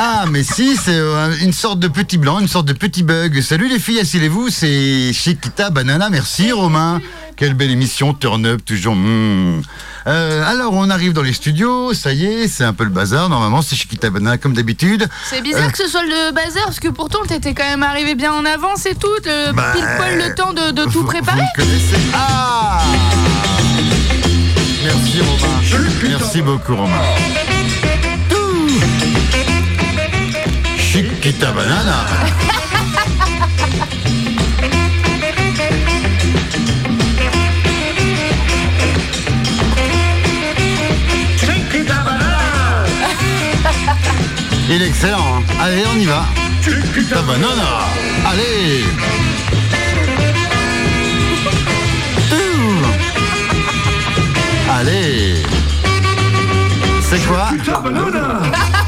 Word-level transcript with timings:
Ah, 0.00 0.26
mais 0.30 0.44
si, 0.44 0.76
c'est 0.76 0.92
euh, 0.94 1.34
une 1.42 1.52
sorte 1.52 1.80
de 1.80 1.88
petit 1.88 2.18
blanc, 2.18 2.38
une 2.38 2.46
sorte 2.46 2.66
de 2.66 2.72
petit 2.72 3.02
bug. 3.02 3.40
Salut 3.40 3.68
les 3.68 3.80
filles, 3.80 3.98
asseyez-vous, 3.98 4.48
c'est 4.48 5.12
Chiquita 5.12 5.70
Banana. 5.70 6.08
Merci 6.08 6.52
Romain. 6.52 7.00
Quelle 7.36 7.54
belle 7.54 7.72
émission, 7.72 8.14
Turn 8.14 8.46
Up, 8.46 8.64
toujours. 8.64 8.94
hmm. 8.94 9.60
Euh, 10.06 10.44
alors, 10.48 10.72
on 10.74 10.88
arrive 10.88 11.12
dans 11.14 11.22
les 11.22 11.32
studios, 11.32 11.94
ça 11.94 12.12
y 12.12 12.24
est, 12.26 12.46
c'est 12.46 12.62
un 12.62 12.72
peu 12.74 12.84
le 12.84 12.90
bazar. 12.90 13.28
Normalement, 13.28 13.60
c'est 13.60 13.74
Chiquita 13.74 14.08
Banana 14.08 14.38
comme 14.38 14.52
d'habitude. 14.54 15.08
C'est 15.28 15.42
bizarre 15.42 15.66
Euh. 15.66 15.70
que 15.70 15.78
ce 15.78 15.88
soit 15.88 16.04
le 16.04 16.32
bazar, 16.32 16.64
parce 16.66 16.78
que 16.78 16.88
pourtant 16.88 17.18
t'étais 17.26 17.52
quand 17.52 17.64
même 17.68 17.82
arrivé 17.82 18.14
bien 18.14 18.32
en 18.32 18.44
avance 18.44 18.86
et 18.86 18.94
tout, 18.94 19.08
le- 19.24 19.52
Bah, 19.52 19.72
pile 19.74 19.84
poil 19.96 20.16
le 20.16 20.34
temps 20.36 20.52
de, 20.52 20.70
de 20.70 20.84
tout 20.84 21.00
Vous- 21.00 21.04
préparer. 21.06 21.40
Vous 21.56 21.62
me 21.64 21.66
connaissez 21.66 21.98
Ah 22.14 22.82
Merci 24.84 25.20
Romain. 25.20 26.08
Merci 26.08 26.40
beaucoup 26.42 26.76
Romain. 26.76 27.02
Chiquita 31.28 31.52
Banana. 31.52 32.06
Il 44.70 44.82
est 44.82 44.86
excellent. 44.86 45.18
hein. 45.18 45.42
Allez, 45.60 45.82
on 45.94 45.98
y 45.98 46.06
va. 46.06 46.24
Chiquita 46.62 47.20
Banana. 47.22 47.86
Allez. 48.26 48.84
Allez. 54.70 55.42
C'est 57.02 57.26
quoi? 57.26 57.48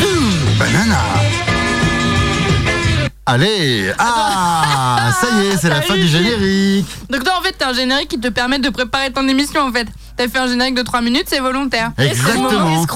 Ouh, 0.00 0.58
Banana. 0.58 1.00
Allez. 3.26 3.92
Ah, 3.98 5.10
ça 5.20 5.26
y 5.42 5.46
est, 5.48 5.56
c'est 5.56 5.68
la 5.68 5.82
fin 5.82 5.94
du 5.94 6.06
générique. 6.06 6.86
Donc 7.10 7.24
toi 7.24 7.34
en 7.38 7.42
fait 7.42 7.54
t'as 7.58 7.70
un 7.70 7.72
générique 7.72 8.08
qui 8.08 8.20
te 8.20 8.28
permet 8.28 8.60
de 8.60 8.68
préparer 8.68 9.10
ton 9.10 9.26
émission 9.26 9.62
en 9.62 9.72
fait. 9.72 9.88
T'as 10.16 10.28
fait 10.28 10.38
un 10.38 10.46
générique 10.48 10.74
de 10.74 10.82
3 10.82 11.02
minutes, 11.02 11.26
c'est 11.26 11.40
volontaire. 11.40 11.90
Exactement. 11.98 12.86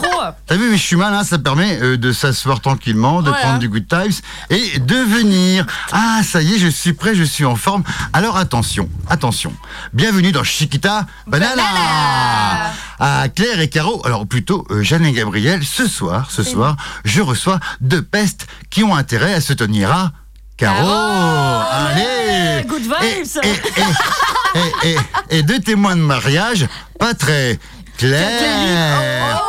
T'as 0.47 0.57
vu, 0.57 0.71
mais 0.71 0.77
je 0.79 0.83
suis 0.83 0.97
malin, 0.97 1.23
ça 1.23 1.39
permet 1.39 1.79
euh, 1.83 1.97
de 1.99 2.13
s'asseoir 2.13 2.61
tranquillement, 2.61 3.21
de 3.21 3.29
Voilà. 3.29 3.45
prendre 3.45 3.59
du 3.59 3.69
good 3.69 3.87
times 3.89 4.13
et 4.49 4.79
de 4.79 4.97
venir. 4.97 5.67
Ah, 5.93 6.21
ça 6.25 6.41
y 6.41 6.55
est, 6.55 6.59
je 6.59 6.69
suis 6.69 6.95
prêt, 6.95 7.15
je 7.15 7.25
suis 7.25 7.45
en 7.45 7.57
forme. 7.57 7.83
Alors 8.15 8.37
attention, 8.39 8.89
attention. 9.09 9.53
Bienvenue 9.93 10.33
dans 10.33 10.45
Chiquita 10.45 11.07
Banana. 11.27 11.57
Banana. 11.57 12.73
À 12.99 13.29
Claire 13.29 13.61
et 13.61 13.69
Caro, 13.69 14.01
alors 14.07 14.27
plutôt 14.27 14.67
euh, 14.71 14.83
Jeanne 14.83 15.05
et 15.07 15.13
Gabriel, 15.13 15.65
ce 15.65 15.87
soir, 15.87 16.31
ce 16.31 16.43
soir, 16.43 16.77
je 17.05 17.21
reçois 17.21 17.61
deux 17.81 18.03
pestes 18.03 18.47
qui 18.71 18.83
ont 18.83 18.95
intérêt 18.95 19.35
à 19.35 19.41
se 19.41 19.53
tenir 19.53 19.91
à 19.93 20.13
Caro. 20.57 20.89
Allez 21.71 22.65
Good 22.67 22.83
vibes. 22.83 22.93
et, 23.03 23.47
et, 23.47 23.51
et, 23.51 23.85
et- 24.85 24.97
et 25.31 25.43
deux 25.43 25.61
témoins 25.61 25.97
de 25.97 26.01
mariage, 26.03 26.67
pas 26.99 27.15
très 27.15 27.59
clairs. 27.99 29.43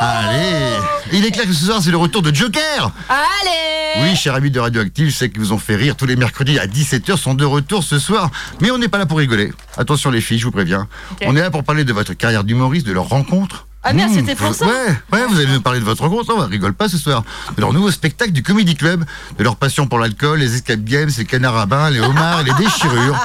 Allez, 0.00 0.76
il 1.12 1.24
est 1.24 1.30
clair 1.30 1.46
que 1.46 1.52
ce 1.52 1.64
soir 1.66 1.80
c'est 1.82 1.90
le 1.90 1.96
retour 1.96 2.22
de 2.22 2.34
Joker. 2.34 2.90
Allez 3.08 4.02
Oui, 4.02 4.16
cher 4.16 4.34
ami 4.34 4.50
de 4.50 4.58
Radioactive, 4.58 5.10
je 5.10 5.14
sais 5.14 5.30
qu'ils 5.30 5.40
vous 5.40 5.52
ont 5.52 5.58
fait 5.58 5.76
rire 5.76 5.96
tous 5.96 6.06
les 6.06 6.16
mercredis 6.16 6.58
à 6.58 6.66
17h 6.66 7.16
sont 7.18 7.34
de 7.34 7.44
retour 7.44 7.84
ce 7.84 7.98
soir, 7.98 8.30
mais 8.60 8.70
on 8.70 8.78
n'est 8.78 8.88
pas 8.88 8.98
là 8.98 9.06
pour 9.06 9.18
rigoler. 9.18 9.52
Attention 9.76 10.10
les 10.10 10.20
filles, 10.20 10.38
je 10.38 10.44
vous 10.46 10.50
préviens. 10.50 10.88
On 11.26 11.36
est 11.36 11.40
là 11.40 11.50
pour 11.50 11.62
parler 11.62 11.84
de 11.84 11.92
votre 11.92 12.14
carrière 12.14 12.42
d'humoriste, 12.42 12.86
de 12.86 12.92
leur 12.92 13.08
rencontre. 13.08 13.66
Ah 13.84 13.92
merde, 13.92 14.12
Mmh, 14.12 14.14
c'était 14.14 14.34
pour 14.36 14.54
ça 14.54 14.64
Ouais, 14.66 14.72
ouais, 15.12 15.26
vous 15.26 15.36
allez 15.36 15.48
nous 15.52 15.60
parler 15.60 15.80
de 15.80 15.84
votre 15.84 16.02
rencontre, 16.02 16.32
on 16.36 16.46
rigole 16.46 16.72
pas 16.72 16.88
ce 16.88 16.96
soir. 16.98 17.24
De 17.56 17.60
leur 17.60 17.72
nouveau 17.72 17.90
spectacle 17.90 18.30
du 18.30 18.44
Comedy 18.44 18.76
Club, 18.76 19.04
de 19.38 19.42
leur 19.44 19.56
passion 19.56 19.88
pour 19.88 19.98
l'alcool, 19.98 20.38
les 20.38 20.54
escape 20.54 20.84
games, 20.84 21.10
les 21.18 21.24
canards 21.24 21.56
à 21.56 21.66
bain, 21.66 21.90
les 21.90 21.98
homards 22.00 22.44
les 22.44 22.52
déchirures. 22.54 23.18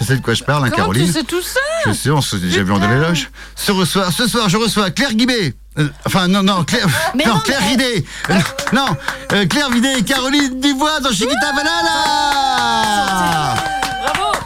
Je 0.00 0.04
sais 0.04 0.16
de 0.16 0.22
quoi 0.22 0.34
je 0.34 0.42
parle, 0.42 0.64
hein, 0.64 0.70
Comment 0.70 0.78
Caroline. 0.92 1.06
tu 1.06 1.12
sais 1.12 1.22
tout 1.22 1.42
ça? 1.42 1.60
Je 1.86 1.92
sais, 1.92 2.10
on 2.10 2.20
s'est 2.20 2.38
déjà 2.38 2.62
vu 2.64 2.72
en 2.72 2.82
éloge. 2.82 3.30
Ce 3.54 3.72
soir, 3.84 4.12
ce 4.12 4.26
soir, 4.26 4.48
je 4.48 4.56
reçois 4.56 4.90
Claire 4.90 5.14
Guibé. 5.14 5.54
Euh, 5.78 5.88
enfin, 6.04 6.26
non, 6.26 6.42
non, 6.42 6.64
Claire, 6.64 6.88
Mais 7.14 7.24
non, 7.26 7.34
non, 7.34 7.40
Claire 7.40 7.62
Guidé. 7.68 8.04
Euh, 8.30 8.34
non, 8.72 8.86
euh, 9.32 9.46
Claire 9.46 9.70
Vidé 9.70 9.92
et 9.98 10.02
Caroline 10.02 10.58
Dubois 10.60 10.98
dans 11.00 11.10
Chiquita 11.10 11.52
Banana. 11.54 13.54
Bravo 14.02 14.37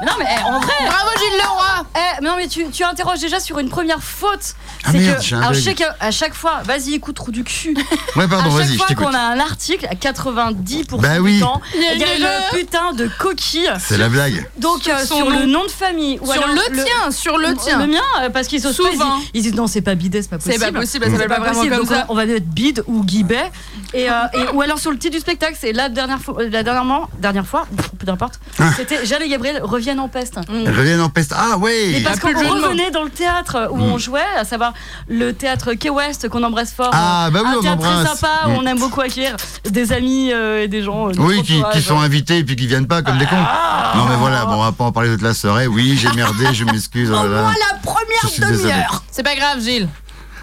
Mais 0.00 0.06
Non 0.06 0.12
mais 0.18 0.26
eh, 0.28 0.42
en 0.44 0.60
vrai 0.60 0.72
Bravo 0.86 1.10
Gilles 1.18 1.38
Leroy 1.38 1.86
eh, 1.96 2.20
mais 2.22 2.28
non 2.28 2.36
mais 2.36 2.48
tu, 2.48 2.66
tu 2.70 2.84
interroges 2.84 3.20
déjà 3.20 3.40
sur 3.40 3.58
une 3.58 3.68
première 3.68 4.02
faute. 4.02 4.54
Ah, 4.84 4.90
C'est 4.92 4.98
merde, 4.98 5.16
que 5.18 5.22
j'ai 5.24 5.34
un 5.36 5.40
alors, 5.40 5.52
je 5.54 5.58
bug. 5.60 5.64
sais 5.68 5.74
qu'à 5.74 5.96
à 6.00 6.10
chaque 6.10 6.34
fois, 6.34 6.60
vas-y 6.64 6.94
écoute 6.94 7.16
trou 7.16 7.30
du 7.32 7.44
cul. 7.44 7.76
Ouais, 8.16 8.26
pardon, 8.28 8.50
à 8.50 8.58
vas-y, 8.58 8.62
chaque 8.64 8.72
je 8.72 8.76
fois 8.78 8.86
t'écoute. 8.86 9.06
qu'on 9.06 9.14
a 9.14 9.18
un 9.20 9.38
article, 9.40 9.86
à 9.90 9.94
90% 9.94 11.00
Bah 11.00 11.14
du 11.14 11.20
oui. 11.20 11.40
temps, 11.40 11.60
Il 11.74 11.82
y 11.82 11.86
a 11.86 11.92
il 11.94 12.00
y 12.00 12.04
a 12.04 12.14
une 12.14 12.20
une 12.20 12.26
erreur. 12.26 12.42
putain 12.52 12.92
de 12.92 13.08
coquille. 13.18 13.70
C'est 13.78 13.96
la 13.98 14.08
blague. 14.08 14.48
Donc 14.58 14.88
euh, 14.88 15.04
sur 15.04 15.18
nom. 15.30 15.38
le 15.40 15.46
nom 15.46 15.64
de 15.64 15.70
famille 15.70 16.18
ou 16.20 16.26
Sur 16.32 16.42
alors 16.42 16.54
le 16.54 16.72
tien, 16.84 17.10
sur 17.10 17.38
le 17.38 17.54
tien 17.54 17.78
Le 17.80 17.86
mien, 17.86 18.00
euh, 18.22 18.30
parce 18.30 18.46
qu'ils 18.48 18.66
osent 18.66 18.76
pas. 18.76 18.82
Ils 18.92 18.98
Souvent. 18.98 19.16
disent, 19.18 19.30
ils 19.34 19.42
disent 19.42 19.54
non, 19.54 19.66
c'est 19.66 19.80
pas 19.82 19.94
bidet, 19.94 20.22
c'est 20.22 20.28
pas 20.30 20.36
C'est 20.40 20.54
possible. 20.54 20.72
pas 20.72 20.80
possible, 20.80 21.04
ça 21.06 21.10
s'appelle 21.12 21.28
pas 21.28 21.38
vraiment 21.40 21.54
possible. 21.54 21.76
comme 21.76 21.86
Donc, 21.86 21.94
ça. 21.96 22.06
on 22.08 22.14
va 22.14 22.26
mettre 22.26 22.46
bide 22.46 22.82
ou 22.86 23.04
guibet. 23.04 23.50
Et, 23.94 24.10
euh, 24.10 24.14
et- 24.34 24.54
ou 24.54 24.60
alors 24.62 24.78
sur 24.78 24.90
le 24.90 24.98
titre 24.98 25.14
du 25.14 25.20
spectacle, 25.20 25.56
c'est 25.58 25.72
la 25.72 25.88
dernière 25.88 26.20
fois, 26.20 26.36
la 26.44 26.62
dernièrement, 26.62 27.08
dernière 27.18 27.46
fois, 27.46 27.66
pff, 27.76 27.90
peu 27.98 28.10
importe. 28.10 28.38
Ah. 28.58 28.70
C'était 28.76 29.04
Jeanne 29.06 29.22
et 29.22 29.28
Gabriel 29.28 29.60
reviennent 29.88 30.00
en 30.00 30.08
peste. 30.08 30.38
Elles 30.50 30.76
reviennent 30.76 31.00
en 31.00 31.08
peste. 31.08 31.34
Ah, 31.36 31.56
ouais. 31.56 31.92
Et 31.92 32.00
parce 32.02 32.20
qu'on 32.20 32.28
revenait 32.28 32.90
dans 32.90 33.04
le 33.04 33.10
théâtre 33.10 33.68
où 33.72 33.76
Mm. 33.78 33.82
on 33.92 33.98
jouait, 33.98 34.20
à 34.36 34.44
savoir 34.44 34.74
le 35.08 35.32
théâtre 35.32 35.72
Key 35.74 35.88
West 35.90 36.28
qu'on 36.28 36.42
embrasse 36.42 36.72
fort. 36.72 36.90
Ah, 36.92 37.28
bah 37.32 37.40
oui, 37.42 37.48
un 37.54 37.58
on 37.58 37.62
théâtre 37.62 37.82
très 37.82 38.06
sympa 38.06 38.28
où 38.46 38.50
Mm. 38.50 38.56
on 38.58 38.66
aime 38.66 38.78
beaucoup 38.78 39.00
accueillir 39.00 39.36
des 39.64 39.92
amis 39.92 40.30
euh, 40.32 40.64
et 40.64 40.68
des 40.68 40.82
gens. 40.82 41.08
euh, 41.08 41.12
Oui, 41.18 41.42
qui, 41.42 41.62
sont 41.82 41.98
invités 41.98 42.38
et 42.38 42.44
puis 42.44 42.56
qui 42.56 42.66
viennent 42.66 42.86
pas 42.86 43.02
comme 43.02 43.18
des 43.18 43.26
cons. 43.26 43.36
Non, 43.36 44.04
mais 44.08 44.16
voilà, 44.16 44.44
bon, 44.44 44.54
on 44.54 44.62
va 44.64 44.72
pas 44.72 44.84
en 44.84 44.92
parler 44.92 45.10
toute 45.10 45.22
la 45.22 45.32
soirée. 45.34 45.66
Oui, 45.66 45.98
j'ai 46.00 46.12
merdé, 46.12 46.52
je 46.52 46.64
m'excuse. 46.64 47.10
oh 47.10 47.14
là 47.14 47.28
là. 47.28 47.52
la 47.72 48.28
suis 48.28 48.42
désolé. 48.42 48.74
C'est 49.10 49.22
pas 49.22 49.34
grave 49.34 49.60
Gilles. 49.60 49.88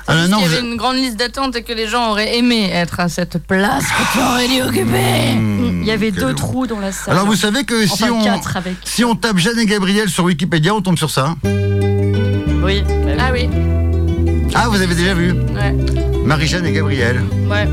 Ah, 0.08 0.28
non, 0.28 0.38
qu'il 0.38 0.52
y 0.52 0.56
avait 0.56 0.68
une 0.68 0.76
grande 0.78 0.98
liste 0.98 1.18
d'attente 1.18 1.56
et 1.56 1.64
que 1.64 1.74
les 1.74 1.88
gens 1.88 2.12
auraient 2.12 2.38
aimé 2.38 2.70
être 2.72 3.00
à 3.00 3.10
cette 3.10 3.40
place 3.40 3.86
que 3.86 4.14
tu 4.14 4.20
aurais 4.24 4.48
dû 4.48 4.62
occuper. 4.62 5.34
Hmm, 5.36 5.80
Il 5.82 5.88
y 5.88 5.92
avait 5.92 6.12
deux 6.12 6.34
trous 6.36 6.68
dans 6.68 6.80
la 6.80 6.92
salle. 6.92 7.14
Alors, 7.16 7.26
vous 7.26 7.36
savez 7.36 7.64
que 7.64 7.86
si 7.88 8.04
Enfin, 8.04 8.12
on. 8.14 8.24
quatre 8.24 8.56
avec. 8.58 8.76
Si 8.84 9.04
on 9.04 9.16
tape 9.16 9.38
Jeanne 9.38 9.58
et 9.60 9.66
Gabriel 9.66 10.08
sur 10.10 10.26
Wikipédia, 10.26 10.76
on 10.76 10.82
tombe 10.82 10.98
sur 10.98 11.10
ça. 11.10 11.36
Oui. 11.44 12.84
bah 13.18 13.30
oui. 13.34 13.50
Ah 13.50 13.50
oui, 13.50 13.50
Ah, 14.54 14.68
vous 14.70 14.82
avez 14.82 14.94
déjà 14.96 15.14
vu 15.16 15.32
ouais, 15.34 15.76
Marie-Jeanne 16.24 16.66
et 16.66 16.72
Gabriel. 16.72 17.22
ouais. 17.50 17.68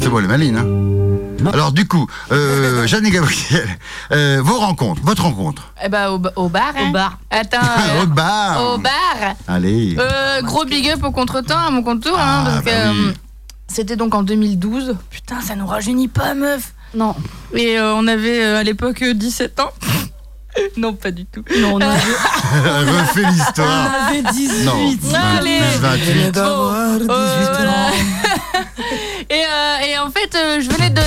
C'est 0.00 0.08
bon, 0.08 0.18
les 0.18 0.26
malines, 0.28 0.56
hein 0.56 0.66
Alors, 1.52 1.72
du 1.72 1.86
coup, 1.86 2.06
euh, 2.32 2.86
Jeanne 2.86 3.06
et 3.06 3.10
Gabriel, 3.10 3.68
euh, 4.12 4.40
vos 4.42 4.58
rencontres, 4.58 5.00
votre 5.04 5.22
rencontre. 5.24 5.72
Eh 5.84 5.88
bah 5.88 6.10
au, 6.12 6.18
ba- 6.18 6.32
au 6.36 6.48
bar. 6.48 6.72
hein. 6.76 6.88
Au 6.88 6.92
bar. 6.92 7.18
Attends. 7.30 7.58
euh, 7.98 8.02
Au 8.02 8.06
bar 8.06 8.74
au 8.74 8.78
bar. 8.78 9.34
Allez 9.48 9.96
Euh, 9.98 10.42
gros 10.42 10.64
big 10.64 10.88
up 10.90 11.02
au 11.04 11.10
contretemps, 11.10 11.66
à 11.66 11.70
mon 11.70 11.82
contour. 11.82 12.16
Ah, 12.18 12.40
hein, 12.40 12.44
parce 12.44 12.64
bah 12.64 12.70
que, 12.70 12.90
oui. 12.90 13.04
euh, 13.08 13.12
C'était 13.68 13.96
donc 13.96 14.14
en 14.14 14.22
2012. 14.22 14.96
Putain, 15.10 15.40
ça 15.40 15.54
nous 15.56 15.66
rajeunit 15.66 16.08
pas, 16.08 16.34
meuf. 16.34 16.72
Non. 16.94 17.14
Et 17.54 17.78
euh, 17.78 17.94
on 17.94 18.06
avait 18.06 18.42
euh, 18.44 18.58
à 18.60 18.62
l'époque 18.62 19.02
euh, 19.02 19.14
17 19.14 19.58
ans. 19.60 19.70
non, 20.76 20.92
pas 20.94 21.10
du 21.10 21.24
tout. 21.26 21.42
Non, 21.58 21.74
on 21.74 21.80
avait, 21.80 21.96
Refais 21.98 23.24
on 23.24 23.30
l'histoire 23.30 23.90
avait 24.06 24.22
18. 24.22 24.64
Non, 24.64 25.18
Allez. 25.38 25.58
28. 25.80 26.30
Bon, 26.34 26.40
euh, 26.40 26.98
et, 29.30 29.34
euh, 29.34 29.86
et 29.88 29.98
en 29.98 30.10
fait, 30.10 30.34
euh, 30.36 30.60
je 30.60 30.68
venais 30.70 30.90
de. 30.90 31.00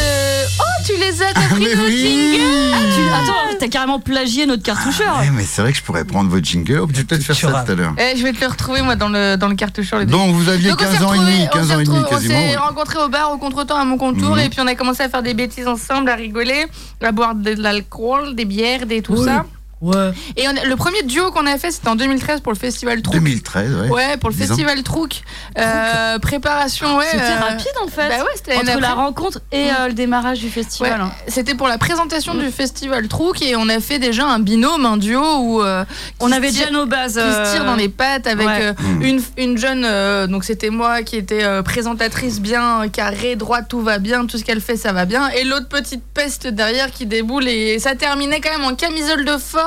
Oh, 0.60 0.64
tu 0.86 0.94
les 0.98 1.22
as, 1.22 1.34
t'as 1.34 1.48
pris 1.56 1.66
oui. 1.66 2.02
jingles 2.02 2.74
Ah, 2.74 2.78
tu- 2.96 3.10
attends, 3.24 3.58
t'as 3.60 3.68
carrément 3.68 4.00
plagié 4.00 4.46
notre 4.46 4.64
cartoucheur. 4.64 5.20
Ouais, 5.20 5.30
mais 5.32 5.44
c'est 5.44 5.62
vrai 5.62 5.72
que 5.72 5.78
je 5.78 5.84
pourrais 5.84 6.04
prendre 6.06 6.30
votre 6.30 6.46
jingle. 6.46 6.86
Je 6.92 6.98
vais 6.98 7.04
peut-être 7.04 7.24
faire 7.24 7.36
ça 7.36 7.64
tout 7.66 7.72
à 7.72 7.76
l'heure. 7.76 7.94
Eh, 7.98 8.18
Je 8.18 8.24
vais 8.24 8.34
te 8.34 8.42
le 8.42 8.48
retrouver, 8.48 8.82
moi, 8.82 8.96
dans 8.96 9.10
le, 9.10 9.36
dans 9.36 9.48
le 9.48 9.56
cartoucheur. 9.56 10.00
le 10.00 10.06
Donc, 10.06 10.34
vous 10.36 10.50
aviez 10.50 10.70
Donc, 10.72 10.80
on 10.82 10.84
15 10.86 10.98
s'est 10.98 11.04
ans 11.04 11.14
et 11.14 11.20
demi, 11.20 11.48
on 11.52 11.58
15 11.58 11.68
s'est 11.68 11.76
ans 11.76 11.80
et 11.80 11.84
demi 11.84 12.04
quasiment. 12.10 12.18
On 12.18 12.20
s'est 12.22 12.50
ouais. 12.50 12.56
rencontrés 12.58 13.00
au 13.00 13.10
bar 13.10 13.32
au 13.32 13.38
contretemps 13.38 13.78
à 13.78 13.86
mon 13.86 13.98
contour 13.98 14.36
Mhm. 14.36 14.40
et 14.40 14.50
puis 14.50 14.60
on 14.62 14.68
a 14.68 14.76
commencé 14.76 15.04
à 15.04 15.10
faire 15.10 15.24
des 15.24 15.34
bêtises 15.34 15.68
ensemble, 15.68 16.10
à 16.10 16.16
rigoler, 16.16 16.66
à 17.04 17.12
boire 17.12 17.36
de 17.36 17.52
l'alcool, 17.62 18.36
des 18.36 18.46
bières, 18.46 18.86
des 18.86 19.02
tout 19.02 19.24
ça. 19.24 19.46
Ouais. 19.79 20.12
Et 20.35 20.47
on 20.47 20.53
le 20.68 20.75
premier 20.75 21.03
duo 21.03 21.31
qu'on 21.31 21.45
a 21.45 21.57
fait, 21.57 21.69
c'était 21.71 21.88
en 21.89 21.95
2013 21.95 22.41
pour 22.41 22.51
le 22.51 22.57
festival 22.57 23.01
Trouc. 23.01 23.13
2013, 23.15 23.74
ouais. 23.75 23.89
Ouais, 23.89 24.18
pour 24.18 24.29
le 24.29 24.35
festival 24.35 24.81
Trouc. 24.83 25.21
Euh, 25.57 26.18
préparation, 26.19 26.97
ouais. 26.97 27.06
C'était 27.12 27.24
euh, 27.24 27.39
rapide 27.39 27.68
en 27.83 27.88
fait. 27.88 28.09
Bah 28.09 28.24
ouais, 28.24 28.31
c'était 28.35 28.56
Entre 28.56 28.79
la 28.79 28.94
rencontre 28.94 29.39
et 29.51 29.69
euh, 29.69 29.88
le 29.88 29.94
démarrage 29.94 30.39
du 30.39 30.45
Ouais, 30.47 30.51
festival. 30.51 31.00
hein. 31.01 31.12
c'était 31.27 31.53
pour 31.56 31.68
la 31.68 31.77
présentation 31.77 32.33
Mm. 32.33 32.39
du 32.39 32.51
festival 32.51 33.07
Trouc 33.07 33.41
et 33.41 33.56
on 33.56 33.69
a 33.69 33.79
fait 33.79 34.00
déjà 34.00 34.25
un 34.25 34.39
binôme, 34.39 34.85
un 34.85 34.97
duo 34.97 35.21
où 35.39 35.62
euh, 35.62 35.85
On 36.19 36.31
avait 36.31 36.50
tire- 36.50 36.68
déjà 36.68 36.71
nos 36.71 36.85
bases. 36.85 37.13
qui 37.13 37.19
se 37.19 37.53
tire 37.53 37.65
dans 37.65 37.75
les 37.75 37.89
pattes 37.89 38.27
avec 38.27 38.47
ouais. 38.47 38.62
euh, 38.62 38.74
Mm. 38.79 39.01
une, 39.03 39.21
une 39.38 39.57
jeune, 39.57 39.83
euh, 39.85 40.25
donc 40.27 40.44
c'était 40.44 40.69
moi 40.71 41.03
qui 41.03 41.15
était 41.18 41.44
euh, 41.44 41.62
présentatrice 41.62 42.39
bien 42.41 42.88
carrée, 42.89 43.35
droite, 43.35 43.65
tout 43.69 43.81
va 43.81 44.00
bien, 44.00 44.25
tout 44.25 44.38
ce 44.38 44.44
qu'elle 44.44 44.62
fait 44.62 44.75
ça 44.77 44.91
va 44.91 45.06
bien, 45.06 45.29
et 45.29 45.44
l'autre 45.44 45.68
petite 45.68 46.03
peste 46.13 46.47
derrière 46.47 46.91
qui 46.91 47.06
déboule 47.06 47.47
et 47.47 47.77
ça 47.79 47.95
terminait 47.95 48.41
quand 48.41 48.51
même 48.51 48.65
en 48.65 48.75
camisole 48.75 49.24
de 49.25 49.38
force 49.38 49.67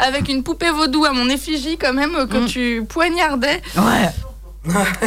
avec 0.00 0.28
une 0.28 0.42
poupée 0.42 0.70
vaudou 0.70 1.04
à 1.04 1.12
mon 1.12 1.28
effigie 1.28 1.76
quand 1.78 1.92
même 1.92 2.26
que 2.28 2.38
Mm. 2.38 2.46
tu 2.46 2.84
poignardais. 2.88 3.62
Ouais. 3.76 4.10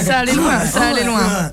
Ça 0.01 0.19
allait 0.19 0.33
loin, 0.33 0.59
ça 0.65 0.87
allait 0.89 1.05
loin. 1.05 1.51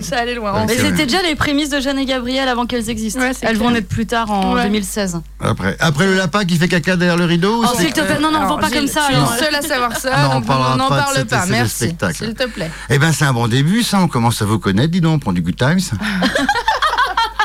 Ça 0.00 0.18
allait 0.18 0.34
loin. 0.34 0.52
Ouais, 0.52 0.64
Mais 0.66 0.76
c'était 0.76 1.04
déjà 1.06 1.22
les 1.22 1.36
prémices 1.36 1.68
de 1.70 1.78
Jeanne 1.78 2.00
et 2.00 2.04
Gabriel 2.04 2.48
avant 2.48 2.66
qu'elles 2.66 2.90
existent. 2.90 3.20
Ouais, 3.20 3.28
Elles 3.42 3.50
clair. 3.50 3.54
vont 3.62 3.70
naître 3.70 3.86
plus 3.86 4.06
tard 4.06 4.28
en 4.28 4.54
Ouais. 4.54 4.64
2016. 4.64 5.20
Après, 5.38 5.76
après 5.78 6.06
le 6.06 6.16
lapin 6.16 6.44
qui 6.44 6.56
fait 6.56 6.66
caca 6.66 6.96
derrière 6.96 7.16
le 7.16 7.26
rideau 7.26 7.62
Oh, 7.64 7.78
s'il 7.78 7.92
te 7.92 8.00
plaît, 8.00 8.18
non, 8.18 8.32
non, 8.32 8.38
Alors, 8.38 8.48
vends 8.48 8.58
pas 8.58 8.70
comme 8.70 8.88
ça. 8.88 9.02
Je 9.02 9.06
suis 9.06 9.14
alors. 9.14 9.32
le 9.32 9.38
seul 9.38 9.54
à 9.54 9.62
savoir 9.62 9.96
ça, 9.96 10.10
Ah 10.12 10.22
non, 10.24 10.30
on 10.30 10.40
donc 10.40 10.50
on 10.50 10.76
n'en 10.76 10.88
pas 10.88 10.96
de 10.96 11.00
parle 11.04 11.14
cette- 11.14 11.28
pas. 11.30 11.46
Merci, 11.46 11.94
s'il 12.12 12.34
te 12.34 12.46
plaît. 12.48 12.72
Eh 12.90 12.98
ben, 12.98 13.12
c'est 13.12 13.24
un 13.24 13.32
bon 13.32 13.46
début, 13.46 13.84
ça. 13.84 14.00
On 14.00 14.08
commence 14.08 14.42
à 14.42 14.46
vous 14.46 14.58
connaître, 14.58 14.90
dis 14.90 15.00
donc. 15.00 15.14
On 15.14 15.18
prend 15.20 15.32
du 15.32 15.42
Good 15.42 15.56
Times. 15.56 15.78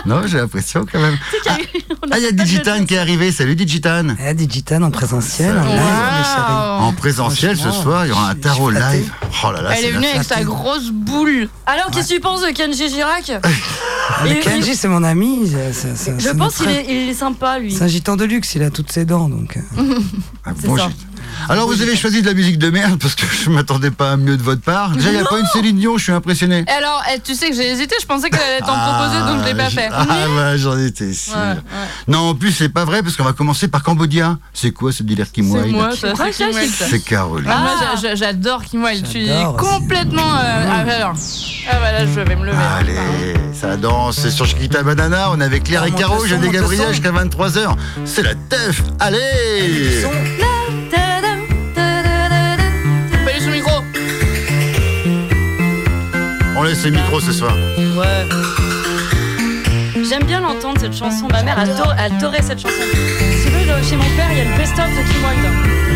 non, 0.06 0.22
j'ai 0.28 0.38
l'impression 0.38 0.86
quand 0.92 1.00
même. 1.00 1.18
Ah, 1.48 1.58
On 2.08 2.12
a 2.12 2.18
il 2.18 2.24
y 2.24 2.26
a 2.26 2.30
pas 2.30 2.36
de 2.36 2.44
Digitan 2.44 2.86
qui 2.86 2.96
est 2.96 2.98
arrivé. 2.98 3.32
Salut 3.32 3.56
Digitan. 3.56 4.08
Eh, 4.26 4.34
Digitan 4.34 4.82
en 4.84 4.92
présentiel, 4.92 5.58
en 5.58 5.66
live, 6.88 6.96
présentiel 6.98 7.58
ce 7.58 7.72
soir, 7.72 8.06
il 8.06 8.10
y 8.10 8.12
aura 8.12 8.30
un 8.30 8.36
tarot 8.36 8.70
live. 8.72 9.12
Oh 9.44 9.52
là 9.52 9.62
là, 9.62 9.70
Elle 9.78 9.86
est 9.86 9.92
venue 9.92 10.08
avec 10.08 10.24
sa 10.24 10.44
grosse 10.44 10.90
boule. 10.92 11.50
Alors, 11.66 11.92
qu'est-ce 11.92 12.10
que 12.10 12.14
tu 12.16 12.20
penses 12.20 12.42
de 12.42 12.52
Kenji 12.52 12.90
Girac? 12.90 13.32
Mais 14.24 14.32
Et- 14.34 14.40
Kenji, 14.40 14.76
c'est 14.76 14.88
mon 14.88 15.04
ami. 15.04 15.50
Je 15.52 16.30
pense 16.30 16.36
notre 16.36 16.58
qu'il 16.58 16.70
est, 16.70 16.86
il 16.90 17.10
est 17.10 17.14
sympa, 17.14 17.60
lui. 17.60 17.74
C'est 17.74 17.84
un 17.84 17.88
gitan 17.88 18.16
de 18.16 18.26
luxe, 18.26 18.56
il 18.56 18.64
a 18.64 18.70
toutes 18.70 18.92
ses 18.92 19.06
dents, 19.06 19.30
donc. 19.30 19.58
euh, 19.58 19.62
Ah, 20.46 20.52
C'est 20.60 20.68
bon, 20.68 20.78
ça. 20.78 20.90
J'ai- 21.48 21.54
Alors, 21.54 21.68
vous 21.68 21.82
avez 21.82 21.96
choisi 21.96 22.22
de 22.22 22.28
la 22.28 22.34
musique 22.34 22.58
de 22.60 22.70
merde 22.70 23.00
parce 23.02 23.16
que 23.16 23.26
je 23.26 23.50
m'attendais 23.50 23.92
pas 23.92 24.12
à 24.12 24.18
mieux 24.18 24.38
de 24.38 24.42
votre 24.44 24.62
part. 24.62 24.92
Déjà, 24.92 25.10
il 25.10 25.16
n'y 25.16 25.22
a 25.22 25.26
pas 25.26 25.40
une 25.40 25.46
Céline 25.48 25.78
Dion, 25.78 25.98
je 25.98 26.04
suis 26.04 26.12
impressionné. 26.12 26.66
Et 26.68 26.72
alors, 26.72 27.02
eh, 27.14 27.20
tu 27.20 27.36
sais 27.36 27.50
que 27.50 27.56
j'ai 27.56 27.70
hésité, 27.72 27.96
je 28.02 28.06
pensais 28.06 28.30
qu'elle 28.30 28.40
allait 28.42 28.60
t'en 28.60 28.78
proposer, 28.78 29.20
donc 29.20 29.42
je 29.44 29.46
l'ai 29.46 29.56
pas 29.56 29.70
fait. 29.70 29.90
Ah, 29.92 30.06
ouais, 30.06 30.58
j'en 30.58 30.78
étais 30.78 31.14
sûr. 31.14 31.34
Ouais, 31.36 31.42
ouais. 31.54 31.56
Non, 32.08 32.30
en 32.30 32.36
plus, 32.36 32.52
c'est 32.52 32.70
pas 32.70 32.86
vrai 32.86 33.02
parce 33.04 33.16
qu'on 33.16 33.24
va 33.24 33.34
commencer 33.34 33.68
par 33.68 33.84
Cambodia. 33.84 34.38
C'est 34.54 34.72
quoi 34.72 34.92
ce 34.92 35.04
délire 35.04 35.32
qui 35.32 35.42
C'est 35.44 35.68
moi, 35.72 35.90
c'est 36.00 36.14
Kim 36.14 36.32
ça, 36.54 36.60
Wilde. 36.60 36.74
C'est 36.78 37.00
Caroline. 37.00 37.50
Ah, 37.52 37.60
moi, 37.60 37.72
Ah. 37.80 37.96
j'a- 37.96 38.10
j'a- 38.10 38.16
j'adore 38.16 38.64
Kim 38.64 38.84
Wilde. 38.84 39.06
Je 39.06 39.10
suis 39.10 39.28
J'adore 39.28 39.56
aussi. 39.56 39.66
complètement. 39.70 40.22
euh, 40.36 40.66
ah, 40.72 40.84
bah 40.86 40.96
alors. 40.96 41.14
Ah, 41.72 41.76
bah 41.82 41.92
là, 41.92 42.00
je 42.06 42.20
vais 42.20 42.36
me 42.36 42.46
lever. 42.46 42.58
Allez, 42.78 43.34
ça 43.54 43.78
danse, 43.78 44.18
c'est 44.22 44.32
sur 44.32 44.46
Chiquita 44.46 44.84
Banana, 44.84 45.30
on 45.32 45.40
est 45.40 45.44
avec 45.46 45.64
Claire 45.64 45.82
Ah, 45.86 45.88
et 45.88 45.92
Caro, 45.92 46.16
monte 46.16 46.30
le 46.30 46.48
Gabriel 46.50 46.90
jusqu'à 46.92 47.12
23h. 47.12 47.76
C'est 48.06 48.24
la 48.24 48.36
teuf, 48.36 48.82
allez 49.00 49.18
Tadam, 50.02 50.14
On 56.60 56.64
laisse 56.64 56.84
les 56.84 56.92
micros 56.92 57.22
ce 57.22 57.32
soir. 57.32 57.56
Ouais. 57.78 58.28
J'aime 60.04 60.26
bien 60.26 60.42
l'entendre 60.42 60.78
cette 60.78 60.94
chanson. 60.94 61.30
Ma 61.32 61.42
mère 61.42 61.58
adorait 61.58 62.42
cette 62.42 62.60
chanson. 62.60 62.76
Si 62.92 63.46
tu 63.46 63.50
veux, 63.50 63.82
chez 63.82 63.96
mon 63.96 64.04
père, 64.18 64.30
il 64.30 64.40
y 64.40 64.42
a 64.42 64.44
le 64.44 64.58
best-of 64.58 64.90
de 64.90 65.10
Kim 65.10 65.24
Wilde. 65.24 65.89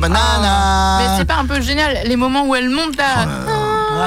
Banana. 0.00 0.98
Mais 0.98 1.18
c'est 1.18 1.24
pas 1.24 1.36
un 1.36 1.44
peu 1.46 1.60
génial 1.60 1.98
les 2.04 2.16
moments 2.16 2.44
où 2.46 2.54
elle 2.54 2.70
monte 2.70 2.96
là. 2.96 3.26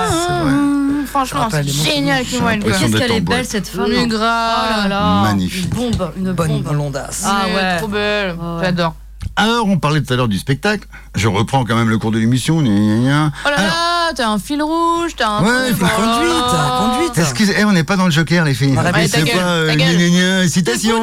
C'est 0.10 0.34
vrai. 0.44 0.52
Mmh, 0.52 1.06
Franchement, 1.08 1.48
c'est 1.52 1.68
génial 1.68 2.24
J'ai 2.26 2.38
Kim 2.38 2.46
Wilde, 2.46 2.64
quoi. 2.64 2.72
l'impression 2.72 2.88
Qu'est-ce 2.92 2.98
qu'elle 3.08 3.12
est 3.18 3.22
belle 3.22 3.46
cette 3.46 3.68
femme. 3.68 3.86
Oh 3.88 3.92
là 3.92 4.06
grave. 4.08 4.90
là. 4.90 5.22
Magnifique. 5.24 5.66
Une 5.66 5.70
bombe, 5.92 6.12
une 6.18 6.32
Bonne 6.34 6.48
bombe. 6.62 6.64
blondasse. 6.74 7.24
Ah 7.28 7.46
Ouais. 7.54 7.78
Trop 7.78 7.88
belle. 7.88 8.36
Ah 8.42 8.56
ouais. 8.58 8.64
J'adore. 8.66 8.96
Alors, 9.36 9.68
on 9.68 9.78
parlait 9.78 10.02
tout 10.02 10.12
à 10.14 10.16
l'heure 10.18 10.28
du 10.28 10.38
spectacle. 10.38 10.88
Je 11.16 11.28
reprends 11.28 11.64
quand 11.66 11.76
même 11.76 11.90
le 11.90 11.98
cours 11.98 12.12
de 12.12 12.18
l'émission. 12.20 12.58
Oh 12.58 12.62
là 12.64 13.32
Alors, 13.46 13.60
là, 13.60 14.03
t'as 14.14 14.28
un 14.28 14.40
fil 14.40 14.62
rouge, 14.62 15.12
t'as 15.18 15.28
un. 15.28 15.44
Ouais, 15.44 15.72
truc, 15.72 15.78
fil 15.78 15.96
conduite, 15.96 16.34
conduite. 16.80 17.18
Excusez, 17.18 17.56
eh, 17.58 17.66
on 17.66 17.72
n'est 17.72 17.84
pas 17.84 17.96
dans 17.96 18.06
le 18.06 18.12
Joker, 18.12 18.46
les 18.46 18.54
filles. 18.54 18.76
Ta 18.76 19.08
c'est 19.08 19.26
pas 19.32 19.38
euh, 19.40 19.68
ta 19.68 19.76
gueule. 19.76 19.96
gna, 19.96 20.08
gna, 20.10 20.42
gna, 20.42 20.48
citation, 20.48 21.02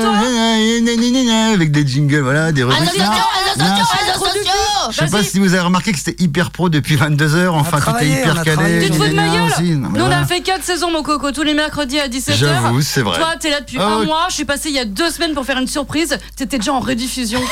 avec 1.54 1.72
des 1.72 1.86
jingles, 1.86 2.20
voilà, 2.20 2.52
des 2.52 2.62
attention. 2.62 3.04
Je 4.90 4.96
sais 4.96 5.06
pas 5.06 5.22
si 5.22 5.38
vous 5.38 5.54
avez 5.54 5.62
remarqué 5.62 5.92
que 5.92 5.98
c'était 5.98 6.22
hyper 6.22 6.50
pro 6.50 6.68
depuis 6.68 6.96
22h. 6.96 7.48
Enfin, 7.48 7.80
tout 7.80 7.96
est 8.02 8.08
hyper 8.08 8.42
calé. 8.42 8.84
Tu 8.84 8.90
te 8.90 8.96
fous 8.96 9.08
de 9.08 9.14
ma 9.14 9.28
gueule 9.28 9.76
Nous 9.76 10.04
on 10.04 10.10
a 10.10 10.24
fait 10.24 10.40
4 10.40 10.64
saisons 10.64 10.90
mon 10.90 11.02
coco 11.02 11.30
tous 11.32 11.42
les 11.42 11.54
mercredis 11.54 12.00
à 12.00 12.08
17h. 12.08 12.34
J'avoue, 12.34 12.82
c'est 12.82 13.02
vrai. 13.02 13.18
Toi 13.18 13.34
t'es 13.38 13.50
là 13.50 13.60
depuis 13.60 13.78
Ah, 13.80 13.86
un 13.86 13.98
ouais. 14.00 14.06
mois, 14.06 14.26
je 14.28 14.34
suis 14.34 14.44
passée 14.44 14.70
il 14.70 14.74
y 14.74 14.78
a 14.78 14.84
deux 14.84 15.10
semaines 15.10 15.34
pour 15.34 15.44
faire 15.44 15.58
une 15.58 15.68
surprise, 15.68 16.18
t'étais 16.36 16.58
déjà 16.58 16.72
en 16.72 16.80
rediffusion. 16.80 17.40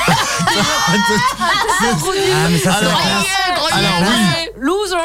Ah, 1.81 2.47
mais 2.49 2.57
ça, 2.57 2.75
c'est 2.77 2.85
la 2.85 2.89
Alors, 2.89 3.01
classe. 3.01 3.25
alors 3.71 4.01
oui, 4.01 4.49
Loser 4.59 4.95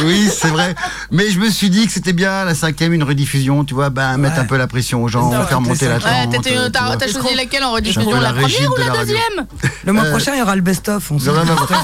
oui, 0.04 0.28
c'est 0.32 0.48
vrai. 0.48 0.74
Mais 1.10 1.30
je 1.30 1.38
me 1.38 1.50
suis 1.50 1.70
dit 1.70 1.86
que 1.86 1.92
c'était 1.92 2.12
bien 2.12 2.44
la 2.44 2.54
cinquième, 2.54 2.92
une 2.92 3.02
rediffusion, 3.02 3.64
tu 3.64 3.74
vois, 3.74 3.90
ben, 3.90 4.16
mettre 4.16 4.38
un 4.38 4.44
peu 4.44 4.56
la 4.56 4.66
pression 4.66 5.02
aux 5.02 5.08
gens, 5.08 5.30
faire 5.46 5.60
monter 5.60 5.86
la 5.88 5.98
tente. 6.00 6.46
euh, 6.46 6.68
t'as 6.70 7.08
choisi 7.08 7.34
laquelle 7.36 7.64
en 7.64 7.72
rediffusion 7.72 8.20
La 8.20 8.32
première 8.32 8.70
ou 8.70 8.74
de 8.76 8.80
la 8.80 8.98
deuxième 8.98 9.46
Le 9.84 9.92
mois 9.92 10.04
Euh, 10.04 10.10
prochain, 10.10 10.32
il 10.34 10.38
y 10.38 10.42
aura 10.42 10.56
le 10.56 10.62
best-of. 10.62 11.10
On 11.10 11.18
se 11.18 11.26
Non, 11.26 11.34
non, 11.34 11.44
non, 11.44 11.54
non. 11.70 11.76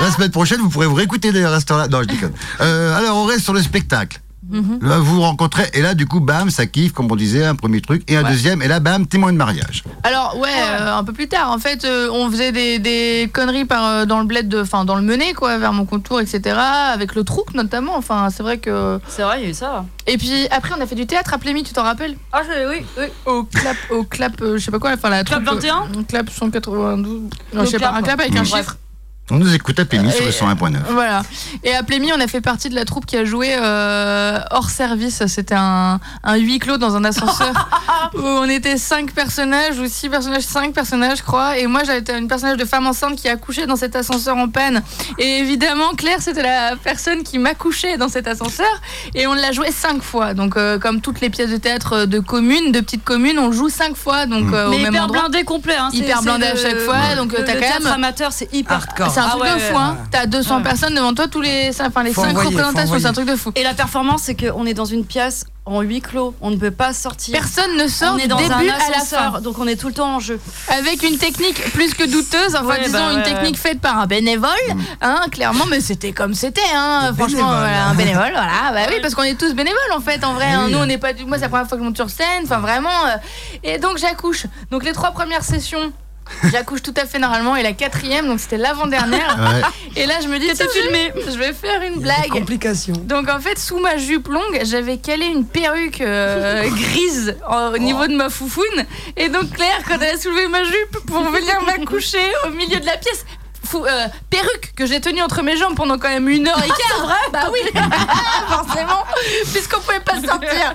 La 0.00 0.10
semaine 0.10 0.30
prochaine, 0.30 0.60
vous 0.60 0.68
pourrez 0.68 0.86
vous 0.86 0.94
réécouter 0.94 1.32
d'ailleurs 1.32 1.52
à 1.52 1.60
cette 1.60 1.70
heure-là. 1.70 1.88
Non, 1.88 2.00
je 2.02 2.08
déconne. 2.08 2.32
Euh, 2.60 2.96
alors, 2.96 3.16
on 3.16 3.24
reste 3.24 3.44
sur 3.44 3.52
le 3.52 3.62
spectacle. 3.62 4.20
Mhm. 4.50 4.78
Là, 4.82 4.98
vous 4.98 5.14
vous 5.16 5.20
rencontrez, 5.22 5.68
et 5.74 5.80
là, 5.82 5.94
du 5.94 6.06
coup, 6.06 6.20
bam, 6.20 6.50
ça 6.50 6.66
kiffe, 6.66 6.92
comme 6.92 7.10
on 7.10 7.16
disait, 7.16 7.44
un 7.44 7.54
premier 7.54 7.80
truc, 7.80 8.02
et 8.08 8.16
un 8.16 8.22
Ouais. 8.24 8.30
deuxième, 8.30 8.62
et 8.62 8.68
là, 8.68 8.78
bam, 8.80 9.06
témoin 9.06 9.32
de 9.32 9.38
mariage. 9.38 9.84
Alors 10.02 10.36
ouais, 10.38 10.48
euh, 10.52 10.96
un 10.96 11.02
peu 11.04 11.12
plus 11.12 11.28
tard. 11.28 11.50
En 11.50 11.58
fait, 11.58 11.84
euh, 11.84 12.08
on 12.12 12.30
faisait 12.30 12.52
des, 12.52 12.78
des 12.78 13.30
conneries 13.32 13.64
par 13.64 13.84
euh, 13.84 14.04
dans 14.04 14.20
le 14.20 14.26
bled, 14.26 14.48
de, 14.48 14.60
enfin 14.60 14.84
dans 14.84 14.96
le 14.96 15.02
mené 15.02 15.32
quoi, 15.34 15.56
vers 15.58 15.72
mon 15.72 15.86
contour, 15.86 16.20
etc. 16.20 16.56
Avec 16.92 17.14
le 17.14 17.24
troupe 17.24 17.54
notamment. 17.54 17.96
Enfin, 17.96 18.28
c'est 18.30 18.42
vrai 18.42 18.58
que. 18.58 19.00
C'est 19.08 19.22
vrai, 19.22 19.40
il 19.40 19.44
y 19.44 19.46
a 19.46 19.50
eu 19.50 19.54
ça. 19.54 19.84
Et 20.06 20.18
puis 20.18 20.46
après, 20.50 20.74
on 20.78 20.80
a 20.82 20.86
fait 20.86 20.94
du 20.94 21.06
théâtre 21.06 21.32
à 21.32 21.38
Plémy, 21.38 21.62
tu 21.62 21.72
t'en 21.72 21.82
rappelles? 21.82 22.16
Ah 22.32 22.42
je- 22.44 22.68
oui, 22.70 22.84
oui. 22.98 23.04
Au 23.26 23.44
clap, 23.44 23.76
au 23.90 24.04
clap, 24.04 24.40
euh, 24.42 24.58
je 24.58 24.64
sais 24.64 24.70
pas 24.70 24.78
quoi. 24.78 24.92
Enfin 24.92 25.08
la 25.08 25.24
Clap 25.24 25.42
troupe, 25.44 25.58
21? 25.60 25.84
euh, 25.96 26.02
Clap 26.06 26.28
192. 26.30 27.22
Non, 27.54 27.64
je 27.64 27.70
sais 27.70 27.78
pas. 27.78 27.92
Un 27.92 28.02
clap 28.02 28.20
avec 28.20 28.36
un 28.36 28.42
Mm. 28.42 28.46
chiffre. 28.46 28.76
On 29.30 29.36
nous 29.36 29.54
écoute 29.54 29.80
à 29.80 29.86
Pémis 29.86 30.12
sur 30.12 30.22
le 30.22 30.28
Et- 30.28 30.32
101.9. 30.32 30.76
Voilà. 30.90 31.22
Et 31.62 31.74
à 31.74 31.82
Plémy, 31.82 32.12
on 32.14 32.20
a 32.20 32.26
fait 32.26 32.42
partie 32.42 32.68
de 32.68 32.74
la 32.74 32.84
troupe 32.84 33.06
qui 33.06 33.16
a 33.16 33.24
joué 33.24 33.56
euh, 33.58 34.38
hors 34.50 34.68
service. 34.68 35.26
C'était 35.28 35.54
un, 35.56 35.98
un 36.22 36.36
huis 36.36 36.58
clos 36.58 36.76
dans 36.76 36.94
un 36.94 37.04
ascenseur 37.04 37.54
où 38.14 38.20
on 38.20 38.44
était 38.50 38.76
cinq 38.76 39.12
personnages 39.12 39.78
ou 39.78 39.86
six 39.88 40.10
personnages, 40.10 40.42
cinq 40.42 40.74
personnages, 40.74 41.18
je 41.18 41.22
crois. 41.22 41.56
Et 41.58 41.66
moi, 41.66 41.84
j'étais 41.84 42.18
une 42.18 42.28
personnage 42.28 42.58
de 42.58 42.66
femme 42.66 42.86
enceinte 42.86 43.16
qui 43.16 43.28
accouchait 43.30 43.66
dans 43.66 43.76
cet 43.76 43.96
ascenseur 43.96 44.36
en 44.36 44.48
panne. 44.50 44.82
Et 45.18 45.38
évidemment, 45.38 45.92
Claire, 45.96 46.18
c'était 46.20 46.42
la 46.42 46.76
personne 46.76 47.22
qui 47.22 47.38
m'accouchait 47.38 47.96
dans 47.96 48.10
cet 48.10 48.28
ascenseur. 48.28 48.66
Et 49.14 49.26
on 49.26 49.32
l'a 49.32 49.52
joué 49.52 49.70
cinq 49.72 50.02
fois. 50.02 50.34
Donc, 50.34 50.58
euh, 50.58 50.78
comme 50.78 51.00
toutes 51.00 51.22
les 51.22 51.30
pièces 51.30 51.50
de 51.50 51.56
théâtre 51.56 52.04
de 52.04 52.18
communes, 52.18 52.72
de 52.72 52.80
petites 52.80 53.04
communes, 53.04 53.38
on 53.38 53.52
joue 53.52 53.70
cinq 53.70 53.96
fois. 53.96 54.26
Donc, 54.26 54.52
euh, 54.52 54.68
Mais 54.68 54.76
au 54.76 54.78
même 54.80 54.92
hyper 54.92 55.04
endroit. 55.04 55.20
blindé 55.28 55.44
complet. 55.44 55.76
Hein. 55.78 55.88
Hyper 55.94 56.20
blindé 56.20 56.44
à 56.44 56.56
chaque 56.56 56.74
le- 56.74 56.80
fois, 56.80 57.14
donc, 57.16 57.32
t'as 57.34 57.54
quand 57.54 57.60
même- 57.80 57.86
amateur, 57.86 58.30
c'est 58.30 58.52
hyper 58.52 58.76
Hardcore. 58.76 59.13
C'est 59.14 59.20
un 59.20 59.24
Ah 59.26 59.30
truc 59.30 59.42
ouais, 59.44 59.54
de 59.54 59.58
fou, 59.60 59.76
hein. 59.78 59.96
T'as 60.10 60.26
200 60.26 60.56
Ouais. 60.56 60.62
personnes 60.62 60.94
devant 60.94 61.14
toi, 61.14 61.28
tous 61.28 61.40
les, 61.40 61.70
enfin, 61.80 62.02
les 62.02 62.12
Faut 62.12 62.22
5 62.22 62.30
envoyer, 62.30 62.50
faut 62.50 62.56
représentations, 62.56 62.98
c'est 62.98 63.06
un 63.06 63.12
truc 63.12 63.26
de 63.28 63.36
fou. 63.36 63.52
Et 63.54 63.62
la 63.62 63.74
performance, 63.74 64.22
c'est 64.22 64.34
qu'on 64.34 64.66
est 64.66 64.74
dans 64.74 64.84
une 64.84 65.04
pièce 65.04 65.44
en 65.66 65.80
huis 65.80 66.00
clos. 66.02 66.34
On 66.42 66.50
ne 66.50 66.56
peut 66.56 66.70
pas 66.70 66.92
sortir. 66.92 67.32
Personne 67.32 67.76
ne 67.76 67.86
sort 67.88 68.14
on 68.14 68.16
du 68.16 68.24
est 68.24 68.28
dans 68.28 68.36
début 68.36 68.50
un 68.52 68.74
à 68.74 68.90
la 68.90 69.04
fin. 69.04 69.40
donc 69.40 69.58
on 69.58 69.66
est 69.66 69.76
tout 69.76 69.86
le 69.88 69.94
temps 69.94 70.16
en 70.16 70.20
jeu. 70.20 70.38
Avec 70.68 71.02
une 71.02 71.16
technique 71.16 71.72
plus 71.72 71.94
que 71.94 72.04
douteuse, 72.04 72.54
enfin 72.54 72.66
Ouais, 72.66 72.84
disons 72.84 72.98
bah 72.98 73.12
une 73.12 73.18
ouais, 73.18 73.22
technique 73.22 73.56
faite 73.56 73.80
par 73.80 73.98
un 73.98 74.06
bénévole, 74.06 74.50
hein, 75.00 75.20
clairement, 75.30 75.64
mais 75.70 75.80
c'était 75.80 76.12
comme 76.12 76.34
c'était, 76.34 76.60
hein, 76.74 77.12
franchement, 77.16 77.26
bénévoles. 77.38 77.56
voilà, 77.58 77.86
un 77.86 77.94
bénévole, 77.94 78.30
voilà, 78.32 78.72
bah 78.74 78.80
oui, 78.90 78.96
parce 79.00 79.14
qu'on 79.14 79.22
est 79.22 79.38
tous 79.38 79.54
bénévoles 79.54 79.78
en 79.96 80.00
fait, 80.00 80.22
en 80.24 80.34
vrai, 80.34 80.46
hein. 80.50 80.68
Nous 80.68 80.76
on 80.78 80.86
n'est 80.86 80.98
pas 80.98 81.12
du, 81.14 81.24
moi 81.24 81.38
c'est 81.38 81.44
la 81.44 81.48
première 81.48 81.66
fois 81.68 81.78
que 81.78 81.82
je 81.82 81.86
monte 81.88 81.96
sur 81.96 82.10
scène, 82.10 82.42
enfin 82.44 82.58
vraiment, 82.58 82.90
euh, 83.06 83.16
et 83.62 83.78
donc 83.78 83.96
j'accouche, 83.96 84.44
donc 84.70 84.84
les 84.84 84.92
trois 84.92 85.12
premières 85.12 85.44
sessions. 85.44 85.92
J'accouche 86.50 86.82
tout 86.82 86.94
à 86.96 87.06
fait 87.06 87.18
normalement 87.18 87.54
et 87.56 87.62
la 87.62 87.72
quatrième, 87.72 88.26
donc 88.26 88.40
c'était 88.40 88.56
l'avant-dernière. 88.58 89.36
Ouais. 89.44 89.62
Et 90.02 90.06
là, 90.06 90.14
je 90.22 90.28
me 90.28 90.38
dis, 90.38 90.46
tiens, 90.54 90.66
je 90.74 90.80
vais- 90.80 90.82
filmée. 90.84 91.12
je 91.32 91.38
vais 91.38 91.52
faire 91.52 91.82
une 91.82 92.00
blague. 92.00 92.28
complications. 92.30 92.94
Donc 92.96 93.28
en 93.28 93.38
fait, 93.40 93.58
sous 93.58 93.78
ma 93.78 93.96
jupe 93.98 94.28
longue, 94.28 94.60
j'avais 94.64 94.96
calé 94.98 95.26
une 95.26 95.44
perruque 95.46 96.00
euh, 96.00 96.62
grise 96.68 97.36
au 97.72 97.78
niveau 97.78 98.06
de 98.06 98.14
ma 98.16 98.30
foufoune. 98.30 98.84
Et 99.16 99.28
donc 99.28 99.50
Claire, 99.52 99.80
quand 99.86 99.98
elle 100.00 100.14
a 100.16 100.18
soulevé 100.18 100.48
ma 100.48 100.64
jupe 100.64 100.98
pour 101.06 101.20
venir 101.22 101.62
m'accoucher 101.66 102.18
au 102.46 102.50
milieu 102.50 102.80
de 102.80 102.86
la 102.86 102.96
pièce, 102.96 103.24
fou- 103.64 103.84
euh, 103.86 104.06
perruque 104.30 104.72
que 104.76 104.86
j'ai 104.86 105.00
tenue 105.00 105.22
entre 105.22 105.42
mes 105.42 105.56
jambes 105.56 105.74
pendant 105.76 105.98
quand 105.98 106.08
même 106.08 106.28
une 106.28 106.48
heure 106.48 106.58
et 106.64 106.68
quart. 106.98 107.18
bah 107.32 107.50
oui, 107.52 107.60
forcément, 108.48 109.04
puisqu'on 109.52 109.80
pouvait 109.80 110.00
pas 110.00 110.14
sortir. 110.26 110.74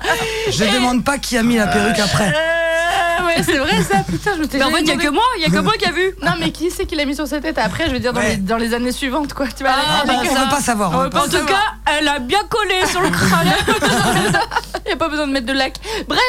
Je 0.50 0.63
demande 0.65 1.03
pas 1.03 1.18
qui 1.18 1.38
a 1.38 1.44
mis 1.44 1.58
la 1.58 1.68
perruque 1.68 2.00
après. 2.00 2.27
Euh, 2.36 3.28
ouais, 3.39 3.43
c'est 3.46 3.58
vrai 3.58 3.84
ça. 3.84 4.03
Putain, 4.10 4.31
je 4.36 4.41
me 4.41 4.48
Mais 4.53 4.63
en 4.63 4.69
fait, 4.69 4.81
il 4.81 4.88
y 4.88 4.91
a 4.91 4.96
que 4.98 5.10
moi, 5.10 5.24
il 5.38 5.41
y 5.43 5.46
a 5.46 5.50
que 5.50 5.60
moi 5.63 5.74
qui 5.77 5.86
a 5.86 5.91
vu. 5.91 6.15
Non, 6.22 6.31
mais 6.39 6.51
qui 6.51 6.69
c'est 6.72 6.86
qui 6.86 6.96
l'a 6.96 7.05
mis 7.05 7.15
sur 7.15 7.27
sa 7.27 7.39
tête 7.39 7.58
après? 7.58 7.88
Je 7.88 7.91
veux 7.93 8.00
dire 8.00 8.13
dans, 8.13 8.19
Ouais. 8.22 8.31
les, 8.31 8.38
dans 8.38 8.58
les 8.58 8.74
années 8.74 8.91
suivantes, 8.91 9.34
quoi. 9.34 9.48
Tu 9.48 9.63
vois, 9.63 9.74
Ah, 9.75 10.03
bah, 10.05 10.13
On 10.19 10.24
veut 10.24 10.50
pas 10.50 10.62
savoir. 10.62 10.91
on 10.93 11.03
veut 11.03 11.10
pas 11.10 11.22
En 11.22 11.29
savoir. 11.29 11.41
tout 11.41 11.48
cas, 11.48 11.93
elle 11.98 12.08
a 12.08 12.19
bien 12.19 12.41
collé 12.50 12.86
sur 12.88 13.01
le 13.01 13.10
crâne. 13.10 13.51
Il 14.86 14.88
n'y 14.88 14.93
a 14.93 14.98
pas 14.98 15.10
besoin 15.10 15.27
de 15.27 15.31
mettre 15.34 15.46
de 15.46 15.53
lac. 15.53 15.75
Bref, 16.08 16.22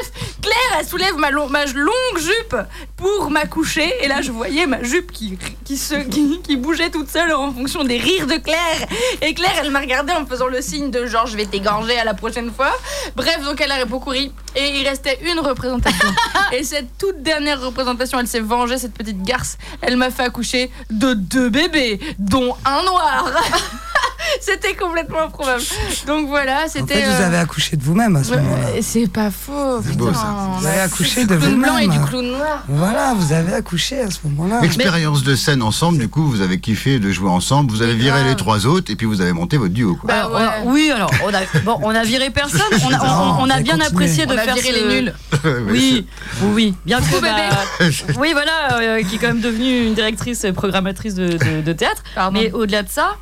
Claire, 0.43 0.79
elle 0.79 0.87
soulève 0.87 1.17
ma, 1.17 1.31
long- 1.31 1.49
ma 1.49 1.65
longue 1.67 2.19
jupe 2.19 2.57
pour 2.97 3.31
m'accoucher. 3.31 3.91
Et 4.03 4.09
là, 4.09 4.21
je 4.21 4.31
voyais 4.33 4.67
ma 4.67 4.83
jupe 4.83 5.13
qui, 5.13 5.39
qui, 5.65 5.77
se, 5.79 5.95
qui, 5.95 6.41
qui 6.43 6.57
bougeait 6.57 6.91
toute 6.91 7.09
seule 7.09 7.33
en 7.33 7.53
fonction 7.53 7.85
des 7.85 7.99
rires 7.99 8.27
de 8.27 8.35
Claire. 8.37 8.87
Et 9.23 9.33
Claire, 9.35 9.55
elle 9.63 9.71
m'a 9.71 9.81
regardé 9.81 10.13
en 10.13 10.21
me 10.23 10.27
faisant 10.27 10.47
le 10.49 10.61
signe 10.61 10.91
de 10.91 11.07
genre, 11.07 11.27
je 11.27 11.37
vais 11.37 11.47
t'égorger 11.47 11.99
à 11.99 12.05
la 12.05 12.13
prochaine 12.15 12.51
fois. 12.53 12.73
Bref, 13.17 13.43
donc 13.45 13.61
elle 13.61 13.73
a 13.73 13.85
beaucoup 13.87 14.11
ri. 14.11 14.33
Et 14.57 14.81
il 14.81 14.87
restait 14.89 15.19
une 15.31 15.39
représentation. 15.41 16.09
et 16.53 16.65
cette 16.65 17.00
toute 17.01 17.23
dernière 17.23 17.61
représentation, 17.63 18.21
elle 18.21 18.29
s'est 18.29 18.41
vengée, 18.41 18.77
cette 18.77 18.93
petite 18.93 19.23
garce. 19.23 19.57
Elle 19.81 19.97
m'a 19.97 20.11
fait 20.11 20.25
accoucher 20.25 20.71
de 20.91 21.15
deux 21.15 21.49
bébés, 21.49 21.99
dont 22.19 22.55
un 22.67 22.83
noir. 22.85 23.33
C'était 24.41 24.75
complètement 24.75 25.21
improbable. 25.23 25.63
Donc 26.07 26.29
voilà, 26.29 26.65
En 26.65 26.69
c'était. 26.69 26.95
fait, 26.95 27.05
vous 27.07 27.23
euh, 27.23 27.27
avez 27.27 27.37
accouché 27.39 27.77
de 27.77 27.83
vous-même 27.83 28.17
à 28.17 28.25
ce 28.25 28.31
moment-là. 28.35 28.67
C'est 28.83 29.11
pas 29.11 29.31
faux. 29.31 29.81
C'est 29.85 29.97
beau, 29.97 30.13
ça. 30.13 30.35
Vous 30.59 30.67
avez 30.67 30.81
accouché 30.81 31.25
de 31.25 31.35
Du 31.37 31.41
clown 31.41 31.61
blanc 31.63 31.79
et 31.79 31.87
vous-même. 31.87 32.01
du 32.03 32.07
clown 32.09 32.27
noir. 32.27 32.65
Voilà, 32.69 33.15
vous 33.15 33.33
avez 33.33 33.53
accouché 33.55 34.01
à 34.01 34.11
ce 34.11 34.19
moment-là. 34.25 34.61
Expérience 34.65 35.23
de 35.23 35.35
scène 35.35 35.63
ensemble, 35.63 35.99
du 35.99 36.09
coup, 36.09 36.25
vous 36.25 36.41
avez 36.41 36.59
kiffé 36.61 36.99
de 36.99 37.11
jouer 37.11 37.31
ensemble, 37.31 37.71
vous 37.71 37.83
avez 37.83 37.95
viré 37.95 38.19
grave. 38.21 38.29
les 38.31 38.37
trois 38.37 38.67
autres, 38.67 38.91
et 38.93 38.97
puis 38.97 39.07
vous 39.07 39.21
avez 39.21 39.33
monté 39.33 39.57
votre 39.57 39.73
duo, 39.75 39.97
quoi. 39.97 40.09
Bah 40.09 40.15
Alors, 40.27 40.31
on 40.33 40.37
a- 40.37 40.41
ouais. 40.43 40.53
oui, 40.67 40.91
alors, 40.91 41.11
on 41.25 41.35
a, 41.35 41.41
bon, 41.65 41.79
on 41.83 41.91
a 41.91 42.03
viré 42.05 42.31
personne. 42.31 42.61
On 42.85 42.93
a, 42.93 42.99
on- 43.03 43.07
Non, 43.07 43.37
on 43.41 43.45
a 43.45 43.47
vous 43.47 43.53
avez 43.53 43.63
bien 43.63 43.73
continué. 43.75 43.87
apprécié 43.87 44.27
de 44.27 44.35
On 44.35 44.39
a 44.39 44.43
faire 44.43 44.55
viré 44.55 44.69
ce- 44.73 44.87
les 44.89 45.01
nuls. 45.03 45.15
Oui, 45.71 46.07
oui, 46.43 46.51
oui. 46.55 46.75
Bien 46.85 47.01
que. 47.01 47.21
Bah, 47.21 47.29
oui, 48.19 48.33
voilà, 48.33 48.79
euh, 48.81 49.03
qui 49.03 49.17
est 49.17 49.19
quand 49.19 49.29
même 49.29 49.41
devenue 49.41 49.87
une 49.87 49.95
directrice 49.95 50.45
et 50.45 50.53
programmatrice 50.53 51.15
de, 51.15 51.29
de- 51.29 51.61
de 51.63 51.73
théâtre. 51.73 52.03
Pardon. 52.15 52.39
Mais 52.39 52.53
au-delà 52.53 52.83
de 52.83 52.89
ça, 52.89 53.17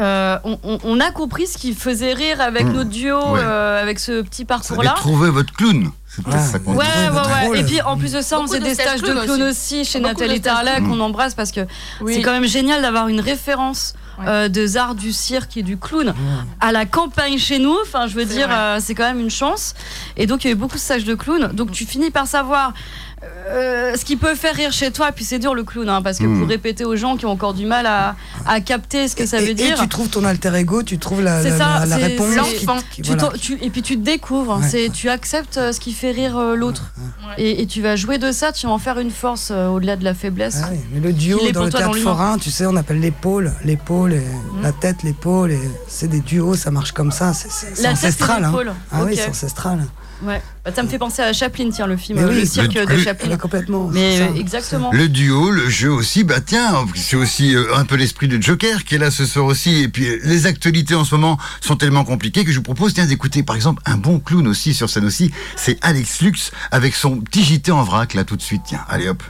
euh, 0.00 0.38
on, 0.84 0.98
a 1.00 1.10
compris 1.12 1.46
ce 1.46 1.58
qui 1.58 1.74
faisait 1.74 2.14
rire 2.14 2.40
avec 2.40 2.64
Mmh. 2.66 2.72
notre 2.72 2.90
duo, 2.90 3.16
Ouais. 3.34 3.40
euh, 3.42 3.80
avec 3.82 3.98
ce 3.98 4.22
petit 4.22 4.44
Vous 4.44 4.52
avez 4.52 4.60
parcours-là. 4.62 4.94
trouvé 4.96 5.30
votre 5.30 5.52
clown. 5.52 5.90
Peut-être 6.16 6.36
Ouais. 6.36 6.42
ça 6.42 6.58
qu'on 6.58 6.72
Ouais, 6.74 6.78
ouais, 6.86 7.08
votre 7.12 7.50
ouais. 7.50 7.60
Et 7.60 7.64
puis 7.64 7.80
en 7.82 7.96
plus 7.96 8.12
de 8.12 8.20
ça, 8.20 8.40
on 8.40 8.46
faisait 8.46 8.58
de 8.58 8.64
des 8.64 8.74
stages 8.74 9.00
de 9.02 9.06
clown 9.12 9.42
aussi. 9.42 9.80
aussi 9.80 9.84
chez 9.84 10.00
Beaucoup 10.00 10.12
Nathalie 10.20 10.40
clown. 10.40 10.88
qu'on 10.88 11.00
embrasse 11.00 11.34
parce 11.34 11.52
que 11.52 11.60
Oui. 12.00 12.14
c'est 12.14 12.22
quand 12.22 12.32
même 12.32 12.46
génial 12.46 12.82
d'avoir 12.82 13.06
une 13.08 13.20
référence 13.20 13.94
euh, 14.26 14.48
des 14.48 14.76
arts 14.76 14.94
du 14.96 15.12
cirque 15.12 15.56
et 15.56 15.62
du 15.62 15.78
clown 15.78 16.12
à 16.60 16.72
la 16.72 16.84
campagne 16.84 17.38
chez 17.38 17.58
nous. 17.58 17.74
Enfin, 17.82 18.06
je 18.06 18.14
veux 18.14 18.26
dire, 18.26 18.48
euh, 18.50 18.78
c'est 18.78 18.94
quand 18.94 19.04
même 19.06 19.20
une 19.20 19.30
chance. 19.30 19.72
Et 20.18 20.26
donc, 20.26 20.44
il 20.44 20.48
y 20.48 20.50
a 20.50 20.52
eu 20.52 20.56
beaucoup 20.56 20.74
de 20.76 20.80
stages 20.80 21.04
de 21.04 21.14
clown. 21.14 21.52
Donc, 21.54 21.70
tu 21.70 21.86
finis 21.86 22.10
par 22.10 22.26
savoir. 22.26 22.74
Euh, 23.22 23.94
ce 23.96 24.04
qui 24.04 24.16
peut 24.16 24.34
faire 24.34 24.54
rire 24.54 24.72
chez 24.72 24.90
toi, 24.90 25.10
et 25.10 25.12
puis 25.12 25.24
c'est 25.24 25.38
dur 25.38 25.54
le 25.54 25.62
clown, 25.62 25.88
hein, 25.88 26.00
parce 26.02 26.18
que 26.18 26.24
Mm. 26.24 26.38
pour 26.38 26.48
répéter 26.48 26.84
aux 26.84 26.96
gens 26.96 27.16
qui 27.16 27.26
ont 27.26 27.30
encore 27.32 27.52
du 27.54 27.66
mal 27.66 27.84
à, 27.86 28.16
à 28.46 28.60
capter 28.60 29.08
ce 29.08 29.16
que 29.16 29.26
ça 29.26 29.38
et, 29.40 29.44
veut 29.44 29.50
et 29.50 29.54
dire, 29.54 29.78
tu 29.78 29.88
trouves 29.88 30.08
ton 30.08 30.24
alter 30.24 30.54
ego, 30.56 30.82
tu 30.82 30.98
trouves 30.98 31.20
la, 31.22 31.42
C'est 31.42 31.50
la, 31.50 31.58
ça, 31.58 31.78
la- 31.80 31.86
la 31.86 31.96
c'est- 31.96 32.02
réponse. 32.06 32.26
c'est 32.32 32.56
qui- 32.56 32.66
l'enfant. 32.66 32.80
qui- 32.90 33.02
tu 33.02 33.12
voilà. 33.12 33.22
t'en- 33.28 33.36
tu- 33.38 33.58
et 33.60 33.68
puis 33.70 33.82
tu 33.82 33.96
te 33.98 34.02
découvres, 34.04 34.58
Ouais. 34.60 34.68
c'est, 34.68 34.88
tu 34.90 35.08
acceptes 35.10 35.58
euh, 35.58 35.72
ce 35.72 35.80
qui 35.80 35.92
fait 35.92 36.12
rire 36.12 36.38
euh, 36.38 36.54
l'autre. 36.54 36.92
Ouais. 36.98 37.34
Et, 37.42 37.62
et 37.62 37.66
tu 37.66 37.82
vas 37.82 37.96
jouer 37.96 38.16
de 38.18 38.32
ça, 38.32 38.52
tu 38.52 38.66
vas 38.66 38.72
en 38.72 38.78
faire 38.78 38.98
une 38.98 39.10
force 39.10 39.50
euh, 39.50 39.68
au-delà 39.68 39.96
de 39.96 40.04
la 40.04 40.14
faiblesse. 40.14 40.60
Ah 40.64 40.68
oui, 40.72 40.78
mais 40.92 41.00
le 41.00 41.12
duo 41.12 41.38
dans 41.48 41.52
pour 41.52 41.64
le 41.64 41.70
théâtre 41.72 41.96
forain, 41.98 42.38
tu 42.38 42.50
sais, 42.50 42.64
on 42.66 42.76
appelle 42.76 43.00
l'épaule, 43.00 43.52
l'épaule, 43.64 44.14
et 44.14 44.22
la 44.62 44.72
tête, 44.72 45.02
l'épaule, 45.02 45.50
et 45.52 45.60
c'est 45.88 46.08
des 46.08 46.20
duos, 46.20 46.54
ça 46.54 46.70
marche 46.70 46.92
comme 46.92 47.10
ça, 47.12 47.32
c'est 47.34 47.86
ancestral. 47.86 48.44
hein. 48.44 48.52
Ah 48.92 49.02
oui, 49.04 49.14
c'est 49.16 49.28
ancestral. 49.28 49.86
Ouais. 50.22 50.42
Bah, 50.64 50.72
ça 50.74 50.82
me 50.82 50.88
fait 50.88 50.98
penser 50.98 51.22
à 51.22 51.32
Chaplin, 51.32 51.70
tiens, 51.70 51.86
le 51.86 51.96
film 51.96 52.18
euh, 52.18 52.28
oui. 52.28 52.34
Le 52.40 52.44
cirque 52.44 52.74
Le- 52.74 52.84
de 52.86 52.92
le- 52.92 53.02
Chaplin. 53.02 53.28
Mais 53.30 53.38
complètement. 53.38 53.88
Mais 53.88 54.20
euh, 54.20 54.34
exactement. 54.34 54.90
Le 54.92 55.08
duo, 55.08 55.50
le 55.50 55.68
jeu 55.70 55.90
aussi, 55.90 56.24
bah 56.24 56.40
tiens, 56.40 56.84
c'est 56.94 57.16
aussi 57.16 57.54
euh, 57.56 57.74
un 57.74 57.84
peu 57.84 57.96
l'esprit 57.96 58.28
de 58.28 58.40
Joker 58.40 58.84
qui 58.84 58.96
est 58.96 58.98
là 58.98 59.10
ce 59.10 59.24
soir 59.24 59.46
aussi. 59.46 59.82
Et 59.82 59.88
puis 59.88 60.06
les 60.22 60.46
actualités 60.46 60.94
en 60.94 61.04
ce 61.04 61.14
moment 61.14 61.38
sont 61.60 61.76
tellement 61.76 62.04
compliquées 62.04 62.44
que 62.44 62.50
je 62.52 62.56
vous 62.56 62.62
propose 62.62 62.92
tiens 62.94 63.06
d'écouter 63.06 63.42
par 63.42 63.56
exemple 63.56 63.82
un 63.86 63.96
bon 63.96 64.20
clown 64.20 64.46
aussi 64.46 64.74
sur 64.74 64.90
scène 64.90 65.04
aussi. 65.06 65.30
C'est 65.56 65.78
Alex 65.82 66.20
Lux 66.20 66.50
avec 66.70 66.94
son 66.94 67.20
petit 67.20 67.42
JT 67.42 67.70
en 67.72 67.82
vrac 67.82 68.14
là 68.14 68.24
tout 68.24 68.36
de 68.36 68.42
suite. 68.42 68.62
Tiens, 68.66 68.84
allez 68.88 69.08
hop. 69.08 69.22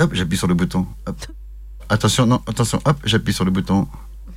Hop, 0.00 0.10
j'appuie 0.14 0.38
sur 0.38 0.46
le 0.46 0.54
bouton. 0.54 0.86
Hop. 1.06 1.16
Attention, 1.90 2.26
non, 2.26 2.40
attention, 2.46 2.80
hop, 2.84 2.96
j'appuie 3.04 3.32
sur 3.32 3.44
le 3.44 3.50
bouton. 3.50 3.88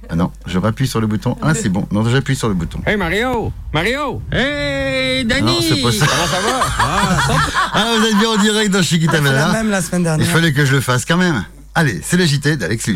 Ah 0.10 0.16
non, 0.16 0.32
je 0.46 0.58
rappuie 0.58 0.88
sur 0.88 1.00
le 1.00 1.08
bouton. 1.08 1.38
Ah, 1.42 1.54
c'est 1.54 1.70
bon. 1.70 1.88
Non, 1.92 2.04
j'appuie 2.10 2.36
sur 2.36 2.48
le 2.50 2.54
bouton. 2.54 2.80
Hey 2.86 2.98
Mario 2.98 3.54
Mario 3.74 4.22
Hey 4.32 5.24
Danny 5.26 5.42
Non, 5.46 5.62
c'est 5.62 5.82
pas 5.82 5.92
ça. 5.92 6.06
Comment 6.06 6.28
ça 6.28 6.42
va? 6.42 6.60
Ah, 6.80 7.18
Ah, 7.74 7.86
vous 7.98 8.06
êtes 8.06 8.18
bien 8.18 8.30
en 8.30 8.38
direct 8.38 8.72
dans 8.72 8.82
Chiquita 8.82 9.14
C'est 9.18 9.22
la 9.24 9.30
Bella. 9.30 9.52
même 9.54 9.70
la 9.70 9.82
semaine 9.82 10.02
Il 10.02 10.04
dernière. 10.06 10.28
fallait 10.28 10.54
que 10.54 10.66
je 10.66 10.74
le 10.76 10.82
fasse 10.82 11.06
quand 11.06 11.18
même. 11.18 11.46
Allez, 11.76 12.02
c'est 12.04 12.18
le 12.18 12.26
JT 12.26 12.58
d'Alex. 12.58 12.90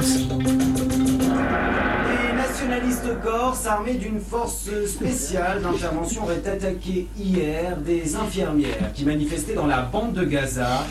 Corses, 3.66 3.68
armés 3.68 3.96
d'une 3.96 4.20
force 4.20 4.70
spéciale 4.88 5.62
d'intervention, 5.62 6.24
auraient 6.24 6.48
attaqué 6.48 7.08
hier 7.18 7.78
des 7.78 8.16
infirmières 8.16 8.94
qui 8.94 9.06
manifestaient 9.06 9.54
dans 9.54 9.66
la 9.66 9.82
bande 9.82 10.14
de 10.14 10.24
Gaza 10.24 10.86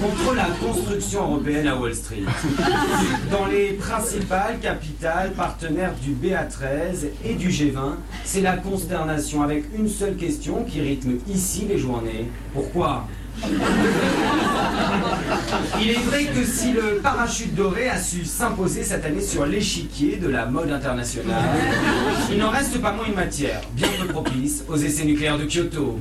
contre 0.00 0.34
la 0.34 0.46
construction 0.66 1.22
européenne 1.22 1.66
à 1.66 1.76
Wall 1.76 1.94
Street. 1.94 2.24
Dans 3.30 3.46
les 3.46 3.72
principales 3.72 4.58
capitales 4.60 5.32
partenaires 5.32 5.94
du 6.02 6.12
BA13 6.12 7.08
et 7.24 7.34
du 7.34 7.48
G20, 7.48 7.96
c'est 8.24 8.42
la 8.42 8.56
consternation 8.56 9.42
avec 9.42 9.64
une 9.76 9.88
seule 9.88 10.16
question 10.16 10.64
qui 10.64 10.80
rythme 10.80 11.18
ici 11.28 11.66
les 11.68 11.78
journées. 11.78 12.28
Pourquoi? 12.52 13.06
Il 15.80 15.90
est 15.90 16.02
vrai 16.06 16.24
que 16.24 16.44
si 16.44 16.72
le 16.72 17.00
parachute 17.02 17.54
doré 17.54 17.88
a 17.88 17.98
su 17.98 18.24
s'imposer 18.24 18.82
cette 18.82 19.04
année 19.04 19.20
sur 19.20 19.46
l'échiquier 19.46 20.16
de 20.16 20.28
la 20.28 20.46
mode 20.46 20.70
internationale, 20.70 21.36
il 22.30 22.38
n'en 22.38 22.50
reste 22.50 22.80
pas 22.80 22.92
moins 22.92 23.06
une 23.06 23.14
matière 23.14 23.60
bien 23.72 23.88
peu 24.00 24.06
propice 24.08 24.64
aux 24.68 24.76
essais 24.76 25.04
nucléaires 25.04 25.38
de 25.38 25.44
Kyoto. 25.44 25.98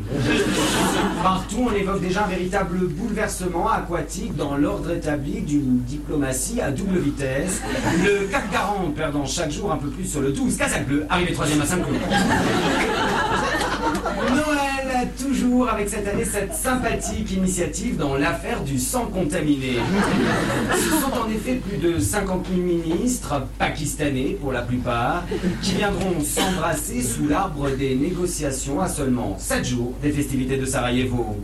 Partout, 1.23 1.67
on 1.69 1.73
évoque 1.73 2.01
déjà 2.01 2.25
un 2.25 2.27
véritable 2.27 2.87
bouleversement 2.87 3.69
aquatique 3.69 4.35
dans 4.35 4.57
l'ordre 4.57 4.91
établi 4.91 5.41
d'une 5.41 5.79
diplomatie 5.79 6.61
à 6.61 6.71
double 6.71 6.99
vitesse. 6.99 7.61
Le 8.03 8.27
CAC 8.27 8.51
40 8.51 8.95
perdant 8.95 9.25
chaque 9.25 9.51
jour 9.51 9.71
un 9.71 9.77
peu 9.77 9.89
plus 9.89 10.05
sur 10.05 10.21
le 10.21 10.31
12 10.31 10.57
Kazakh 10.57 10.87
bleu, 10.87 11.05
arrivé 11.09 11.33
troisième 11.33 11.61
à 11.61 11.65
5 11.65 11.77
coups. 11.77 11.99
Noël, 14.29 14.76
toujours 15.05 15.69
avec 15.69 15.89
cette 15.89 16.07
année 16.07 16.25
cette 16.25 16.53
sympathique 16.53 17.31
initiative 17.31 17.97
dans 17.97 18.15
l'affaire 18.15 18.63
du 18.63 18.79
sang 18.79 19.05
contaminé. 19.05 19.77
Ce 20.73 20.89
sont 20.89 21.11
en 21.13 21.29
effet 21.29 21.55
plus 21.55 21.77
de 21.77 21.99
50 21.99 22.45
000 22.47 22.61
ministres, 22.61 23.43
pakistanais 23.57 24.37
pour 24.41 24.51
la 24.51 24.61
plupart, 24.61 25.25
qui 25.61 25.75
viendront 25.75 26.19
s'embrasser 26.23 27.01
sous 27.01 27.27
l'arbre 27.27 27.69
des 27.71 27.95
négociations 27.95 28.81
à 28.81 28.87
seulement 28.87 29.37
7 29.37 29.65
jours 29.65 29.93
des 30.01 30.11
festivités 30.11 30.57
de 30.57 30.65
Sarajevo. 30.65 31.37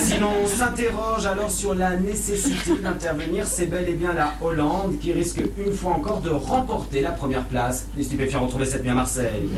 Si 0.00 0.18
l'on 0.18 0.46
s'interroge 0.46 1.26
alors 1.26 1.50
sur 1.50 1.74
la 1.74 1.96
nécessité 1.96 2.72
d'intervenir, 2.82 3.46
c'est 3.46 3.66
bel 3.66 3.88
et 3.88 3.94
bien 3.94 4.12
la 4.12 4.34
Hollande 4.40 4.98
qui 5.00 5.12
risque 5.12 5.42
une 5.64 5.72
fois 5.72 5.92
encore 5.92 6.20
de 6.20 6.30
remporter 6.30 7.00
la 7.00 7.10
première 7.10 7.44
place 7.44 7.86
des 7.96 8.02
stupéfiants 8.02 8.40
retrouvés 8.40 8.66
cette 8.66 8.84
nuit 8.84 8.92
Marseille. 8.92 9.48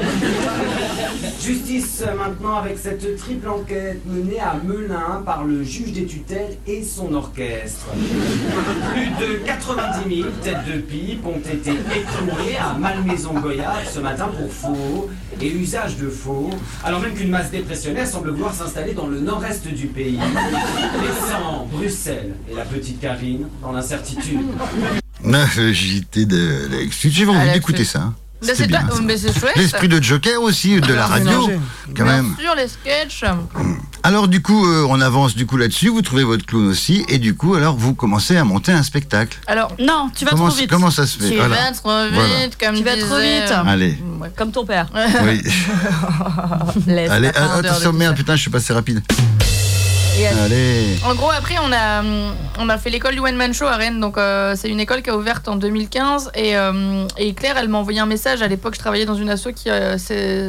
Justice 1.40 2.04
maintenant 2.18 2.56
avec 2.56 2.78
cette 2.78 2.91
triple 2.98 3.48
enquête 3.48 4.00
menée 4.06 4.40
à 4.40 4.56
Melun 4.64 5.22
par 5.24 5.44
le 5.44 5.62
juge 5.62 5.92
des 5.92 6.06
tutelles 6.06 6.56
et 6.66 6.82
son 6.82 7.12
orchestre. 7.14 7.86
Plus 8.92 9.26
de 9.26 9.34
90 9.46 10.16
000 10.16 10.28
têtes 10.42 10.64
de 10.66 10.80
pipe 10.80 11.26
ont 11.26 11.38
été 11.38 11.70
écrouées 11.70 12.56
à 12.60 12.74
Malmaison-Goyave 12.78 13.88
ce 13.92 14.00
matin 14.00 14.28
pour 14.28 14.52
faux 14.52 15.10
et 15.40 15.48
usage 15.48 15.96
de 15.96 16.08
faux, 16.08 16.50
alors 16.84 17.00
même 17.00 17.14
qu'une 17.14 17.30
masse 17.30 17.50
dépressionnaire 17.50 18.06
semble 18.06 18.30
vouloir 18.30 18.54
s'installer 18.54 18.92
dans 18.92 19.06
le 19.06 19.20
nord-est 19.20 19.66
du 19.68 19.86
pays, 19.86 20.18
laissant 21.02 21.66
Bruxelles 21.70 22.34
et 22.50 22.54
la 22.54 22.64
petite 22.64 23.00
Karine 23.00 23.48
dans 23.60 23.72
l'incertitude. 23.72 24.40
Ah, 25.24 25.46
Le 25.56 25.72
JT 25.72 26.26
d'Alex 26.26 27.04
Lux. 27.04 27.14
J'ai 27.14 27.26
envie 27.26 27.52
d'écouter 27.52 27.84
ça. 27.84 28.12
Mais 28.42 28.48
C'était 28.48 28.62
c'est 28.62 28.66
bien. 28.68 28.82
pas- 28.82 28.94
ça. 28.96 29.00
mais 29.02 29.16
c'est 29.16 29.38
chouette. 29.38 29.56
L'esprit 29.56 29.88
de 29.88 30.02
Joker 30.02 30.42
aussi, 30.42 30.80
de 30.80 30.92
la 30.94 31.06
radio, 31.06 31.48
quand 31.96 32.04
Bien 32.04 32.04
même. 32.04 32.36
sûr, 32.40 32.54
les 32.56 32.68
sketchs. 32.68 33.24
Alors 34.02 34.26
du 34.26 34.42
coup, 34.42 34.66
euh, 34.66 34.84
on 34.88 35.00
avance 35.00 35.34
du 35.36 35.46
coup 35.46 35.56
là-dessus. 35.56 35.88
Vous 35.90 36.02
trouvez 36.02 36.24
votre 36.24 36.44
clown 36.44 36.66
aussi, 36.68 37.04
et 37.08 37.18
du 37.18 37.36
coup, 37.36 37.54
alors 37.54 37.76
vous 37.76 37.94
commencez 37.94 38.36
à 38.36 38.42
monter 38.44 38.72
un 38.72 38.82
spectacle. 38.82 39.38
Alors, 39.46 39.72
Non, 39.78 40.10
tu 40.14 40.24
vas 40.24 40.32
comment, 40.32 40.48
trop 40.48 40.56
vite. 40.56 40.68
comment 40.70 40.90
ça 40.90 41.06
se 41.06 41.18
fait 41.18 41.30
tu 41.30 41.36
Voilà. 41.36 41.56
vas 41.56 41.72
trop 41.72 42.02
vite, 42.04 42.14
Voilà. 42.14 42.30
comme 42.60 42.76
Tu 42.76 42.82
vas 42.84 42.96
trop 42.96 43.18
vite. 43.20 43.50
euh, 43.52 43.62
Allez, 43.66 43.98
ouais. 44.20 44.30
Comme 44.36 44.50
ton 44.50 44.64
père. 44.66 44.88
oui. 45.24 45.40
Laisse 46.86 47.10
Allez, 47.10 47.30
ah, 47.34 47.58
attention, 47.58 47.92
merde, 47.92 48.16
putain, 48.16 48.34
je 48.36 48.40
suis 48.42 48.50
passé 48.50 48.72
rapide. 48.72 49.02
Allez. 50.44 50.98
En 51.04 51.14
gros, 51.14 51.30
après, 51.30 51.56
on 51.62 51.72
a, 51.72 52.02
on 52.58 52.68
a 52.68 52.78
fait 52.78 52.90
l'école 52.90 53.14
du 53.14 53.20
One 53.20 53.34
Man 53.34 53.54
Show 53.54 53.66
à 53.66 53.76
Rennes. 53.76 53.98
Donc, 53.98 54.18
euh, 54.18 54.54
c'est 54.56 54.68
une 54.68 54.78
école 54.80 55.02
qui 55.02 55.10
a 55.10 55.16
ouverte 55.16 55.48
en 55.48 55.56
2015. 55.56 56.32
Et, 56.34 56.56
euh, 56.56 57.06
et 57.16 57.32
Claire, 57.32 57.56
elle 57.56 57.68
m'a 57.68 57.78
envoyé 57.78 57.98
un 57.98 58.06
message. 58.06 58.42
À 58.42 58.48
l'époque, 58.48 58.74
je 58.74 58.78
travaillais 58.78 59.06
dans 59.06 59.14
une 59.14 59.30
asso 59.30 59.48
qui, 59.54 59.70
euh, 59.70 59.96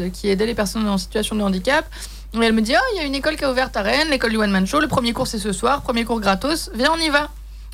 qui 0.09 0.29
aidait 0.29 0.45
les 0.45 0.53
personnes 0.53 0.87
en 0.87 0.97
situation 0.97 1.35
de 1.35 1.41
handicap. 1.41 1.85
Et 2.33 2.43
elle 2.43 2.53
me 2.53 2.61
dit 2.61 2.73
Oh, 2.75 2.83
il 2.93 2.97
y 2.97 2.99
a 3.01 3.03
une 3.05 3.15
école 3.15 3.35
qui 3.35 3.45
a 3.45 3.51
ouverte 3.51 3.77
à 3.77 3.81
Rennes, 3.83 4.09
l'école 4.09 4.31
du 4.31 4.37
One 4.37 4.51
Man 4.51 4.67
Show. 4.67 4.79
Le 4.79 4.87
premier 4.87 5.13
cours, 5.13 5.27
c'est 5.27 5.39
ce 5.39 5.53
soir. 5.53 5.81
Premier 5.81 6.03
cours 6.03 6.19
gratos. 6.19 6.69
Viens, 6.75 6.91
on 6.93 6.99
y 6.99 7.09
va. 7.09 7.29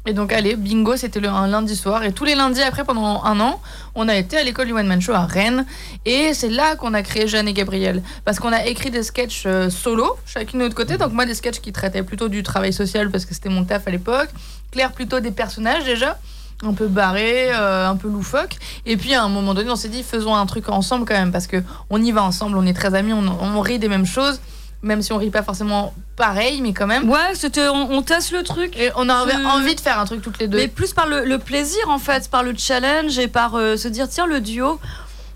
Et 0.10 0.14
donc, 0.14 0.34
allez, 0.34 0.56
bingo, 0.56 0.98
c'était 0.98 1.24
un 1.28 1.46
lundi 1.46 1.76
soir. 1.76 2.04
Et 2.04 2.12
tous 2.12 2.26
les 2.26 2.34
lundis 2.34 2.64
après, 2.64 2.84
pendant 2.84 3.24
un 3.24 3.40
an, 3.40 3.62
on 3.94 4.08
a 4.08 4.16
été 4.16 4.38
à 4.38 4.44
l'école 4.44 4.66
du 4.66 4.74
One 4.74 4.88
Man 4.88 5.00
Show 5.00 5.14
à 5.14 5.28
Rennes. 5.28 5.68
Et 6.04 6.34
c'est 6.34 6.50
là 6.50 6.76
qu'on 6.76 6.96
a 6.96 7.04
créé 7.04 7.28
Jeanne 7.28 7.48
et 7.48 7.54
Gabriel. 7.54 8.02
Parce 8.26 8.40
qu'on 8.40 8.52
a 8.52 8.66
écrit 8.66 8.90
des 8.90 9.04
sketchs 9.04 9.44
euh, 9.46 9.70
solo, 9.70 10.18
chacune 10.26 10.62
de 10.62 10.64
notre 10.64 10.74
côté. 10.74 10.98
Donc, 10.98 11.14
moi, 11.14 11.28
des 11.28 11.36
sketchs 11.36 11.60
qui 11.60 11.72
traitaient 11.72 12.02
plutôt 12.02 12.28
du 12.28 12.42
travail 12.42 12.74
social, 12.74 13.12
parce 13.12 13.26
que 13.26 13.36
c'était 13.36 13.50
mon 13.50 13.66
taf 13.66 13.88
à 13.88 13.92
l'époque. 13.92 14.30
Claire, 14.72 14.94
plutôt 14.94 15.20
des 15.20 15.30
personnages 15.30 15.84
déjà. 15.84 16.18
Un 16.64 16.74
peu 16.74 16.88
barrés, 16.88 17.52
euh, 17.54 17.88
un 17.88 17.96
peu 17.96 18.08
loufoques. 18.08 18.58
Et 18.88 18.98
puis, 18.98 19.14
à 19.14 19.22
un 19.22 19.30
moment 19.30 19.54
donné, 19.54 19.70
on 19.70 19.76
s'est 19.76 19.90
dit, 19.90 20.02
faisons 20.02 20.34
un 20.36 20.48
truc 20.48 20.70
ensemble 20.70 21.06
quand 21.06 21.14
même. 21.14 21.32
Parce 21.32 21.46
que 21.46 21.62
on 21.92 22.02
y 22.02 22.12
va 22.12 22.24
ensemble, 22.24 22.58
on 22.58 22.66
est 22.66 22.74
très 22.74 22.96
amis, 22.96 23.14
on 23.14 23.62
rit 23.62 23.78
des 23.78 23.90
mêmes 23.90 24.08
choses. 24.08 24.42
Même 24.82 25.02
si 25.02 25.12
on 25.12 25.18
rit 25.18 25.30
pas 25.30 25.44
forcément 25.44 25.94
pareil, 26.16 26.62
mais 26.62 26.72
quand 26.74 26.88
même. 26.88 27.10
Ouais, 27.10 27.34
c'était, 27.34 27.68
on, 27.68 27.92
on 27.92 28.02
teste 28.02 28.32
le 28.32 28.44
truc. 28.44 28.78
Et 28.78 28.92
on 28.96 29.10
a 29.10 29.26
envie 29.48 29.76
de 29.76 29.82
faire 29.82 30.00
un 30.00 30.06
truc 30.06 30.22
toutes 30.22 30.40
les 30.40 30.48
deux. 30.48 30.58
Mais 30.58 30.68
plus 30.70 30.94
par 30.94 31.08
le, 31.08 31.26
le 31.26 31.38
plaisir 31.38 31.90
en 31.90 32.00
fait, 32.00 32.30
par 32.30 32.44
le 32.44 32.54
challenge 32.58 33.20
et 33.20 33.28
par 33.28 33.56
euh, 33.56 33.76
se 33.76 33.88
dire 33.90 34.08
tiens 34.08 34.26
le 34.26 34.40
duo. 34.40 34.80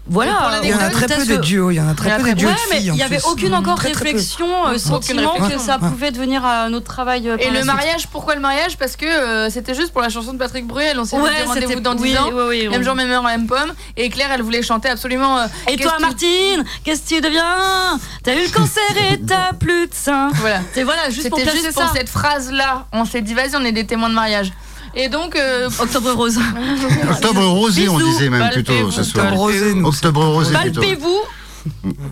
Voilà. 0.05 0.59
Il 0.63 0.69
y 0.69 0.73
en 0.73 0.79
a 0.79 0.89
très 0.89 1.07
peu 1.07 1.25
de 1.25 1.37
duos, 1.37 1.71
il 1.71 1.75
y 1.75 1.81
en 1.81 1.87
a 1.87 1.93
très 1.93 2.09
peu 2.11 2.17
de 2.17 2.21
très 2.23 2.33
duos 2.35 2.47
Ouais, 2.49 2.53
de 2.53 2.59
mais 2.71 2.75
filles. 2.77 2.87
il 2.87 2.93
n'y 2.93 3.03
avait 3.03 3.23
aucune 3.23 3.55
encore 3.55 3.75
Très, 3.77 3.91
très 3.91 4.01
peu. 4.01 4.07
réflexion, 4.09 4.47
euh, 4.65 4.67
Aucune 4.69 4.79
sentiment 4.79 5.31
réflexion. 5.33 5.57
que 5.57 5.63
ça 5.63 5.77
pouvait 5.79 6.11
devenir 6.11 6.45
à 6.45 6.67
notre 6.69 6.85
travail. 6.85 7.29
euh, 7.29 7.37
Et 7.39 7.49
le 7.49 7.63
mariage, 7.63 8.07
pourquoi 8.07 8.35
le 8.35 8.41
mariage? 8.41 8.77
Parce 8.77 8.97
que 8.97 9.05
euh, 9.05 9.49
c'était 9.49 9.73
juste 9.73 9.93
pour 9.93 10.01
la 10.01 10.09
chanson 10.09 10.33
de 10.33 10.37
Patrick 10.37 10.67
Bruel. 10.67 10.99
On 10.99 11.05
s'est 11.05 11.15
dit 11.15 11.23
rendez-vous 11.47 11.79
dans 11.79 11.95
10 11.95 12.03
oui, 12.03 12.17
ans. 12.17 12.29
Même 12.71 12.83
jour, 12.83 12.95
même 12.95 13.09
heure, 13.11 13.23
même 13.23 13.47
pomme. 13.47 13.73
Et 13.95 14.09
Claire, 14.09 14.29
elle 14.33 14.41
voulait 14.41 14.61
chanter 14.61 14.89
absolument. 14.89 15.37
Et 15.69 15.77
toi, 15.77 15.93
Martine, 15.99 16.63
qu'est-ce 16.83 17.01
que 17.03 17.15
tu 17.15 17.21
deviens? 17.21 17.97
T'as 18.23 18.33
eu 18.35 18.43
le 18.45 18.51
cancer 18.51 18.83
et 19.11 19.19
t'as 19.25 19.53
plus 19.53 19.87
de 19.87 19.93
sein. 19.93 20.29
Voilà. 20.33 21.09
Juste 21.11 21.29
pour 21.29 21.39
cette 21.93 22.09
phrase-là. 22.09 22.87
On 22.91 23.05
s'est 23.05 23.21
dit, 23.21 23.33
vas-y, 23.33 23.55
on 23.55 23.63
est 23.63 23.71
des 23.71 23.85
témoins 23.85 24.09
de 24.09 24.15
mariage. 24.15 24.51
Et 24.95 25.09
donc, 25.09 25.35
euh, 25.35 25.69
Octobre 25.79 26.11
rose. 26.13 26.37
Octobre 27.11 27.45
rosé, 27.47 27.89
on 27.89 27.99
disait 27.99 28.29
même 28.29 28.49
plutôt 28.51 28.91
ce 28.91 29.03
soir. 29.03 29.25
Octobre 29.25 29.41
rosé, 29.41 29.73
nous. 29.73 29.87
Octobre 29.87 30.23
rosé. 30.25 30.53
Palpez-vous. 30.53 31.21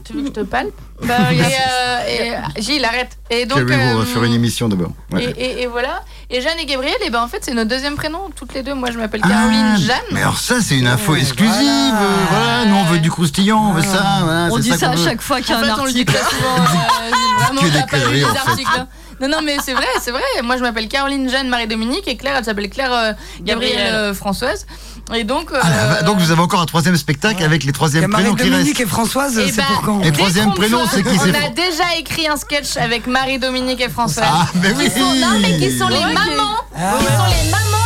tu 0.06 0.14
veux 0.14 0.22
que 0.22 0.28
je 0.28 0.32
te 0.32 0.40
palpe? 0.42 0.74
Bah, 1.06 1.32
Et, 1.34 1.42
euh, 1.42 2.38
et- 2.58 2.62
Gilles, 2.62 2.86
arrête. 2.86 3.18
Et 3.30 3.46
donc. 3.46 3.66
Carrie, 3.68 3.82
on 3.94 3.98
va 3.98 4.02
euh, 4.02 4.06
faire 4.06 4.24
une 4.24 4.34
émission 4.34 4.70
d'abord. 4.70 4.92
Ouais. 5.12 5.26
Et, 5.38 5.44
et- 5.44 5.62
et 5.64 5.68
voilà. 5.68 6.04
Et 6.30 6.42
Jeanne 6.42 6.58
et 6.60 6.66
Gabriel, 6.66 6.96
et 7.06 7.10
ben 7.10 7.22
en 7.22 7.28
fait, 7.28 7.40
c'est 7.44 7.54
notre 7.54 7.70
deuxième 7.70 7.96
prénom, 7.96 8.30
toutes 8.36 8.54
les 8.54 8.64
deux. 8.64 8.74
Moi, 8.74 8.90
je 8.92 8.98
m'appelle 8.98 9.20
Ah, 9.24 9.28
Caroline 9.30 9.78
Jeanne. 9.78 9.98
Mais 10.12 10.22
alors 10.22 10.38
ça, 10.38 10.62
c'est 10.62 10.78
une 10.78 10.88
info 10.88 11.16
exclusive. 11.16 11.54
voilà. 11.54 12.02
euh, 12.02 12.26
Voilà, 12.30 12.66
nous 12.66 12.76
on 12.76 12.84
veut 12.86 13.00
du 13.00 13.12
croustillant, 13.12 13.70
on 13.70 13.74
veut 13.74 13.82
ça. 13.82 14.20
Voilà, 14.24 14.48
On 14.52 14.58
dit 14.58 14.72
ça 14.72 14.90
à 14.92 14.96
veut. 14.96 15.04
chaque 15.04 15.22
fois 15.22 15.42
qu'il 15.42 15.54
y 15.54 15.58
En 15.58 15.62
a 15.62 15.62
un 15.62 15.76
fait, 15.76 15.82
on 15.82 15.86
le 15.86 15.92
dit 15.94 16.06
article. 16.08 16.24
euh, 17.54 17.58
Que 17.60 17.66
des 17.66 17.72
t'as 17.72 17.82
pas 17.88 17.98
lu 17.98 18.04
conneries, 18.04 18.20
les 18.20 18.26
en 18.26 18.34
fait. 18.36 18.64
Non, 19.22 19.28
non, 19.28 19.38
mais 19.44 19.58
c'est 19.64 19.74
vrai, 19.74 19.86
c'est 20.02 20.12
vrai. 20.12 20.22
Moi, 20.44 20.58
je 20.58 20.62
m'appelle 20.62 20.88
Caroline 20.88 21.30
Jeanne 21.30 21.48
Marie-Dominique 21.48 22.08
et 22.08 22.18
Claire, 22.18 22.36
elle 22.38 22.46
s'appelle 22.46 22.70
Claire 22.70 22.92
euh, 22.94 23.12
Gabrielle 23.42 23.94
euh, 23.94 24.14
Françoise. 24.14 24.66
Et 25.14 25.24
donc. 25.24 25.52
euh, 25.52 25.60
Ah, 25.62 25.68
bah, 25.90 26.02
donc 26.04 26.20
vous 26.20 26.32
avez 26.32 26.42
encore 26.42 26.62
un 26.62 26.66
troisième 26.66 26.96
spectacle 26.98 27.44
avec 27.44 27.64
les 27.64 27.72
troisièmes 27.72 28.10
prénoms 28.10 28.34
qui 28.36 28.44
Marie-Dominique 28.44 28.78
restent. 28.78 28.82
et 28.82 28.90
Françoise, 28.90 29.40
Eh 29.44 29.50
c'est 29.52 29.58
ben, 29.58 29.64
pour 29.68 29.82
quand 29.84 30.02
Et 30.04 30.12
troisième 30.12 30.52
détrompe-toi. 30.52 30.78
prénom, 30.80 30.90
c'est 30.92 31.04
qui 31.04 31.20
On 31.20 31.46
a 31.46 31.50
déjà 31.50 31.96
écrit 32.00 32.28
un 32.28 32.38
sketch 32.38 32.78
avec 32.78 33.08
Marie-Dominique 33.08 33.82
et 33.82 33.90
Françoise. 33.90 34.26
Ah, 34.32 34.48
mais 34.56 34.72
oui 34.78 34.86
Qui 34.86 35.00
sont, 35.00 35.14
non, 35.16 35.40
mais 35.42 35.58
qui 35.58 35.78
sont 35.78 35.88
les 35.90 36.00
mamans. 36.00 36.58
Ah. 36.76 36.94
Qui 37.00 37.06
sont 37.06 37.12
les 37.46 37.52
mamans 37.52 37.78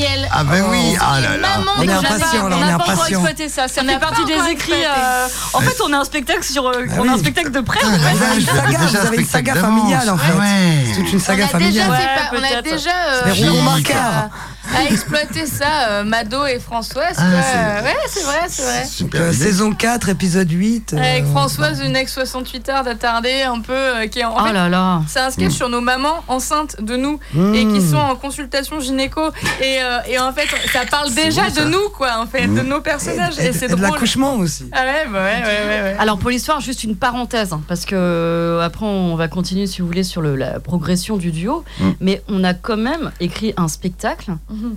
Gabriel. 0.00 0.28
Ah 0.32 0.44
ben 0.44 0.64
oui, 0.70 0.96
ah 1.00 1.20
là 1.20 1.36
là. 1.36 1.48
Maman, 1.58 1.70
On 1.78 1.82
est 1.82 1.92
impatient, 1.92 2.44
On 2.44 2.52
on 2.52 2.56
est 2.56 2.60
n'a 2.66 2.78
pas 2.78 2.84
encore 2.84 2.90
impatient. 2.94 3.18
exploité 3.18 3.48
ça. 3.48 3.68
Ça 3.68 3.82
On 3.84 3.88
fait 3.88 3.98
partie 3.98 4.24
des 4.24 4.50
écrits. 4.50 4.72
euh, 4.84 5.26
En 5.52 5.60
fait, 5.60 5.76
on 5.84 5.92
a 5.92 5.98
un 5.98 6.04
spectacle 6.04 6.42
sur. 6.44 6.66
euh, 6.66 6.86
Ah 6.90 6.94
On 7.00 7.08
a 7.08 7.12
un 7.12 7.18
spectacle 7.18 7.50
de 7.50 7.60
près. 7.60 7.80
Ah. 7.82 7.86
Vous 8.12 8.22
avez 8.22 9.16
une 9.16 9.24
saga, 9.26 9.54
familiale 9.54 10.10
en 10.10 10.16
fait. 10.16 10.32
Ah 10.34 10.38
ouais. 10.38 10.84
C'est 10.94 11.00
toute 11.02 11.12
une 11.12 11.20
saga 11.20 11.44
on 11.44 11.46
a 11.46 11.50
familiale. 11.50 11.90
on 12.32 12.58
a 12.58 12.62
déjà 12.62 12.90
euh, 13.24 13.62
marqueurs. 13.62 14.28
à, 14.76 14.84
exploiter 14.84 15.46
ça, 15.46 15.88
euh, 15.88 16.04
Mado 16.04 16.46
et 16.46 16.58
Françoise. 16.60 17.16
Ah, 17.18 17.82
ouais, 17.82 17.96
c'est 18.08 18.22
vrai, 18.22 18.38
c'est 18.48 18.62
vrai. 18.62 18.84
Super 18.86 19.20
Euh, 19.22 19.32
saison 19.32 19.72
4, 19.72 20.08
épisode 20.10 20.50
8. 20.50 20.92
euh, 20.94 20.98
Avec 20.98 21.26
Françoise, 21.26 21.80
une 21.84 21.96
ex 21.96 22.12
68 22.14 22.68
heures 22.68 22.84
d'attardé, 22.84 23.42
un 23.42 23.60
peu, 23.60 23.72
euh, 23.72 24.06
qui 24.06 24.20
est 24.20 24.24
en, 24.24 24.30
en 24.36 24.46
Oh 24.48 24.52
là 24.52 24.68
là. 24.68 25.02
c'est 25.08 25.18
un 25.20 25.30
sketch 25.30 25.52
sur 25.52 25.68
nos 25.68 25.80
mamans 25.80 26.22
enceintes 26.28 26.76
de 26.80 26.96
nous 26.96 27.18
Mmh. 27.34 27.54
et 27.54 27.66
qui 27.66 27.82
sont 27.90 27.96
en 27.96 28.14
consultation 28.16 28.78
gynéco 28.80 29.20
et, 29.60 29.82
euh, 29.82 29.89
et 30.08 30.18
en 30.18 30.32
fait 30.32 30.46
ça 30.72 30.80
parle 30.90 31.12
déjà 31.14 31.44
bon, 31.48 31.54
ça. 31.54 31.64
de 31.64 31.68
nous 31.70 31.88
quoi 31.96 32.18
en 32.18 32.26
fait 32.26 32.46
de 32.46 32.60
nos 32.62 32.80
personnages 32.80 33.38
et, 33.38 33.46
Et, 33.46 33.52
c'est 33.52 33.66
et 33.66 33.68
drôle. 33.68 33.82
l'accouchement 33.82 34.36
aussi. 34.36 34.68
Ah 34.72 34.82
ouais, 34.84 35.06
bah 35.12 35.22
ouais, 35.22 35.42
ouais, 35.42 35.66
ouais, 35.66 35.82
ouais. 35.82 35.96
Alors 35.98 36.18
pour 36.18 36.30
l'histoire, 36.30 36.60
juste 36.60 36.84
une 36.84 36.96
parenthèse, 36.96 37.52
hein, 37.52 37.62
parce 37.68 37.84
que 37.84 37.94
euh, 37.96 38.60
après 38.60 38.86
on 38.86 39.16
va 39.16 39.28
continuer 39.28 39.66
si 39.66 39.80
vous 39.80 39.86
voulez 39.86 40.02
sur 40.04 40.22
le- 40.22 40.36
la 40.36 40.60
progression 40.60 41.16
du 41.16 41.30
duo, 41.32 41.64
Mm. 41.80 41.90
mais 42.00 42.22
on 42.28 42.44
a 42.44 42.54
quand 42.54 42.76
même 42.76 43.10
écrit 43.20 43.52
un 43.56 43.68
spectacle 43.68 44.32
Mhm. 44.48 44.76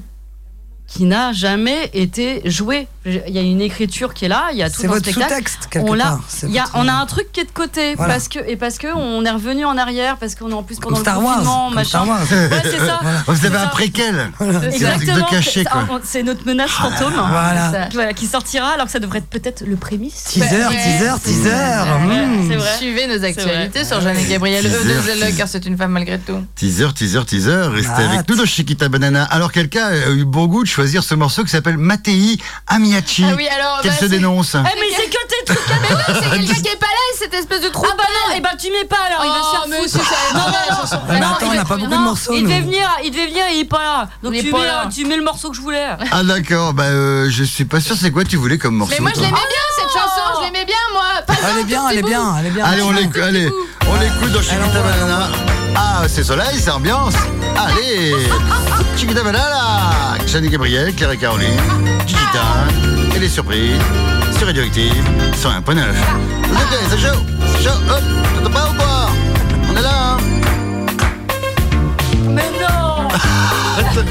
Qui 0.94 1.06
n'a 1.06 1.34
jamais 1.34 1.90
été 1.94 2.42
joué. 2.46 2.88
Il 3.06 3.22
y 3.34 3.40
a 3.40 3.42
une 3.42 3.60
écriture 3.62 4.14
qui 4.14 4.26
est 4.26 4.28
là, 4.28 4.44
il 4.52 4.58
y 4.60 4.64
a 4.64 4.70
tout 4.70 4.84
un 4.86 4.88
votre 4.88 5.10
spectacle. 5.10 5.52
On 5.82 5.94
l'a- 5.94 6.20
Il 6.44 6.52
y 6.52 6.60
a, 6.60 6.64
votre- 6.64 6.76
on 6.78 6.88
a 6.88 6.94
un 6.94 7.06
truc 7.08 7.32
qui 7.34 7.40
est 7.42 7.46
de 7.46 7.52
côté 7.52 7.96
Voilà. 7.96 8.14
parce 8.14 8.28
que 8.30 8.40
et 8.48 8.56
parce 8.56 8.78
que 8.78 8.88
on 8.96 9.26
est 9.26 9.32
revenu 9.32 9.66
en 9.66 9.78
arrière 9.78 10.18
parce 10.18 10.36
qu'on 10.36 10.50
est 10.52 10.54
en 10.54 10.62
plus 10.64 10.80
pendant 10.80 10.96
Star 10.98 11.20
le 11.20 11.26
confinement, 11.26 11.66
comme 11.66 11.76
machin. 11.76 11.90
Star 11.90 12.08
Wars. 12.08 12.22
Ouais, 12.32 12.62
c'est 12.64 12.78
ça. 12.78 13.00
Vous 13.28 13.46
avez 13.46 13.58
un 13.58 13.68
préquel. 13.68 14.32
De 14.40 14.66
Exactement. 14.68 16.00
c'est- 16.04 16.24
notre 16.24 16.46
menace 16.46 16.70
fantôme. 16.72 17.14
Voilà. 17.14 17.72
Ça. 17.72 17.90
Voilà, 17.94 18.14
qui 18.14 18.28
sortira 18.28 18.70
alors 18.70 18.86
que 18.86 18.92
ça 18.92 19.00
devrait 19.00 19.18
être 19.18 19.28
peut-être 19.28 19.64
le 19.66 19.76
prémisse. 19.76 20.26
Teaser, 20.26 20.46
Ouais. 20.68 20.78
teaser, 20.84 21.20
teaser. 21.24 21.50
Mmh. 21.50 22.48
c'est 22.50 22.56
vrai. 22.56 22.78
Suivez 22.78 23.08
nos 23.08 23.24
actualités 23.26 23.84
sur 23.84 24.00
Jeanne 24.00 24.18
et 24.18 24.26
Gabriel. 24.26 24.64
Teaser, 24.64 24.78
E2LE, 24.78 25.20
teaser. 25.26 25.34
car 25.38 25.48
c'est 25.48 25.66
une 25.66 25.76
femme 25.78 25.92
malgré 25.92 26.20
tout. 26.20 26.38
Teaser, 26.56 26.94
teaser, 26.96 27.26
teaser. 27.26 27.68
Restez 27.72 28.04
avec 28.04 28.30
nous 28.30 28.36
dans 28.36 28.46
Chiquita 28.46 28.88
Banana. 28.90 29.24
Alors 29.26 29.52
quelqu'un 29.52 29.88
a 29.88 30.12
eu 30.12 30.24
bon 30.26 30.46
goût 30.46 30.64
de 30.64 30.68
choisir 30.84 31.02
ce 31.04 31.16
morceau 31.16 31.46
qui 31.46 31.50
s'appelle 31.50 31.78
Matei 31.78 32.38
Amiachi. 32.68 33.24
Ah 33.26 33.36
oui, 33.38 33.48
alors. 33.48 33.80
Qu'elle 33.82 33.92
bah, 33.92 33.98
se 34.02 34.06
dénonce. 34.06 34.56
Eh 34.56 34.58
mais 34.64 34.88
c'est 34.94 35.06
que 35.10 35.28
tes 35.30 35.46
trucs 35.46 35.72
à 35.72 35.76
Mais 35.82 35.96
ouais, 35.96 36.04
c'est 36.08 36.30
quelqu'un 36.30 36.62
qui 36.62 36.68
est 36.68 36.76
pas 36.80 36.88
là, 36.88 37.18
cette 37.18 37.34
espèce 37.34 37.62
de 37.62 37.70
trou. 37.70 37.86
Ah 37.90 37.96
bah 37.98 38.04
non, 38.04 38.36
et 38.36 38.42
bah 38.42 38.50
tu 38.60 38.70
mets 38.70 38.84
pas 38.84 38.98
alors, 39.08 39.24
il 39.24 39.30
va 39.30 39.36
se 39.36 39.42
Oh, 39.44 39.52
faire 39.54 39.68
mais 39.70 39.78
foutre. 39.78 39.90
si, 39.90 40.10
ça- 40.10 40.34
Non, 40.34 40.40
non, 40.40 40.46
non, 40.52 40.78
Ah, 40.92 41.00
mais 41.08 41.20
non, 41.22 41.28
attends, 41.28 41.46
il 41.46 41.52
on 41.52 41.54
n'a 41.56 41.64
pas 41.66 41.78
beaucoup 41.78 41.90
de 41.92 41.96
morceaux, 41.98 42.34
Il 42.36 42.44
devait 42.44 42.60
venir, 42.60 42.90
il 43.02 43.12
devait 43.12 43.28
venir, 43.28 43.46
il 43.54 43.60
est 43.62 43.66
pas 43.66 43.82
là. 43.82 44.10
Donc 44.24 44.34
tu 44.34 44.52
pas 44.52 44.58
mets, 44.60 44.66
là. 44.68 44.90
tu 44.94 45.06
mets 45.06 45.16
le 45.16 45.24
morceau 45.24 45.52
que 45.52 45.56
je 45.56 45.62
voulais. 45.62 45.88
Ah 46.12 46.24
d'accord, 46.24 46.74
bah 46.74 46.84
euh, 46.84 47.30
je 47.30 47.44
suis 47.46 47.64
pas 47.66 47.80
sûr 47.80 47.96
c'est 47.98 48.12
quoi 48.12 48.26
tu 48.26 48.36
voulais 48.36 48.58
comme 48.58 48.76
morceau. 48.76 48.94
Mais 48.96 49.00
moi, 49.00 49.12
je 49.16 49.22
l'aimais 49.22 49.32
bien, 49.32 49.66
cette 49.78 49.94
chanson, 49.94 50.42
je 50.42 50.46
l'aimais 50.46 50.66
bien, 50.66 50.76
moi. 50.92 51.04
Elle 51.50 51.60
est 51.62 51.64
bien, 51.64 51.88
elle 51.90 51.98
est 52.00 52.04
bien, 52.04 52.36
elle 52.40 52.48
est 52.48 52.50
bien. 52.52 52.66
Allez, 52.66 52.82
on 52.82 52.92
l'écoute, 52.92 53.18
allez, 53.24 53.50
on 53.88 53.96
l'écoute 54.00 54.32
dans 54.34 54.42
Chiquita. 54.42 54.82
Banana. 54.82 55.30
Ah, 55.76 56.04
c'est 56.08 56.24
soleil, 56.24 56.58
c'est 56.60 56.72
ambiance. 56.72 57.16
Allez, 57.56 58.16
Chiquita 58.98 59.24
Banana. 59.24 60.18
Jeanne 60.28 60.46
et 60.46 60.50
Gabriel, 60.50 60.94
Claire 60.96 61.12
et 61.12 61.18
Caroline, 61.18 61.50
Digital 62.06 62.68
et 63.16 63.20
les 63.20 63.30
surprises 63.30 63.80
sur 64.38 64.48
Radioactive 64.48 65.04
101.9. 65.36 65.62
Vous 65.64 65.76
êtes 65.76 66.68
prêts, 66.68 66.78
c'est 66.90 66.98
chaud, 66.98 67.20
c'est 67.56 67.64
chaud, 67.64 67.78
hop, 67.90 68.04
t'entends 68.36 68.50
pas 68.50 68.70
ou 68.70 68.74
quoi? 68.76 69.10
On 69.70 69.78
est 69.78 69.82
là, 69.82 69.92
hein 69.94 70.18
Mais 72.30 72.50
non 72.60 73.08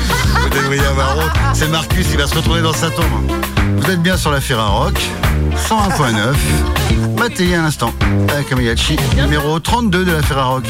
Vous 0.42 0.48
devriez 0.50 0.86
avoir 0.86 1.18
honte. 1.18 1.32
C'est 1.54 1.68
Marcus, 1.68 2.06
il 2.12 2.18
va 2.18 2.26
se 2.26 2.34
retourner 2.34 2.62
dans 2.62 2.72
sa 2.72 2.90
tombe. 2.90 3.32
Vous 3.78 3.90
êtes 3.90 4.02
bien 4.02 4.16
sur 4.16 4.30
la 4.30 4.40
Ferrarock, 4.40 5.00
101.9. 5.68 6.34
Maté 7.18 7.54
à 7.54 7.62
l'instant, 7.62 7.92
avec 8.30 8.48
Kamiyachi, 8.48 8.96
numéro 9.16 9.58
32 9.58 10.04
de 10.04 10.12
la 10.12 10.22
Ferrarock. 10.22 10.64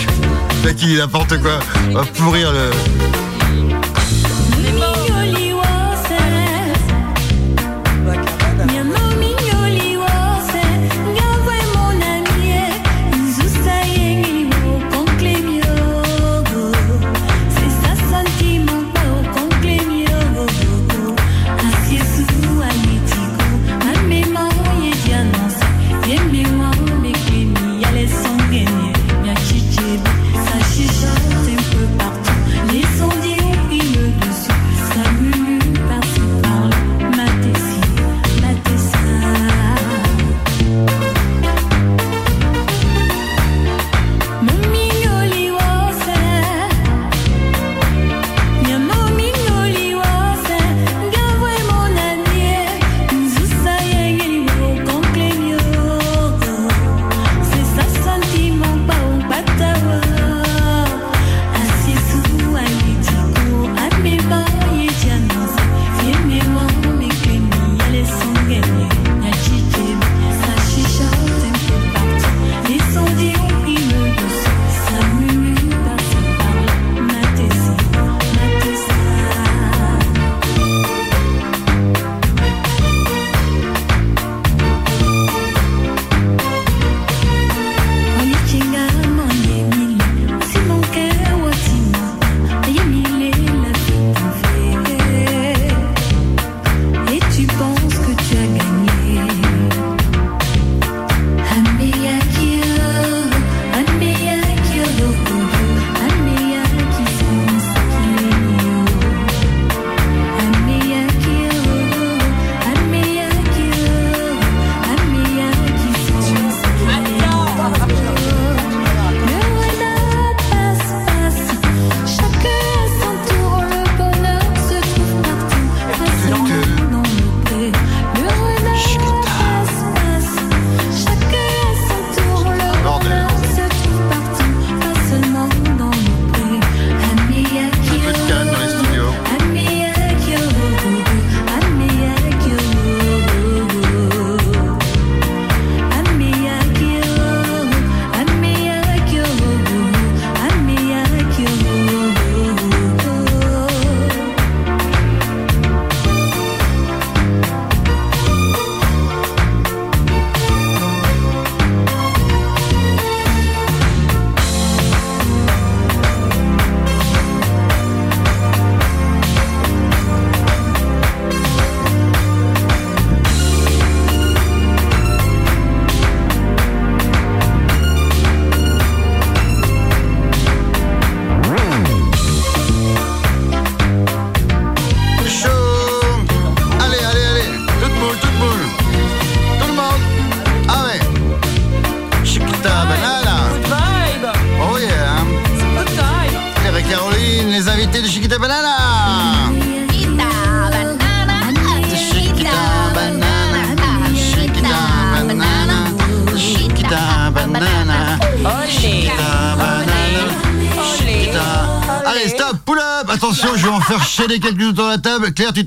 Mec, 0.64 0.76
il 0.82 0.88
dit 0.88 0.96
n'importe 0.96 1.40
quoi. 1.40 1.58
Va 1.92 2.02
pourrir 2.04 2.52
le. 2.52 2.70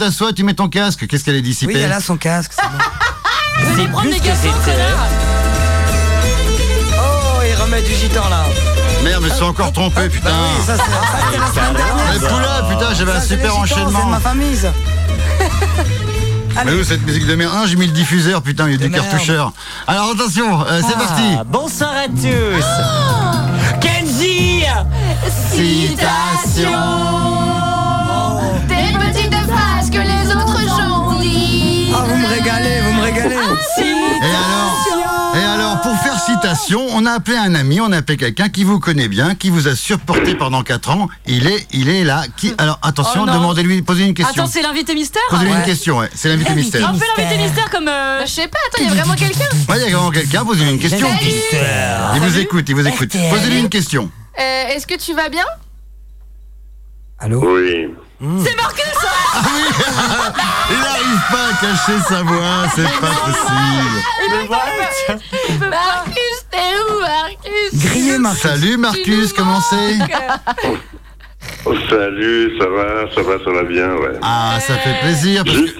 T'assois, 0.05 0.33
tu 0.33 0.43
mets 0.43 0.53
ton 0.53 0.67
casque. 0.69 1.07
Qu'est-ce 1.07 1.23
qu'elle 1.23 1.35
est 1.35 1.39
Oui, 1.39 1.43
dissipée 1.43 1.79
elle 1.79 1.91
a 1.91 1.99
son 1.99 2.17
casque, 2.17 2.51
c'est 2.55 2.61
bon. 2.67 3.91
Prendre 3.91 4.09
des 4.11 4.19
gâteaux, 4.19 4.49
connard 4.63 5.07
Oh, 6.97 7.41
il 7.47 7.55
remet 7.61 7.81
du 7.81 7.93
gitan 7.93 8.29
là. 8.29 8.43
Merde, 9.03 9.23
je 9.23 9.29
me 9.29 9.33
suis 9.33 9.43
encore 9.43 9.71
trompé, 9.71 10.07
putain. 10.09 10.29
Bah 10.29 10.35
oui, 10.57 10.63
ça, 10.65 10.73
c'est- 10.73 10.79
ça, 10.79 10.87
c'était 11.25 11.39
la 11.39 11.47
semaine 11.47 11.73
dernière. 11.75 12.05
Mais 12.13 12.19
pull 12.19 12.43
up, 12.43 12.65
putain, 12.69 12.93
j'avais 12.93 13.11
un 13.13 13.21
super 13.21 13.49
gitans, 13.51 13.65
C'est 13.65 13.75
de 13.75 13.81
enchaînement. 13.85 14.05
ma 14.05 14.19
famille, 14.19 14.55
ça. 14.55 14.73
Mais 16.65 16.71
où 16.73 16.83
cette 16.83 17.05
musique 17.05 17.25
de 17.27 17.35
merde 17.35 17.51
Ah, 17.55 17.63
j'ai 17.67 17.75
mis 17.75 17.87
le 17.87 17.91
diffuseur, 17.91 18.41
putain, 18.41 18.67
il 18.67 18.71
y 18.73 18.75
a 18.75 18.77
du 18.77 18.89
merde. 18.89 19.03
cartoucheur. 19.09 19.51
Alors 19.87 20.11
attention, 20.11 20.61
euh, 20.61 20.81
c'est 20.87 20.97
parti. 20.97 21.23
Ah, 21.39 21.43
bonsoir 21.45 21.91
à 21.91 22.07
tous. 22.07 22.65
Kenzie 23.81 24.63
Citation. 25.51 26.71
Vous 32.15 32.21
me 32.21 32.27
régalez, 32.27 32.81
vous 32.81 32.93
me 32.93 33.01
régalez. 33.01 33.35
Et 33.35 34.25
alors, 34.25 35.35
et 35.35 35.43
alors, 35.43 35.81
pour 35.81 35.97
faire 35.99 36.17
citation, 36.19 36.81
on 36.91 37.05
a 37.05 37.11
appelé 37.11 37.35
un 37.37 37.53
ami, 37.55 37.81
on 37.81 37.91
a 37.91 37.97
appelé 37.97 38.17
quelqu'un 38.17 38.47
qui 38.49 38.63
vous 38.63 38.79
connaît 38.79 39.07
bien, 39.09 39.35
qui 39.35 39.49
vous 39.49 39.67
a 39.67 39.75
supporté 39.75 40.35
pendant 40.35 40.63
4 40.63 40.89
ans. 40.91 41.09
Il 41.27 41.47
est, 41.47 41.67
il 41.73 41.89
est 41.89 42.03
là. 42.05 42.23
Qui, 42.37 42.53
alors 42.57 42.79
attention, 42.81 43.21
Oh 43.23 43.25
non. 43.25 43.33
demandez-lui, 43.33 43.81
posez 43.81 44.05
une 44.05 44.13
question. 44.13 44.43
Attends, 44.43 44.51
c'est 44.51 44.61
l'invité 44.61 44.93
mystère 44.93 45.21
Posez-lui 45.29 45.51
une 45.51 45.57
Ouais. 45.57 45.63
question, 45.65 45.97
ouais. 45.99 46.09
C'est 46.15 46.29
l'invité 46.29 46.53
mystère. 46.55 46.89
On 46.93 46.97
fait 46.97 47.05
l'invité 47.17 47.37
mystère 47.43 47.69
comme. 47.69 47.87
euh, 47.89 48.19
Bah, 48.19 48.25
je 48.25 48.31
sais 48.31 48.47
pas, 48.47 48.57
attends, 48.67 48.77
il 48.83 48.87
y 48.87 48.91
a 48.91 48.93
vraiment 48.93 49.15
quelqu'un 49.15 49.45
Ouais, 49.69 49.75
il 49.77 49.81
y 49.81 49.93
a 49.93 49.97
vraiment 49.97 50.11
quelqu'un, 50.11 50.45
posez-lui 50.45 50.71
une 50.71 50.79
question. 50.79 51.07
Il 52.15 52.21
vous 52.21 52.39
écoute, 52.39 52.65
il 52.69 52.75
vous 52.75 52.87
écoute. 52.87 53.11
Posez-lui 53.29 53.59
une 53.59 53.69
question. 53.69 54.09
Euh, 54.39 54.67
Est-ce 54.69 54.87
que 54.87 54.95
tu 54.97 55.13
vas 55.13 55.27
bien? 55.29 55.45
Allô 57.19 57.43
Oui. 57.55 57.87
C'est 58.43 58.55
Marcus 58.55 58.83
Il 60.71 60.77
n'arrive 60.79 61.21
pas 61.29 61.45
à 61.51 61.53
cacher 61.61 61.99
sa 62.07 62.21
voix, 62.23 62.67
c'est 62.73 62.83
pas 62.99 63.13
possible. 63.25 63.97
Marcus, 65.69 66.39
t'es 66.49 66.71
où, 66.79 66.99
Marcus 67.01 67.71
Grillé, 67.85 68.17
Marcus. 68.17 68.41
Salut 68.41 68.77
Marcus, 68.77 69.33
comment 69.33 69.59
c'est 69.61 69.97
Salut, 71.89 72.57
ça 72.59 72.65
va, 72.67 73.13
ça 73.13 73.21
va, 73.21 73.43
ça 73.43 73.51
va 73.51 73.63
bien, 73.63 73.89
ouais. 73.95 74.17
Ah, 74.21 74.57
ça 74.59 74.75
fait 74.77 74.99
plaisir. 75.01 75.43
parce 75.43 75.57
que- 75.57 75.61
Juste, 75.67 75.77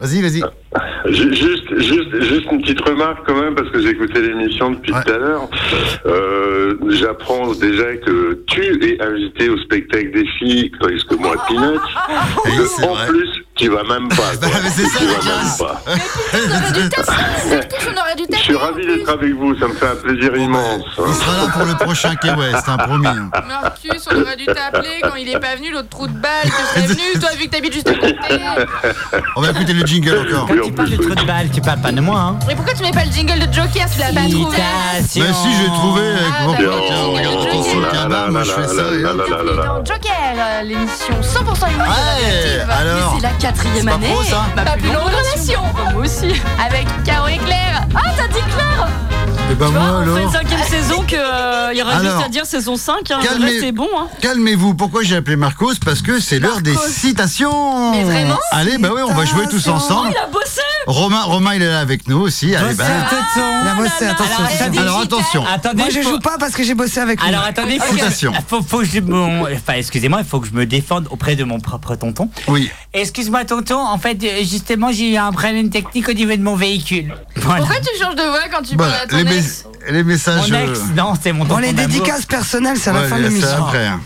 Vas-y, 0.00 0.20
vas-y. 0.22 0.40
ju- 1.12 1.34
juste, 1.34 1.78
juste, 1.78 2.20
juste 2.22 2.46
une 2.52 2.60
petite 2.60 2.80
remarque 2.82 3.26
quand 3.26 3.40
même, 3.40 3.54
parce 3.54 3.70
que 3.70 3.80
j'ai 3.80 3.90
écouté 3.90 4.20
l'émission 4.20 4.72
depuis 4.72 4.92
Ouais. 4.92 5.00
tout 5.06 5.12
à 5.12 5.18
l'heure. 5.18 5.48
Euh, 6.06 6.74
J'apprends 6.90 7.52
déjà 7.54 7.96
que 7.96 8.38
tu 8.46 8.84
es 8.84 9.02
invité 9.02 9.48
au 9.48 9.56
spectacle 9.58 10.10
des 10.12 10.26
filles, 10.38 10.70
tandis 10.80 11.04
que 11.08 11.14
moi, 11.14 11.34
Peanuts. 11.48 12.86
En 12.86 12.94
vrai. 12.94 13.06
plus, 13.08 13.28
tu 13.56 13.68
vas 13.70 13.82
même 13.84 14.08
pas. 14.08 14.16
Bah, 14.40 14.48
quoi. 14.50 14.58
c'est 14.74 14.86
ça, 14.86 14.98
tu 14.98 15.06
vas 15.06 15.36
même 15.36 15.56
pas. 15.58 15.80
Je 18.36 18.42
suis 18.42 18.56
ravi 18.56 18.86
d'être 18.86 19.08
avec 19.08 19.32
vous, 19.34 19.56
ça 19.58 19.66
me 19.68 19.74
fait 19.74 19.86
un 19.88 19.96
plaisir 19.96 20.36
immense. 20.36 20.82
hein. 20.98 21.02
Il 21.08 21.14
sera 21.14 21.32
là 21.36 21.46
pour 21.52 21.64
le 21.64 21.74
prochain 21.74 22.14
Key 22.16 22.30
West, 22.32 22.68
un 22.68 22.76
promis. 22.76 23.06
hein. 23.06 23.30
Marcus, 23.48 24.06
on 24.12 24.20
aurait 24.22 24.36
dû 24.36 24.44
t'appeler 24.46 25.00
quand 25.02 25.14
il 25.16 25.28
est 25.28 25.38
pas 25.40 25.56
venu, 25.56 25.72
l'autre 25.72 25.88
trou 25.88 26.06
de 26.06 26.12
balle, 26.18 26.44
tu 26.44 26.50
serais 26.50 26.86
venu, 26.86 27.18
toi, 27.20 27.30
vu 27.38 27.46
que 27.46 27.50
t'habites 27.50 27.72
juste 27.72 27.88
à 27.88 27.94
côté. 27.94 28.14
On 29.36 29.40
va 29.40 29.50
écouter 29.50 29.72
le 29.72 29.86
jingle 29.86 30.26
encore. 30.36 30.44
En 30.44 30.46
Tu 30.66 30.72
parles 30.72 30.88
plus, 30.88 30.98
trou 30.98 31.14
de 31.14 31.24
balle, 31.24 31.48
tu 31.52 31.60
parles 31.60 31.80
pas 31.80 31.92
de 31.92 32.00
moi, 32.00 32.18
hein. 32.20 32.38
Mais 32.46 32.54
pourquoi 32.54 32.74
tu 32.74 32.82
mets 32.82 32.90
pas 32.92 33.04
le 33.04 33.10
jingle 33.12 33.38
de 33.38 33.52
Joker 33.52 33.86
Tu 33.92 34.00
l'as 34.00 34.12
pas 34.12 34.28
trouvé. 34.30 34.56
Mais 34.98 35.32
si, 35.32 35.52
j'ai 35.54 35.66
trouvé. 35.66 36.02
avec- 36.02 36.32
bah, 38.06 38.26
Joker, 39.84 40.62
l'émission 40.64 41.14
100% 41.22 41.70
humour 41.72 41.86
Ouais, 41.86 42.60
alors. 42.70 43.18
Quatrième 43.46 43.86
année. 43.86 44.08
pro, 44.12 44.24
ça 44.24 44.44
Ma 44.56 44.64
Ma 44.64 44.70
plus 44.72 44.80
plus 44.82 44.88
longue 44.92 45.02
longue 45.04 45.12
relation. 45.14 45.60
Moi 45.92 46.02
aussi. 46.04 46.42
avec 46.60 46.88
Caro 47.04 47.28
et 47.28 47.38
Claire. 47.38 47.86
Ah, 47.94 48.00
t'as 48.16 48.26
dit 48.26 48.40
Claire 48.40 48.88
Et 49.50 49.54
ben 49.54 49.66
Tu 49.66 49.72
vois, 49.72 49.80
moi 49.80 50.02
on 50.04 50.16
fait 50.16 50.22
une 50.24 50.32
cinquième 50.32 50.62
saison 50.64 51.04
que 51.06 51.14
euh, 51.14 51.72
il 51.72 51.78
y 51.78 51.82
aurait 51.82 51.92
Alors, 51.94 52.12
juste 52.14 52.26
à 52.26 52.28
dire 52.28 52.44
saison 52.44 52.76
5. 52.76 53.08
Hein, 53.12 53.18
le 53.22 53.28
calmez- 53.28 53.44
reste 53.44 53.60
c'est 53.60 53.70
bon. 53.70 53.88
Hein. 53.96 54.08
Calmez-vous, 54.20 54.74
pourquoi 54.74 55.04
j'ai 55.04 55.14
appelé 55.14 55.36
Marcos? 55.36 55.74
Parce 55.84 56.02
que 56.02 56.18
c'est 56.18 56.40
l'heure 56.40 56.60
des 56.60 56.74
citations 56.74 57.92
Mais 57.92 58.02
vraiment 58.02 58.38
Allez, 58.50 58.78
bah 58.78 58.88
oui, 58.92 59.02
on 59.08 59.14
va 59.14 59.24
jouer 59.24 59.46
tous 59.48 59.68
ensemble. 59.68 60.10
Il 60.10 60.18
a 60.18 60.26
bossé 60.26 60.62
Romain, 60.86 61.22
Romain, 61.22 61.54
il 61.54 61.62
est 61.62 61.68
là 61.68 61.80
avec 61.80 62.06
nous 62.08 62.18
aussi. 62.20 62.54
Allez, 62.54 62.74
Bossé 62.74 62.76
bah. 62.78 62.84
Il 63.62 63.68
a 63.68 63.74
bossé, 63.74 64.06
attention. 64.06 64.36
Alors, 64.38 64.50
attendez. 64.54 64.78
Alors 64.78 65.00
attention. 65.00 65.44
Attendez, 65.46 65.82
Moi, 65.82 65.90
je 65.90 66.00
faut- 66.00 66.10
joue 66.10 66.18
pas 66.20 66.36
parce 66.38 66.52
que 66.52 66.62
j'ai 66.62 66.74
bossé 66.74 67.00
avec 67.00 67.20
lui. 67.20 67.28
Alors 67.28 67.42
attendez, 67.42 67.78
faut, 67.80 67.96
faut, 68.48 68.62
faut 68.62 68.78
que 68.78 68.84
je 68.84 69.00
mon- 69.00 69.42
enfin 69.44 69.74
excusez-moi, 69.74 70.20
il 70.20 70.26
faut 70.26 70.38
que 70.40 70.46
je 70.46 70.52
me 70.52 70.64
défende 70.66 71.08
auprès 71.10 71.34
de 71.34 71.42
mon 71.44 71.58
propre 71.58 71.96
tonton. 71.96 72.30
Oui. 72.48 72.70
Excuse-moi 72.92 73.44
tonton, 73.44 73.78
en 73.84 73.98
fait 73.98 74.22
euh, 74.22 74.38
justement 74.44 74.92
j'ai 74.92 75.12
eu 75.12 75.16
un 75.16 75.32
problème 75.32 75.70
technique 75.70 76.08
au 76.08 76.12
niveau 76.12 76.36
de 76.36 76.42
mon 76.42 76.54
véhicule. 76.56 77.12
Voilà. 77.36 77.58
Pourquoi 77.60 77.80
tu 77.80 78.02
changes 78.02 78.14
de 78.14 78.22
voix 78.22 78.48
quand 78.52 78.62
tu 78.62 78.76
Bah, 78.76 78.84
parles 78.88 79.00
à 79.02 79.06
ton 79.08 79.16
les, 79.16 79.24
mes- 79.24 79.92
les 79.92 80.04
messages. 80.04 80.50
Mon 80.50 80.56
euh, 80.56 80.70
ex, 80.70 80.80
non, 80.96 81.14
c'est 81.20 81.32
mon 81.32 81.40
Bon, 81.40 81.48
tonton 81.56 81.60
les 81.62 81.72
d'amour. 81.72 81.90
dédicaces 81.90 82.26
personnelles, 82.26 82.76
c'est 82.78 82.90
à 82.90 82.92
la 82.92 83.00
ouais, 83.02 83.08
fin 83.08 83.16
de 83.18 83.22
c'est 83.24 83.28
l'émission. 83.30 83.64
après. 83.66 83.86
hein. 83.86 84.00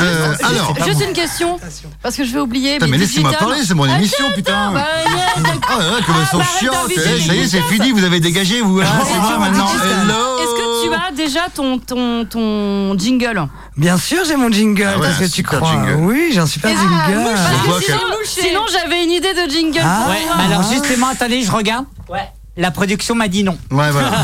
Euh, 0.00 0.34
alors, 0.44 0.74
Juste 0.86 1.02
une 1.06 1.12
question, 1.12 1.58
parce 2.02 2.14
que 2.16 2.24
je 2.24 2.32
vais 2.32 2.40
oublier. 2.40 2.74
Putain, 2.74 2.86
mais 2.86 2.98
laissez-moi 2.98 3.32
parler, 3.32 3.56
c'est 3.66 3.74
mon 3.74 3.86
émission, 3.86 4.24
putain. 4.34 4.70
Bah, 4.72 4.80
ouais, 5.04 5.42
Ah 5.68 5.78
ouais, 5.78 6.02
comme 6.06 6.14
elles 6.20 6.26
sont 6.28 6.38
Bah, 6.38 6.44
arrête 6.44 6.60
chiantes. 6.60 6.90
Eh, 6.90 7.20
ça 7.20 7.34
y 7.34 7.40
est, 7.40 7.48
c'est 7.48 7.62
fini, 7.62 7.90
vous 7.90 8.04
avez 8.04 8.20
dégagé, 8.20 8.60
vous. 8.60 8.80
hein, 8.80 8.84
c'est 9.04 9.18
moi 9.18 9.38
maintenant. 9.38 9.66
Hello. 9.68 10.38
Est-ce 10.38 10.54
que 10.54 10.88
tu 10.88 10.94
as 10.94 11.12
déjà 11.12 11.40
ton, 11.54 11.78
ton, 11.78 12.24
ton 12.24 12.96
jingle? 12.98 13.46
Bien 13.76 13.96
sûr, 13.98 14.18
j'ai 14.26 14.36
mon 14.36 14.50
jingle. 14.50 14.88
Ah 14.94 14.98
ouais, 14.98 15.08
Qu'est-ce 15.18 15.30
que 15.30 15.36
tu 15.36 15.42
crois 15.42 15.68
jingle. 15.68 15.94
Oui, 16.00 16.30
j'ai 16.32 16.38
un 16.40 16.46
super 16.46 16.70
Ah, 16.74 17.06
jingle. 17.06 17.20
mouche, 17.20 17.32
parce 17.66 17.84
sinon, 17.84 17.98
Sinon, 18.24 18.60
j'avais 18.70 19.04
une 19.04 19.10
idée 19.10 19.34
de 19.34 19.50
jingle. 19.50 19.80
Ah. 19.82 20.02
pour 20.04 20.10
Ouais, 20.12 20.44
alors 20.46 20.62
justement, 20.70 21.08
attendez, 21.08 21.42
je 21.42 21.50
regarde. 21.50 21.84
Ouais. 22.08 22.28
La 22.56 22.70
production 22.72 23.14
m'a 23.14 23.28
dit 23.28 23.44
non. 23.44 23.56
Ouais, 23.70 23.90
voilà. 23.90 24.10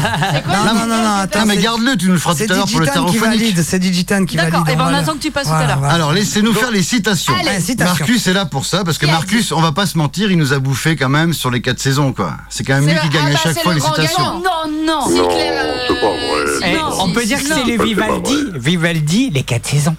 Non, 0.48 0.74
non, 0.74 0.86
non, 0.86 0.96
non, 1.02 1.14
attends. 1.22 1.40
Non, 1.40 1.46
mais 1.46 1.56
garde-le, 1.56 1.96
tu 1.96 2.06
nous 2.06 2.14
le 2.14 2.18
feras 2.18 2.34
tout 2.34 2.42
à 2.50 2.56
l'heure 2.56 2.66
pour 2.66 2.80
le 2.80 3.18
valide. 3.20 3.62
C'est 3.62 3.78
Digitan 3.78 4.24
qui 4.24 4.36
valide. 4.36 4.52
D'accord, 4.52 4.68
et 4.68 4.76
ben 4.76 4.84
on 4.90 4.94
attend 4.94 5.14
que 5.14 5.18
tu 5.22 5.30
passes 5.30 5.46
tout 5.46 5.52
à 5.54 5.66
l'heure. 5.66 5.78
voilà. 5.78 5.94
Alors, 5.94 6.12
laissez-nous 6.12 6.52
faire 6.52 6.70
les 6.70 6.82
citations. 6.82 7.32
Allez. 7.38 7.48
Ouais, 7.48 7.60
citation. 7.60 7.94
Marcus 7.98 8.26
est 8.26 8.32
là 8.32 8.44
pour 8.44 8.66
ça, 8.66 8.84
parce 8.84 8.98
que 8.98 9.06
Marcus, 9.06 9.52
on 9.52 9.60
va 9.60 9.72
pas 9.72 9.86
se 9.86 9.96
mentir, 9.96 10.30
il 10.30 10.38
nous 10.38 10.52
a 10.52 10.58
bouffé 10.58 10.96
quand 10.96 11.08
même 11.08 11.32
sur 11.32 11.50
les 11.50 11.62
quatre 11.62 11.78
saisons, 11.80 12.12
quoi. 12.12 12.32
C'est 12.50 12.64
quand 12.64 12.74
même 12.74 12.86
lui 12.86 12.98
qui 13.00 13.08
gagne 13.08 13.22
Ah 13.26 13.28
à 13.28 13.32
bah, 13.32 13.38
chaque 13.42 13.62
fois 13.62 13.72
le 13.74 13.78
les 13.80 13.84
citations. 13.84 14.18
gagnant. 14.18 14.40
Non, 14.40 14.84
non. 14.86 15.08
Euh, 15.08 15.74
c'est 15.88 15.94
pas 15.94 16.06
vrai. 16.06 16.70
Eh, 16.72 16.76
Non, 16.76 16.90
on 17.00 17.10
peut 17.12 17.24
dire 17.24 17.38
que 17.38 17.44
c'est 17.44 17.50
non. 17.54 17.60
le 17.64 17.72
C'est 17.72 17.76
pas 17.78 17.84
Vivaldi. 17.84 18.36
Vivaldi, 18.54 19.30
les 19.30 19.42
quatre 19.44 19.66
saisons. 19.66 19.96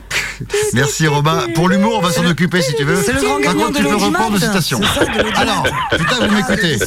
Merci 0.74 1.06
Robin. 1.06 1.46
Pour 1.54 1.68
l'humour, 1.68 1.94
on 1.98 2.00
va 2.00 2.10
s'en 2.10 2.24
occuper 2.26 2.62
si 2.62 2.74
tu 2.74 2.84
veux. 2.84 3.00
C'est 3.02 3.12
le 3.12 3.20
grand 3.20 3.34
Par 3.34 3.40
gagnant 3.40 3.66
contre, 3.66 3.72
de 3.72 3.76
tu 3.78 3.82
peux 3.84 3.94
reprendre 3.96 4.38
l'audimat. 4.38 4.88
Alors, 5.36 5.66
putain, 5.96 6.26
vous 6.26 6.34
m'écoutez. 6.34 6.78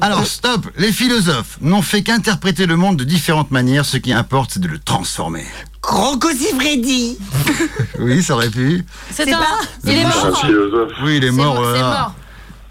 Alors, 0.00 0.26
stop. 0.26 0.66
Les 0.76 0.92
philosophes 0.92 1.56
n'ont 1.60 1.82
fait 1.82 2.02
qu'interpréter 2.02 2.66
le 2.66 2.76
monde 2.76 2.96
de 2.96 3.04
différentes 3.04 3.50
manières. 3.50 3.84
Ce 3.84 3.96
qui 3.96 4.12
importe, 4.12 4.52
c'est 4.54 4.60
de 4.60 4.68
le 4.68 4.78
transformer. 4.78 5.44
Rocco 5.82 6.28
Siffredi. 6.30 7.18
Oui, 7.98 8.22
ça 8.22 8.34
aurait 8.34 8.48
pu. 8.48 8.84
C'est 9.10 9.30
un. 9.32 9.40
Il 9.84 9.92
est 9.92 10.04
Un 10.04 10.08
mort. 10.08 10.40
philosophe. 10.40 10.92
Oui, 11.02 11.16
il 11.18 11.24
est 11.24 11.26
C'est 11.28 11.32
mort. 11.32 11.62
c'est. 11.74 11.80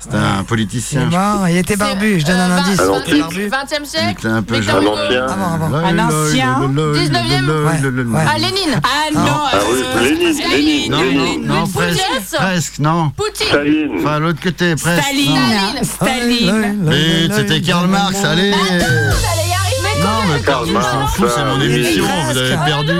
C'est 0.01 0.15
un 0.15 0.37
Il 0.37 0.39
est 0.39 0.43
politicien. 0.45 1.05
mort, 1.07 1.47
il 1.49 1.57
était 1.57 1.75
barbu. 1.75 2.19
Je 2.21 2.25
donne 2.25 2.35
un 2.39 2.49
Euh, 2.51 2.57
indice. 2.59 2.79
Alors, 2.79 3.01
Il 3.05 3.09
était 3.11 3.19
barbu. 3.19 3.49
20e 3.49 3.77
Il 3.81 3.85
siècle 3.85 4.09
était 4.11 4.27
un 4.27 4.41
peu. 4.43 4.55
Un 4.55 4.59
ancien. 4.59 5.25
Avant, 5.27 5.53
avant. 5.55 5.75
Un 5.75 5.99
ancien. 5.99 6.59
19e. 6.93 8.13
Ouais, 8.15 8.21
Ah, 8.25 8.37
Lénine 8.37 8.81
Ah 8.81 8.87
non, 9.13 9.21
Ah 9.25 9.57
oui, 9.71 9.79
euh, 9.83 10.01
Lénine, 10.01 10.37
Lénine, 10.49 10.91
Non, 10.91 10.97
non, 10.99 11.03
Lénine. 11.03 11.45
non, 11.47 11.67
presque. 11.67 12.01
Presque, 12.33 12.79
non. 12.79 13.09
Poutine 13.09 13.47
Staline. 13.47 13.91
Enfin, 13.99 14.19
l'autre 14.19 14.41
côté, 14.41 14.75
presque. 14.75 15.03
Staline. 15.03 15.83
Staline. 15.83 17.31
C'était 17.35 17.61
Karl 17.61 17.87
Marx, 17.87 18.23
allez. 18.23 18.51
Vous 18.51 18.55
allez 18.57 18.79
y 18.79 19.53
arriver 19.53 20.01
Non, 20.01 20.33
mais 20.33 20.39
Karl 20.41 20.69
Marx, 20.71 21.13
c'est 21.17 21.43
mon 21.45 21.59
émission, 21.61 22.05
vous 22.31 22.37
avez 22.37 22.55
perdu. 22.65 22.93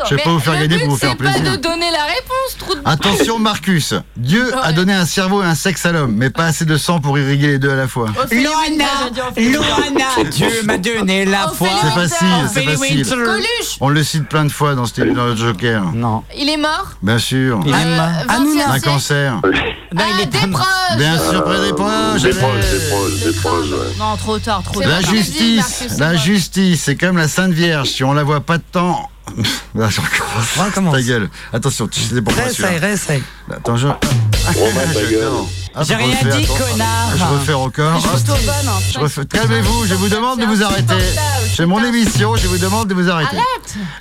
Ah, 0.00 0.04
Je 0.08 0.14
vais 0.14 0.22
pas 0.22 0.30
vous 0.30 0.38
faire 0.38 0.52
le 0.54 0.60
gagner 0.60 0.76
but, 0.76 0.80
pour 0.84 0.90
vous 0.92 0.96
faire 0.98 1.10
c'est 1.10 1.16
plaisir. 1.16 1.42
pas 1.42 1.50
de 1.50 1.56
donner 1.56 1.90
la 1.90 2.04
réponse, 2.04 2.56
trou 2.58 2.74
de... 2.74 2.80
Attention 2.84 3.38
Marcus, 3.38 3.94
Dieu 4.16 4.50
a 4.62 4.72
donné 4.72 4.92
un 4.94 5.06
cerveau 5.06 5.42
et 5.42 5.46
un 5.46 5.54
sexe 5.54 5.84
à 5.86 5.92
l'homme, 5.92 6.14
mais 6.16 6.30
pas 6.30 6.44
assez 6.46 6.64
de 6.64 6.76
sang 6.76 7.00
pour 7.00 7.18
irriguer 7.18 7.48
les 7.48 7.58
deux 7.58 7.70
à 7.70 7.76
la 7.76 7.88
fois. 7.88 8.08
Ophélie 8.22 8.44
Loana. 8.44 8.84
Loana, 9.36 10.30
Dieu 10.30 10.50
m'a 10.64 10.78
donné 10.78 11.24
la 11.24 11.48
foi. 11.48 11.68
C'est 11.82 11.90
facile, 11.90 12.26
c'est 12.52 12.64
facile. 12.64 13.06
On 13.80 13.88
le 13.88 14.02
cite 14.02 14.28
plein 14.28 14.44
de 14.44 14.52
fois 14.52 14.74
dans, 14.74 14.86
ce- 14.86 15.00
dans 15.00 15.26
le 15.26 15.36
Joker. 15.36 15.82
Non. 15.94 16.22
Il 16.36 16.48
est 16.48 16.56
mort 16.56 16.92
Bien 17.02 17.18
sûr. 17.18 17.60
Il 17.66 17.70
est 17.72 17.74
Euh, 17.76 17.96
mort. 17.96 18.08
20e 18.28 18.70
Un 18.70 18.80
cancer. 18.80 19.34
Non, 19.34 19.40
Ah, 19.96 20.02
il 20.14 20.20
est 20.22 20.26
des 20.26 20.46
proches 20.50 20.96
Bien 20.98 21.18
sûr, 21.18 21.44
près 21.44 21.60
des 21.66 21.72
proches. 21.72 22.22
Des 22.22 22.30
proches, 22.30 22.70
des 22.70 22.88
proches, 22.90 23.20
des 23.24 23.32
proches, 23.32 23.70
ouais. 23.70 23.96
Non, 23.98 24.16
trop 24.16 24.38
tard, 24.38 24.62
trop 24.62 24.80
tard. 24.80 24.90
La 24.90 25.00
justice, 25.00 25.86
la 25.98 26.16
justice, 26.16 26.82
c'est 26.84 26.96
comme 26.96 27.16
la 27.16 27.28
Sainte 27.28 27.52
Vierge. 27.52 27.88
Si 27.88 28.04
on 28.04 28.12
la 28.12 28.22
voit 28.22 28.40
pas 28.40 28.58
de 28.58 28.62
temps. 28.70 29.08
Là, 29.74 29.88
recommence. 29.88 30.94
Ta 30.94 31.02
gueule. 31.02 31.28
Attention, 31.52 31.86
tu 31.88 32.00
sais 32.00 32.22
pourquoi 32.22 32.44
Réessaye, 32.44 32.64
celui-là. 32.66 32.86
réessaye. 32.86 33.22
Attends, 33.50 33.76
je. 33.76 33.86
Romain, 33.86 34.92
ta 34.94 35.00
gueule. 35.02 35.22
Hop, 35.74 35.84
J'ai 35.86 35.94
rien 35.94 36.06
refais, 36.08 36.38
dit, 36.40 36.44
attends. 36.44 36.54
connard. 36.72 37.16
Je 37.16 37.24
refais 37.24 37.52
encore. 37.52 38.00
Je 38.00 38.98
refais- 38.98 39.26
Calmez-vous, 39.26 39.86
je 39.86 39.94
vous 39.94 40.08
demande 40.08 40.40
de 40.40 40.44
vous 40.46 40.62
arrêter. 40.62 40.94
C'est 41.54 41.66
mon 41.66 41.82
émission, 41.84 42.34
je 42.36 42.46
vous 42.48 42.58
demande 42.58 42.88
de 42.88 42.94
vous 42.94 43.08
arrêter. 43.08 43.36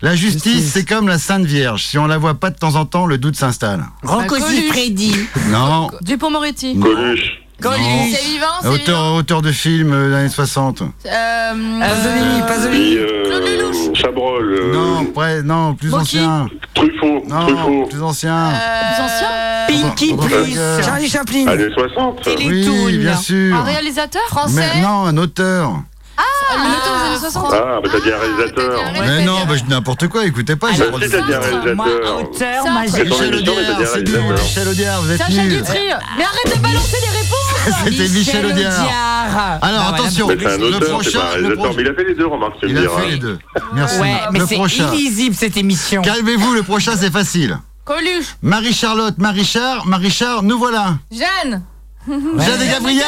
La 0.02 0.16
justice, 0.16 0.72
c'est 0.74 0.86
comme 0.86 1.08
la 1.08 1.20
Sainte 1.20 1.46
Vierge. 1.46 1.84
Si 1.86 1.98
on 1.98 2.08
la 2.08 2.18
voit 2.18 2.36
pas 2.36 2.50
de 2.50 2.56
temps 2.58 2.76
en 2.76 2.86
temps, 2.86 3.06
le 3.06 3.18
doute 3.18 3.36
s'installe. 3.36 3.86
Rocco 4.04 4.26
Coluche. 4.36 4.48
Siffredi. 4.50 5.16
Non. 5.50 5.90
Dupont-Moretti. 6.02 6.80
Coluche. 6.80 7.42
Coluche. 7.62 7.80
C'est 8.14 8.24
vivant, 8.26 8.46
c'est 8.62 8.68
Auteur, 8.68 9.14
auteur 9.16 9.42
de 9.42 9.52
films 9.52 9.92
euh, 9.94 10.10
des 10.10 10.16
années 10.16 10.30
60. 10.30 10.80
vivant. 10.82 10.92
Euh, 11.06 11.80
Pasolini, 11.80 12.42
Pasolini. 12.48 12.94
Et 12.94 12.98
euh, 13.00 13.94
Chabrol. 13.96 14.54
euh, 14.54 14.74
Non, 14.74 15.06
près, 15.06 15.42
non, 15.42 15.74
plus 15.74 15.90
Mocky. 15.90 16.20
ancien. 16.20 16.48
Truffaut. 16.76 17.24
Non, 17.28 17.48
Truffaut. 17.48 17.86
plus 17.90 18.04
ancien. 18.04 18.36
euh, 18.36 19.04
anciens 19.04 19.28
Pinky 19.68 20.16
Plus. 20.16 20.60
attends, 20.60 20.84
Charlie 20.86 21.10
Chaplin. 21.10 21.48
Années 21.48 21.70
60. 21.74 22.28
Oui, 22.38 22.98
bien 23.00 23.18
sûr. 23.18 23.56
Un 23.56 23.64
réalisateur 23.64 24.22
Français. 24.30 24.62
Mais 24.76 24.82
non, 24.82 25.06
un 25.08 25.18
auteur. 25.18 25.72
Ah, 26.20 26.24
Le 26.56 26.78
auteur 26.78 26.98
des 27.04 27.06
années 27.10 27.20
60 27.20 27.54
Ah, 27.54 27.80
mais 27.84 27.90
t'as 27.90 28.00
dit 28.00 28.12
un 28.12 28.18
réalisateur. 28.18 28.80
Ah, 28.80 28.84
t'as 28.88 28.92
dit 28.94 29.00
un 29.00 29.18
Mais 29.18 29.26
non, 29.26 29.38
bah, 29.48 29.56
je 29.56 29.64
dis 29.64 29.70
n'importe 29.70 30.08
quoi, 30.08 30.26
écoutez 30.26 30.56
pas. 30.56 30.72
j'ai 30.72 30.84
le 30.84 30.88
droit 30.88 31.00
de- 31.00 31.06
si, 31.06 31.12
t'as 31.12 31.22
dit 31.22 31.34
un 31.34 31.40
Moi, 31.76 31.86
réalisateur. 31.86 32.18
auteur, 32.22 32.64
Ça, 32.64 32.70
moi, 32.72 32.82
C'est 32.88 32.98
j'ai... 32.98 33.04
ton 33.04 33.10
Michel 33.10 33.28
émission, 33.34 33.54
mais 33.58 33.66
t'as 33.66 33.74
dit 33.74 34.16
réalisateur. 34.16 35.02
Vous 35.02 35.12
êtes 35.12 35.18
Sacha 35.18 35.42
nul. 35.44 35.58
Guitry. 35.58 35.80
Mais 36.18 36.24
arrête 36.24 36.56
de 36.58 36.62
balancer 36.62 36.98
des 37.02 37.18
réponses 37.18 37.37
C'était 37.86 38.08
Michel 38.10 38.46
Audiard. 38.46 38.82
Audiard. 38.82 39.60
Alors, 39.62 39.92
Bah, 39.92 39.96
attention. 39.96 40.30
Un 40.30 40.36
Le 40.36 40.76
auteur, 40.76 40.90
prochain, 40.90 41.20
pas 41.20 41.38
le 41.38 41.48
réalisateur. 41.48 41.56
prochain. 41.58 41.74
Mais 41.78 41.82
il 41.84 41.88
a 41.90 41.94
fait 41.94 42.04
les 42.06 42.16
deux, 42.16 42.26
remarque, 42.28 42.54
tu 42.62 42.70
Il 42.70 42.78
a 42.78 42.82
fait 42.90 43.10
les 43.10 43.18
deux. 43.18 43.40
Merci. 43.74 44.00
Ouais, 44.00 44.14
mais 44.32 44.40
le 44.40 44.46
c'est 44.48 44.58
illisible 44.96 45.36
cette 45.36 45.58
émission. 45.58 46.02
Calmez-vous, 46.02 46.54
le 46.54 46.64
prochain 46.64 46.94
c'est 46.98 47.12
facile. 47.12 47.58
Coluche. 47.86 48.36
Marie-Charlotte, 48.42 49.18
Marie-Char, 49.18 49.86
Marie-Char, 49.88 50.44
nous 50.44 50.58
voilà. 50.58 50.98
Jeanne. 51.12 51.64
Jeanne 52.08 52.62
et 52.62 52.68
Gabriel 52.68 53.04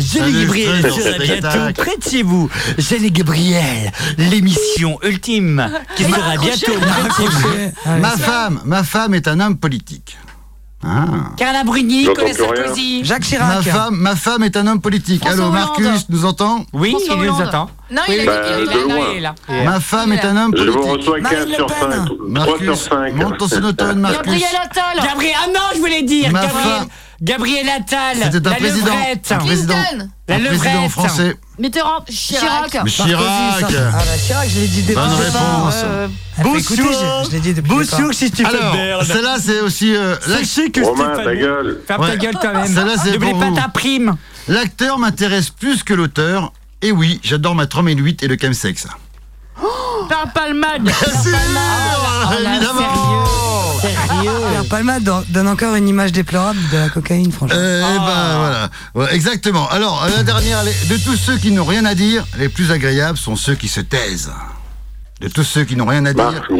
Jeanne 0.00 0.28
et 0.28 0.40
Gabriel 0.44 0.82
bientôt 1.18 1.72
près 1.82 1.96
de 1.96 2.02
chez 2.10 2.22
vous. 2.22 2.48
Jeanne 2.78 3.04
et 3.04 3.10
Gabriel, 3.10 3.90
l'émission 4.18 4.98
ultime 5.02 5.70
qui 5.96 6.04
sera 6.04 6.36
bientôt. 6.36 6.72
Ma 8.00 8.10
femme, 8.10 8.60
ma 8.64 8.82
femme 8.84 9.14
est 9.14 9.28
un 9.28 9.40
homme 9.40 9.56
politique. 9.58 10.16
Ah. 10.82 11.32
Carla 11.36 11.62
Bruni, 11.62 12.08
Nicolas. 12.08 12.32
Sarkozy. 12.32 13.04
Jacques 13.04 13.20
Ma 13.20 13.60
Chirac. 13.60 13.62
femme, 13.64 13.96
ma 13.96 14.16
femme 14.16 14.42
est 14.44 14.56
un 14.56 14.66
homme 14.66 14.80
politique. 14.80 15.20
François 15.22 15.44
Allô, 15.44 15.52
Hollande. 15.54 15.78
Marcus, 15.78 16.08
nous 16.08 16.24
entend 16.24 16.64
Oui, 16.72 16.90
François 16.92 17.14
il 17.16 17.20
nous 17.20 17.24
Hollande. 17.34 17.42
attend. 17.42 17.70
Non, 17.90 18.02
il 18.08 18.14
a 18.14 18.16
oui, 18.20 18.26
Bah, 18.26 18.32
dit 18.32 18.48
qu'il 18.48 18.56
il 18.56 18.60
est 18.60 18.64
était 18.64 18.74
de 18.74 18.88
là, 18.88 18.94
là. 18.94 18.94
loin. 18.94 19.06
il 19.12 19.16
est 19.16 19.20
là. 19.20 19.34
Ma 19.64 19.80
femme 19.80 20.12
est 20.12 20.24
un 20.24 20.36
homme 20.38 20.54
Je 20.56 20.62
vous 20.64 20.72
politique. 20.80 20.98
reçois 21.00 21.20
15 21.20 21.32
Marine 21.32 21.54
sur 21.54 21.66
Le 21.66 21.74
5. 21.74 21.80
Pen. 21.90 21.90
3 22.00 22.06
sur 22.06 22.28
Marcus, 22.66 22.80
5. 22.88 23.14
monte 23.14 23.38
ton 23.38 23.48
sonotone, 23.48 23.98
Marcus. 24.00 24.18
Gabriel 24.22 24.48
Attal. 24.64 25.04
Gabriel, 25.06 25.34
ah 25.44 25.46
non, 25.48 25.60
je 25.74 25.78
voulais 25.80 26.02
dire 26.02 26.30
Ma 26.32 26.42
Gabriel, 26.46 26.68
femme- 26.78 26.88
Gabriel 27.22 27.68
Attal. 27.68 28.16
C'était 28.32 28.46
un 28.46 28.50
la 28.50 28.56
président. 28.56 28.86
levrette. 28.86 29.32
Un 29.32 29.36
président. 29.38 29.74
Clinton. 29.74 30.08
La 30.28 30.34
Un 30.36 30.38
président 30.40 30.72
levrette. 30.72 30.90
français. 30.90 31.36
Mitterrand. 31.58 32.04
Chirac. 32.08 32.70
Chirac. 32.70 32.84
Mais 32.84 32.90
Chirac. 32.90 33.64
Ah 33.64 33.92
bah 33.92 34.02
Chirac, 34.26 34.48
je 34.48 34.60
l'ai 34.60 34.66
dit 34.68 34.82
depuis 34.82 34.94
Bonne 34.94 35.10
réponse. 35.12 35.74
Euh, 35.84 36.08
écouter, 36.56 36.82
Bonsoir. 36.82 37.24
je, 37.24 37.30
l'ai 37.32 37.40
dit 37.40 37.52
depuis 37.54 37.70
si 38.12 38.30
tu 38.30 38.46
Alors, 38.46 39.04
celle-là 39.04 39.36
c'est 39.38 39.60
aussi 39.60 39.94
euh, 39.94 40.16
l'ac- 40.28 40.44
Sachez 40.46 40.70
que 40.70 40.80
Romain, 40.80 41.12
Stéphane- 41.14 41.24
ta 41.24 41.34
gueule. 41.36 41.80
Ferme 41.86 42.02
Ouais. 42.02 42.10
ta 42.12 42.16
gueule 42.16 42.38
quand 42.40 42.54
même. 42.54 42.66
Celle-là, 42.74 42.94
c'est 43.02 43.12
N'oublie 43.18 43.34
pas 43.54 43.60
ta 43.62 43.68
prime. 43.68 44.16
l'acteur 44.48 44.98
m'intéresse 44.98 45.50
plus 45.50 45.82
que 45.82 45.92
l'auteur. 45.92 46.52
Et 46.80 46.92
oui, 46.92 47.20
j'adore 47.22 47.54
ma 47.54 47.66
38 47.66 48.22
et 48.22 48.28
le 48.28 48.38
chemsex. 48.40 48.86
Parle 50.08 50.32
palmade. 50.32 50.82
Bien 50.84 50.94
sûr, 50.94 51.36
évidemment. 52.32 53.49
Sérieux. 53.80 54.30
Pierre 54.68 55.00
don- 55.00 55.24
donne 55.28 55.48
encore 55.48 55.74
une 55.74 55.88
image 55.88 56.12
déplorable 56.12 56.58
de 56.72 56.76
la 56.78 56.88
cocaïne, 56.88 57.32
franchement. 57.32 57.56
Euh, 57.58 57.82
eh 57.82 57.98
ben, 57.98 58.38
voilà. 58.38 58.68
Ouais, 58.94 59.14
exactement. 59.14 59.68
Alors, 59.68 60.06
la 60.14 60.22
dernière, 60.22 60.62
les- 60.64 60.72
de 60.88 60.96
tous 61.02 61.16
ceux 61.16 61.36
qui 61.38 61.50
n'ont 61.52 61.64
rien 61.64 61.84
à 61.84 61.94
dire, 61.94 62.24
les 62.38 62.48
plus 62.48 62.70
agréables 62.72 63.18
sont 63.18 63.36
ceux 63.36 63.54
qui 63.54 63.68
se 63.68 63.80
taisent. 63.80 64.32
De 65.20 65.28
tous 65.28 65.44
ceux 65.44 65.64
qui 65.64 65.76
n'ont 65.76 65.86
rien 65.86 66.04
à 66.06 66.12
dire. 66.12 66.24
Marc. 66.32 66.50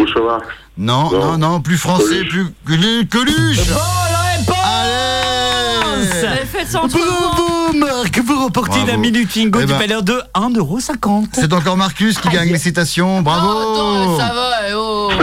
Non, 0.76 1.10
non, 1.10 1.10
Non. 1.32 1.38
non, 1.38 1.60
plus 1.60 1.76
français, 1.78 2.04
Coluche. 2.28 2.28
plus 2.64 2.76
Colu- 2.76 3.06
Coluche. 3.08 3.68
Bon, 3.68 3.74
la 4.12 4.20
réponse. 4.36 4.56
Allez 4.64 6.06
Vous 6.06 6.24
avez 6.26 6.46
fait 6.46 6.66
ça 6.66 6.82
entre 6.82 6.96
Marc, 8.20 8.26
vous 8.26 8.42
remportez 8.42 8.84
la 8.86 8.96
minute 8.96 9.32
bingo 9.34 9.60
Eh 9.62 9.66
du 9.66 9.72
ben. 9.72 9.78
valeur 9.78 10.02
de 10.02 10.20
1,50€. 10.34 11.26
C'est 11.32 11.52
encore 11.52 11.76
Marcus 11.76 12.18
qui 12.18 12.28
gagne 12.28 12.50
les 12.52 12.58
citations. 12.58 13.22
Bravo 13.22 13.48
Oh, 13.50 13.58
attends, 13.60 14.18
ça 14.18 14.34
va. 14.34 14.50
eh, 14.68 14.72
Oh. 14.74 15.10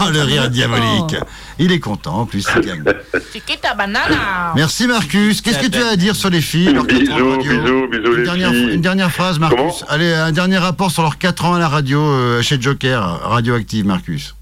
Oh, 0.00 0.10
le 0.12 0.20
rire 0.22 0.50
diabolique. 0.50 1.16
Il 1.58 1.72
est 1.72 1.80
content, 1.80 2.20
en 2.20 2.26
plus, 2.26 2.46
il 2.56 2.62
gagne. 2.62 2.84
Chiquita 3.32 3.74
banana. 3.74 4.52
Merci 4.54 4.86
Marcus. 4.86 5.40
Qu'est-ce 5.40 5.58
que 5.58 5.66
tu 5.68 5.78
as 5.82 5.88
à 5.88 5.96
dire 5.96 6.14
sur 6.16 6.30
les 6.30 6.40
filles 6.40 6.72
Bisous, 6.86 7.38
bisous, 7.38 7.88
bisous 7.88 8.12
une 8.12 8.16
les 8.16 8.22
dernière, 8.24 8.50
filles. 8.50 8.74
une 8.74 8.80
dernière 8.80 9.10
phrase, 9.10 9.38
Marcus. 9.38 9.56
Comment 9.58 9.72
Allez, 9.88 10.12
un 10.12 10.32
dernier 10.32 10.58
rapport 10.58 10.90
sur 10.90 11.02
leurs 11.02 11.18
4 11.18 11.44
ans 11.46 11.54
à 11.54 11.58
la 11.58 11.68
radio 11.68 12.00
euh, 12.00 12.42
chez 12.42 12.60
Joker, 12.60 13.20
Radioactive, 13.24 13.86
Marcus. 13.86 14.34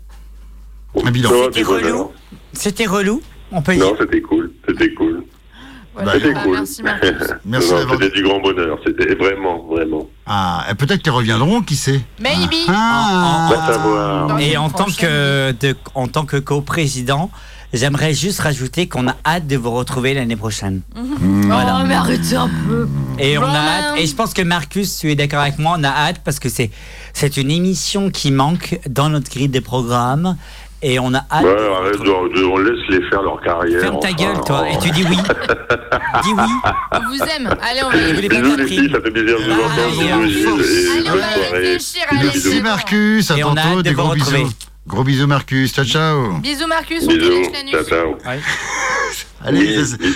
Un 1.05 1.11
bilan. 1.11 1.31
C'était 1.47 1.61
du 1.61 1.66
relou. 1.66 2.12
C'était 2.53 2.87
relou, 2.87 3.23
on 3.53 3.62
peut 3.62 3.75
dire. 3.75 3.85
Non, 3.87 3.94
c'était 3.99 4.20
cool. 4.20 4.53
C'était 4.68 4.92
cool. 4.94 5.25
Voilà, 5.94 6.12
Bah, 6.12 6.18
C'était 6.20 6.35
cool. 6.42 6.57
Merci 6.57 6.83
Marcus. 6.83 7.12
Merci 7.44 7.68
C'était 7.90 8.11
du 8.11 8.22
grand 8.24 8.40
bonheur. 8.40 8.78
C'était 8.87 9.14
vraiment, 9.14 9.64
vraiment. 9.70 10.09
Ah, 10.26 10.66
et 10.70 10.74
peut-être 10.74 11.02
qu'ils 11.02 11.12
reviendront, 11.12 11.62
qui 11.62 11.76
sait 11.76 12.00
Maybe. 12.20 12.54
Ah, 12.68 13.48
Va 13.50 13.72
savoir. 13.72 14.26
Dans 14.28 14.38
Et 14.38 14.57
en 14.57 14.70
tant 14.70 14.87
que, 14.87 15.52
de- 15.52 15.76
en 15.94 16.09
tant 16.09 16.24
que 16.24 16.37
co-président, 16.37 17.30
j'aimerais 17.72 18.14
juste 18.14 18.40
rajouter 18.40 18.88
qu'on 18.88 19.07
a 19.09 19.14
hâte 19.26 19.46
de 19.46 19.57
vous 19.57 19.70
retrouver 19.70 20.14
l'année 20.14 20.37
prochaine. 20.37 20.80
Voilà. 20.94 21.80
Oh, 21.83 21.87
mais 21.87 21.94
arrêtez 21.94 22.37
un 22.37 22.48
peu. 22.68 22.88
Et 23.18 23.38
on 23.38 23.42
a 23.44 23.48
hâte, 23.57 23.98
et 23.98 24.07
je 24.07 24.14
pense 24.14 24.33
que 24.35 24.42
Marcus, 24.42 24.98
tu 24.98 25.11
es 25.11 25.14
d'accord 25.14 25.40
avec 25.40 25.59
moi, 25.59 25.76
on 25.78 25.85
a 25.85 25.88
hâte 25.88 26.20
parce 26.24 26.38
que 26.40 26.48
c'est, 26.48 26.70
c'est 27.12 27.37
une 27.37 27.50
émission 27.50 28.11
qui 28.11 28.30
manque 28.33 28.78
dans 28.88 29.09
notre 29.09 29.30
grille 29.30 29.48
des 29.48 29.61
programmes. 29.61 30.37
Et 30.87 30.99
on 30.99 31.14
a 31.14 31.18
hâte. 31.33 31.42
Ouais, 31.44 31.51
arrête, 31.51 31.99
de- 31.99 32.38
de- 32.38 32.44
on 32.44 32.59
laisse 32.59 32.85
les 32.90 33.01
faire 33.09 33.23
leur 33.23 33.40
carrière. 33.40 33.81
Ferme 33.81 34.01
ta 34.01 34.09
enfin. 34.09 34.16
gueule, 34.16 34.44
toi, 34.44 34.68
et 34.68 34.79
tu 34.79 34.90
dis 34.90 35.03
oui. 35.09 35.16
dis 36.25 36.33
oui. 36.37 36.53
On 36.92 37.09
vous 37.09 37.23
aime. 37.35 37.49
Allez, 37.62 37.81
on 37.85 37.88
va, 37.90 37.97
vous 38.12 38.20
les 38.20 38.29
Bisous 38.29 38.51
pas 38.51 38.57
les 38.62 38.66
filles, 38.66 38.90
ça 38.92 39.01
fait 39.01 39.11
plaisir 39.11 39.38
de 39.38 39.44
vous 39.44 39.51
Ah, 39.51 39.64
entendre. 39.64 39.99
Allez, 39.99 40.12
on 40.12 41.16
va 41.16 42.23
Merci. 42.23 42.61
Marcus, 42.62 43.31
à 43.31 43.37
tantôt, 43.38 43.77
de 43.77 43.83
des 43.83 43.92
gros 43.94 44.12
bisous. 44.14 44.51
Gros 44.87 45.03
bisous 45.05 45.27
Marcus, 45.27 45.73
ciao 45.73 45.87
ciao. 45.87 46.33
Bisous 46.42 46.66
Marcus, 46.66 47.05
on 47.05 47.07
te 47.09 47.14
Bisous. 47.14 47.51
la 47.55 47.62
nuit. 47.62 47.70
Ciao, 47.73 47.85
ciao. 47.85 48.19
Allez, 49.46 49.79
Oui. 49.79 50.15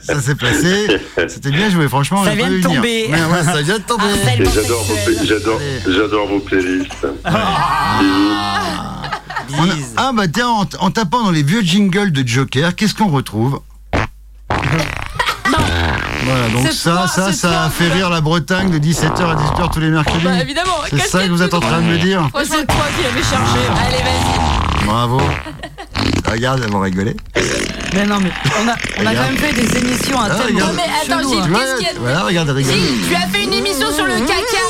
ça, 0.00 0.20
s'est 0.20 0.34
placé. 0.34 0.86
C'était 1.28 1.50
bien 1.50 1.68
joué, 1.68 1.88
franchement. 1.88 2.24
Ça 2.24 2.30
j'ai 2.30 2.36
vient 2.36 2.50
de 2.50 2.62
tomber. 2.62 3.06
Ouais, 3.10 3.12
ouais, 3.12 3.42
ça 3.44 3.60
vient 3.60 3.78
de 3.78 3.82
tomber. 3.82 4.04
Et 4.38 4.44
J'adore 4.46 4.82
vos, 4.84 4.94
sexuel. 4.94 5.26
j'adore, 5.26 5.60
Allez. 5.60 5.94
j'adore 5.96 6.26
vos 6.28 6.38
playlists. 6.40 7.06
On 7.26 7.34
a- 7.34 9.10
Bise. 9.48 9.94
Ah 9.96 10.10
bah 10.14 10.28
tiens, 10.28 10.48
en, 10.48 10.66
en 10.80 10.90
tapant 10.90 11.22
dans 11.24 11.30
les 11.30 11.42
vieux 11.42 11.62
jingles 11.62 12.12
de 12.12 12.26
Joker, 12.26 12.74
qu'est-ce 12.74 12.94
qu'on 12.94 13.08
retrouve 13.08 13.60
Voilà, 16.26 16.48
donc 16.48 16.72
ça, 16.72 17.06
ça, 17.06 17.32
ça 17.34 17.64
a 17.64 17.70
fait 17.70 17.88
rire 17.92 18.08
la 18.08 18.22
Bretagne 18.22 18.70
de 18.70 18.78
17h 18.78 19.20
à 19.22 19.34
18h 19.34 19.72
tous 19.72 19.80
les 19.80 19.90
mercredis. 19.90 20.24
Bah 20.24 20.40
évidemment. 20.40 20.70
C'est 20.88 20.98
ça 21.06 21.24
que 21.24 21.28
vous 21.28 21.42
êtes 21.42 21.52
en 21.52 21.60
train 21.60 21.80
de 21.82 21.86
me 21.86 21.98
dire 21.98 22.26
C'est 22.44 22.66
toi 22.66 22.76
qui 22.96 23.02
l'avais 23.02 23.22
chargé. 23.22 23.58
Allez, 23.86 24.02
vas-y. 24.02 24.86
Bravo. 24.86 25.20
Regarde, 26.30 26.62
elles 26.64 26.70
vont 26.70 26.80
rigoler. 26.80 27.14
Mais 27.94 28.06
non, 28.06 28.18
mais 28.20 28.30
on 28.62 28.68
a, 28.68 28.74
on 29.02 29.06
a 29.06 29.14
quand 29.14 29.22
même 29.22 29.36
fait 29.36 29.52
des 29.52 29.76
émissions 29.78 30.18
à 30.18 30.28
Ah, 30.30 30.34
thème. 30.36 30.54
regarde. 30.56 30.72
Non, 30.72 30.76
mais 30.76 31.14
attends, 31.14 31.28
Gilles, 31.28 31.52
qu'est-ce 31.52 31.76
qu'il 31.76 31.86
y 31.86 31.90
a 31.90 31.94
de- 31.94 31.98
voilà, 31.98 32.22
regarde, 32.24 32.48
rigolent. 32.50 32.74
Gilles, 32.74 33.06
tu 33.08 33.14
as 33.14 33.26
fait 33.28 33.44
une 33.44 33.52
émission 33.52 33.92
sur 33.94 34.04
le 34.06 34.14
caca. 34.20 34.64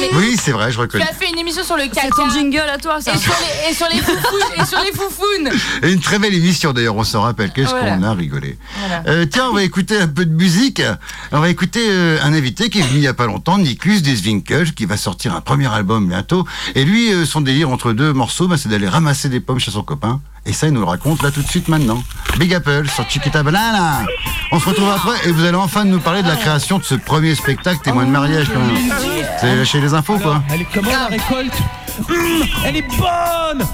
Mais 0.00 0.10
Oui, 0.16 0.36
c'est 0.40 0.52
vrai, 0.52 0.70
je 0.70 0.76
Tu 0.76 0.80
reconnais. 0.80 1.04
as 1.04 1.12
fait 1.14 1.28
une 1.32 1.38
émission 1.38 1.62
sur 1.64 1.76
le 1.76 1.84
C'est 1.92 2.08
ton 2.08 2.24
caca. 2.24 2.30
jingle 2.34 2.58
à 2.72 2.78
toi, 2.78 3.00
ça. 3.00 3.12
Et 3.14 3.18
sur 3.18 3.32
les, 3.34 3.70
et 3.70 3.74
sur 3.74 3.86
les 3.88 3.98
foufounes. 4.00 4.62
Et 4.62 4.64
sur 4.64 4.78
les 4.84 4.92
foufounes. 4.92 5.50
Et 5.82 5.92
une 5.92 6.00
très 6.00 6.18
belle 6.18 6.34
émission 6.34 6.72
d'ailleurs, 6.72 6.96
on 6.96 7.04
s'en 7.04 7.22
rappelle. 7.22 7.52
Qu'est-ce 7.52 7.70
Voilà. 7.70 7.96
qu'on 7.96 8.02
a 8.02 8.14
rigolé. 8.14 8.58
Voilà. 8.80 9.02
Euh, 9.08 9.26
tiens, 9.26 9.48
on 9.50 9.54
va 9.54 9.62
écouter 9.62 9.98
un 9.98 10.08
peu 10.08 10.24
de 10.24 10.34
musique. 10.34 10.82
On 11.32 11.40
va 11.40 11.48
écouter 11.48 11.86
euh, 11.88 12.18
un 12.22 12.32
invité 12.32 12.70
qui 12.70 12.78
est 12.80 12.82
venu 12.82 12.98
il 12.98 13.02
y 13.04 13.08
a 13.08 13.14
pas 13.14 13.26
longtemps, 13.26 13.58
Nikus 13.58 14.02
Deswinkel, 14.02 14.74
qui 14.74 14.84
va 14.86 14.96
sortir 14.96 15.34
un 15.34 15.40
premier 15.40 15.72
album 15.72 16.08
bientôt. 16.08 16.46
Et 16.74 16.84
lui, 16.84 17.12
euh, 17.12 17.24
son 17.24 17.40
délire 17.40 17.70
entre 17.70 17.92
deux 17.92 18.12
morceaux, 18.12 18.48
bah, 18.48 18.56
c'est 18.56 18.68
d'aller 18.68 18.88
ramasser 18.88 19.28
des 19.28 19.40
pommes 19.40 19.58
chez 19.60 19.70
son 19.70 19.82
copain. 19.82 20.20
Et 20.48 20.52
ça, 20.54 20.66
il 20.66 20.72
nous 20.72 20.80
le 20.80 20.86
raconte 20.86 21.22
là 21.22 21.30
tout 21.30 21.42
de 21.42 21.46
suite 21.46 21.68
maintenant. 21.68 22.02
Big 22.38 22.54
Apple 22.54 22.88
sur 22.88 23.08
Chiquita 23.08 23.42
Banana. 23.42 24.00
On 24.50 24.58
se 24.58 24.66
retrouve 24.66 24.88
après 24.90 25.28
et 25.28 25.30
vous 25.30 25.44
allez 25.44 25.56
enfin 25.58 25.84
nous 25.84 26.00
parler 26.00 26.22
de 26.22 26.28
la 26.28 26.36
création 26.36 26.78
de 26.78 26.84
ce 26.84 26.94
premier 26.94 27.34
spectacle 27.34 27.80
témoin 27.82 28.06
de 28.06 28.10
mariage 28.10 28.48
quand 28.52 28.60
même. 28.60 28.74
Vous 29.40 29.46
avez 29.46 29.56
lâché 29.56 29.78
les 29.78 29.92
infos 29.92 30.18
quoi 30.18 30.42
Elle 30.50 30.62
est 30.62 30.66
comment 30.72 30.90
la 30.90 31.06
récolte? 31.08 31.52
Hum, 32.08 32.42
Elle 32.64 32.76
est 32.76 32.88
bonne 32.96 33.66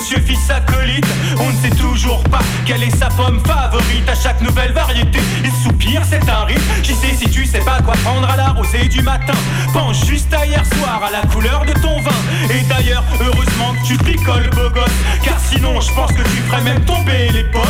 monsieur 0.00 0.20
fils 0.20 0.48
acolyte, 0.48 1.06
on 1.38 1.50
ne 1.50 1.56
sait 1.56 1.76
toujours 1.76 2.22
pas 2.24 2.40
quelle 2.64 2.82
est 2.82 2.96
sa 2.96 3.08
pomme 3.08 3.38
favorite. 3.40 4.08
À 4.08 4.14
chaque 4.14 4.40
nouvelle 4.40 4.72
variété, 4.72 5.18
il 5.44 5.50
soupire, 5.62 6.00
c'est 6.08 6.26
un 6.26 6.44
rythme. 6.44 6.62
J'y 6.82 6.94
sais 6.94 7.14
si 7.14 7.28
tu 7.28 7.44
sais 7.44 7.60
pas 7.60 7.82
quoi 7.82 7.92
prendre 8.02 8.26
à 8.28 8.36
la 8.36 8.48
rosée 8.48 8.88
du 8.88 9.02
matin. 9.02 9.34
Pense 9.74 10.06
juste 10.06 10.32
à 10.32 10.46
hier 10.46 10.64
soir, 10.78 11.02
à 11.06 11.10
la 11.10 11.20
couleur 11.28 11.66
de 11.66 11.72
ton 11.74 12.00
vin. 12.00 12.20
Et 12.48 12.62
d'ailleurs, 12.62 13.04
heureusement 13.20 13.74
que 13.74 13.86
tu 13.86 13.98
picoles, 13.98 14.48
beau 14.50 14.70
gosse. 14.70 14.90
Car 15.22 15.38
sinon, 15.38 15.78
je 15.80 15.92
pense 15.92 16.12
que 16.12 16.22
tu 16.22 16.42
ferais 16.48 16.62
même 16.62 16.82
tomber 16.86 17.28
les 17.32 17.44
pommes. 17.44 17.62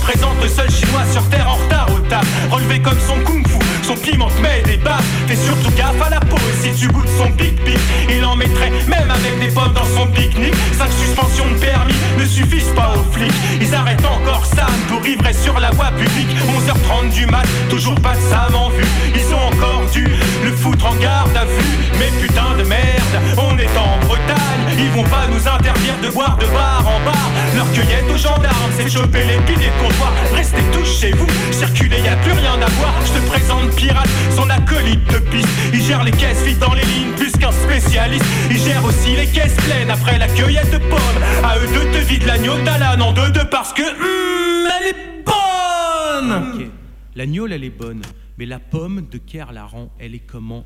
Présente 0.00 0.42
le 0.42 0.48
seul 0.48 0.70
chinois 0.70 1.04
sur 1.12 1.22
terre 1.28 1.48
en 1.48 1.54
retard 1.54 1.86
au 1.94 1.98
taf. 2.08 2.26
Relevé 2.50 2.80
comme 2.80 2.98
son 3.06 3.18
kung 3.24 3.46
fu, 3.46 3.58
son 3.82 3.94
piment 3.94 4.28
met 4.40 4.62
des 4.62 4.76
baffes. 4.76 5.04
Fais 5.26 5.36
surtout 5.36 5.70
gaffe 5.76 6.00
à 6.04 6.10
la 6.10 6.20
peau 6.20 6.36
si 6.60 6.72
tu 6.72 6.88
goûtes 6.88 7.08
son 7.16 7.30
pic 7.32 7.54
pic. 7.64 7.78
Il 8.08 8.24
en 8.24 8.34
mettrait 8.34 8.70
même 8.88 9.10
avec 9.10 9.38
des 9.40 9.48
pommes 9.48 9.72
dans 9.74 9.86
son 9.96 10.06
pique-nique. 10.08 10.54
Cinq 10.76 10.90
suspensions 10.92 11.48
de 11.50 11.58
permis 11.58 11.94
ne 12.18 12.24
suffisent 12.24 12.74
pas 12.74 12.94
aux 12.96 13.12
flics. 13.12 13.32
Ils 13.60 13.74
arrêtent 13.74 14.04
encore 14.04 14.44
Sam 14.46 14.72
pour 14.88 15.06
ivrer 15.06 15.32
sur 15.32 15.58
la 15.60 15.70
voie 15.70 15.90
publique. 15.92 16.36
11h30 16.58 17.10
du 17.12 17.26
mat, 17.26 17.46
toujours 17.70 18.00
pas 18.00 18.14
de 18.14 18.20
Sam 18.30 18.54
en 18.54 18.70
vue. 18.70 18.86
Ils 19.14 19.34
ont 19.34 19.46
encore 19.54 19.81
le 20.00 20.52
foutre 20.52 20.86
en 20.86 20.94
garde 20.96 21.36
à 21.36 21.44
vue. 21.44 21.78
Mais 21.98 22.10
putain 22.20 22.56
de 22.56 22.64
merde, 22.64 23.16
on 23.36 23.56
est 23.58 23.76
en 23.76 24.06
Bretagne. 24.06 24.38
Ils 24.78 24.90
vont 24.90 25.04
pas 25.04 25.26
nous 25.28 25.46
interdire 25.48 25.98
de 26.02 26.08
boire 26.08 26.36
de 26.38 26.46
bar 26.46 26.84
en 26.86 27.04
bar. 27.04 27.30
Leur 27.54 27.70
cueillette 27.72 28.04
aux 28.12 28.16
gendarmes, 28.16 28.72
c'est 28.76 28.88
choper 28.88 29.24
les 29.24 29.38
piliers 29.46 29.70
de 29.70 29.82
comptoir. 29.82 30.12
Restez 30.34 30.62
tous 30.72 31.00
chez 31.00 31.12
vous, 31.12 31.26
circulez, 31.50 32.00
y 32.00 32.08
a 32.08 32.16
plus 32.16 32.32
rien 32.32 32.54
à 32.54 32.70
voir. 32.70 32.94
Je 33.04 33.20
te 33.20 33.26
présente 33.26 33.74
Pirate, 33.76 34.08
son 34.34 34.48
acolyte 34.48 35.04
de 35.12 35.18
piste. 35.18 35.48
Il 35.72 35.82
gère 35.82 36.04
les 36.04 36.12
caisses 36.12 36.42
vides 36.42 36.58
dans 36.58 36.74
les 36.74 36.84
lignes, 36.84 37.12
plus 37.16 37.32
qu'un 37.32 37.52
spécialiste. 37.52 38.24
Il 38.50 38.58
gère 38.58 38.84
aussi 38.84 39.14
les 39.16 39.26
caisses 39.26 39.56
pleines 39.56 39.90
après 39.90 40.18
la 40.18 40.28
cueillette 40.28 40.70
de 40.70 40.78
pommes. 40.78 41.22
À 41.44 41.58
eux 41.58 41.68
deux 41.72 41.90
te 41.90 42.04
vide 42.04 42.24
l'agneau 42.26 42.58
d'Alan 42.64 43.00
en 43.00 43.12
deux 43.12 43.30
deux 43.30 43.44
parce 43.44 43.72
que 43.72 43.82
hum, 43.82 44.68
elle 44.80 44.88
est 44.88 45.24
bonne. 45.24 46.54
Ok, 46.54 46.66
la 47.14 47.26
gnôle 47.26 47.52
elle 47.52 47.64
est 47.64 47.70
bonne, 47.70 48.02
mais 48.42 48.46
la 48.46 48.58
pomme 48.58 49.06
de 49.08 49.18
Kerr 49.18 49.52
la 49.52 49.66
rend, 49.66 49.88
elle 50.00 50.16
est 50.16 50.26
comment 50.26 50.64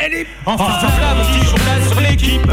elle 0.00 0.14
est 0.14 0.26
Enfin, 0.46 0.80
ça 0.80 0.88
flamme, 0.88 1.18
petit 1.18 1.44
journal 1.44 1.82
sur 1.86 2.00
l'équipe. 2.00 2.50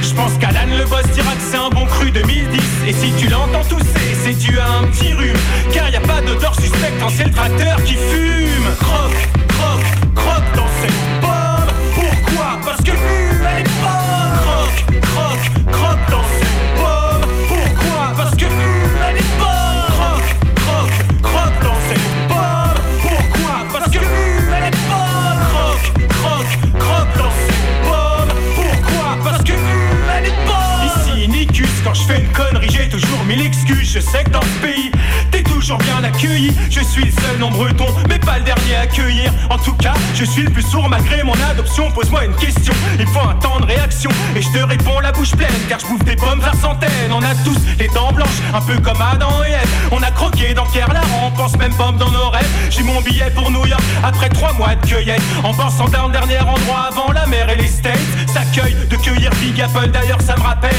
Je 0.00 0.14
pense 0.14 0.38
qu'Alan 0.38 0.76
le 0.78 0.84
boss 0.84 1.02
dira 1.12 1.34
que 1.34 1.40
c'est 1.40 1.56
un 1.56 1.68
bon 1.70 1.84
cru 1.86 2.12
2010. 2.12 2.60
Et 2.86 2.92
si 2.92 3.12
tu 3.18 3.28
l'entends 3.28 3.64
tousser, 3.64 4.14
c'est 4.22 4.38
dû 4.38 4.58
à 4.58 4.78
un 4.78 4.84
petit 4.84 5.12
rhume. 5.12 5.36
Car 5.72 5.90
y 5.90 5.96
a 5.96 6.00
pas 6.00 6.20
d'odeur 6.22 6.54
suspecte 6.54 7.00
quand 7.00 7.08
c'est 7.08 7.24
le 7.24 7.32
tracteur 7.32 7.82
qui 7.82 7.94
fume. 7.94 8.74
Croque, 8.78 9.28
breton, 37.50 37.86
mais 38.08 38.18
pas 38.18 38.38
le 38.38 38.44
dernier 38.44 38.76
à 38.76 38.80
accueillir. 38.82 39.32
En 39.50 39.58
tout 39.58 39.74
cas, 39.74 39.94
je 40.14 40.24
suis 40.24 40.42
le 40.42 40.50
plus 40.50 40.62
sourd 40.62 40.88
malgré 40.88 41.22
mon 41.22 41.34
adoption. 41.50 41.90
Pose-moi 41.90 42.24
une 42.24 42.34
question, 42.34 42.74
il 42.98 43.06
faut 43.06 43.26
un 43.28 43.34
temps 43.34 43.60
de 43.60 43.66
réaction. 43.66 44.10
Et 44.36 44.42
je 44.42 44.48
te 44.50 44.58
réponds 44.58 45.00
la 45.00 45.12
bouche 45.12 45.32
pleine, 45.32 45.50
car 45.68 45.80
je 45.80 45.86
bouffe 45.86 46.04
des 46.04 46.16
pommes 46.16 46.40
par 46.40 46.54
centaines. 46.54 47.12
On 47.12 47.22
a 47.22 47.34
tous 47.44 47.58
les 47.78 47.88
dents 47.88 48.12
blanches, 48.12 48.40
un 48.54 48.60
peu 48.60 48.78
comme 48.78 49.00
Adam 49.00 49.42
et 49.46 49.52
Ève. 49.52 49.70
On 49.90 50.02
a 50.02 50.10
croqué 50.10 50.54
dans 50.54 50.66
Pierre 50.66 50.88
on 51.24 51.30
pense 51.30 51.56
même 51.56 51.74
pomme 51.74 51.96
dans 51.96 52.10
nos 52.10 52.30
rêves. 52.30 52.48
J'ai 52.70 52.82
mon 52.82 53.00
billet 53.00 53.30
pour 53.30 53.50
New 53.50 53.66
York 53.66 53.82
après 54.02 54.28
trois 54.28 54.52
mois 54.52 54.74
de 54.74 54.86
cueillette. 54.86 55.22
En 55.42 55.52
pensant 55.54 55.88
d'un 55.88 56.08
dernier 56.08 56.40
endroit 56.40 56.88
avant 56.90 57.12
la 57.12 57.26
mer 57.26 57.48
et 57.50 57.56
les 57.56 57.68
States. 57.68 57.98
S'accueille 58.32 58.76
de 58.88 58.96
cueillir 58.96 59.30
Big 59.42 59.60
Apple, 59.60 59.90
d'ailleurs 59.90 60.20
ça 60.22 60.34
me 60.36 60.42
rappelle 60.42 60.70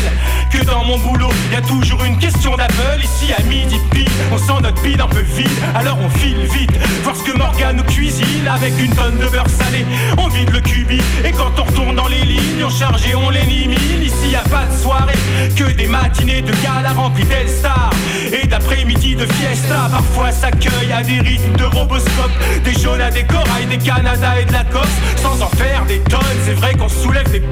que 0.52 0.66
dans 0.66 0.84
mon 0.86 0.98
boulot, 0.98 1.30
y 1.52 1.56
a 1.56 1.62
toujours 1.62 2.04
une 2.04 2.18
question 2.18 2.56
d'Apple. 2.56 3.00
Ici 3.04 3.32
à 3.38 3.44
midi 3.44 3.78
pile, 3.92 4.10
on 4.32 4.38
sent 4.38 4.62
notre 4.64 4.82
bide 4.82 5.02
un 5.02 5.08
peu 5.08 5.22
vide, 5.22 5.50
alors 5.76 5.98
on 6.02 6.10
file 6.10 6.48
vite. 6.52 6.72
Voir 7.04 7.16
ce 7.16 7.24
que 7.24 7.38
Morgan 7.38 7.76
nous 7.76 7.84
cuisine 7.84 8.48
avec 8.48 8.74
une 8.80 8.94
tonne 8.96 9.18
de 9.20 9.28
beurre 9.28 9.50
salé. 9.50 9.86
On 10.18 10.30
vide 10.30 10.50
le 10.52 10.62
cubi 10.62 11.00
et 11.24 11.32
quand 11.32 11.52
on 11.60 11.64
retourne 11.64 11.96
dans 11.96 12.08
les 12.08 12.22
lignes, 12.22 12.64
on 12.66 12.70
charge 12.70 13.06
et 13.08 13.16
on 13.16 13.30
l'élimine. 13.30 14.02
Ici 14.02 14.32
y 14.32 14.36
a 14.36 14.40
pas 14.40 14.66
de 14.66 14.82
soirée, 14.82 15.14
que 15.56 15.72
des 15.72 15.88
matinées 15.88 16.42
de 16.42 16.54
gala 16.64 16.94
remplies 16.94 17.26
d'Elstar 17.26 17.92
et 18.32 18.48
d'après-midi 18.48 19.16
de 19.16 19.28
fiesta. 19.28 19.90
Parfois 19.92 20.32
s'accueille 20.32 20.92
à 20.92 21.04
des 21.04 21.20
rythmes 21.20 21.56
de 21.56 21.66
roboscope, 21.66 22.32
des 22.64 22.74
jaunes 22.74 23.02
à 23.02 23.12
des 23.12 23.24
corails, 23.24 23.68
des 23.68 23.78
Canada 23.78 24.40
et 24.40 24.46
de 24.46 24.54
la 24.54 24.64
Corse, 24.64 24.90
sans 25.18 25.42
en 25.42 25.50
faire 25.50 25.86
des 25.86 26.00
tonnes. 26.00 26.20
C'est 26.46 26.54
vrai 26.54 26.74
qu'on 26.74 26.90
soulève 26.90 27.30
des 27.32 27.43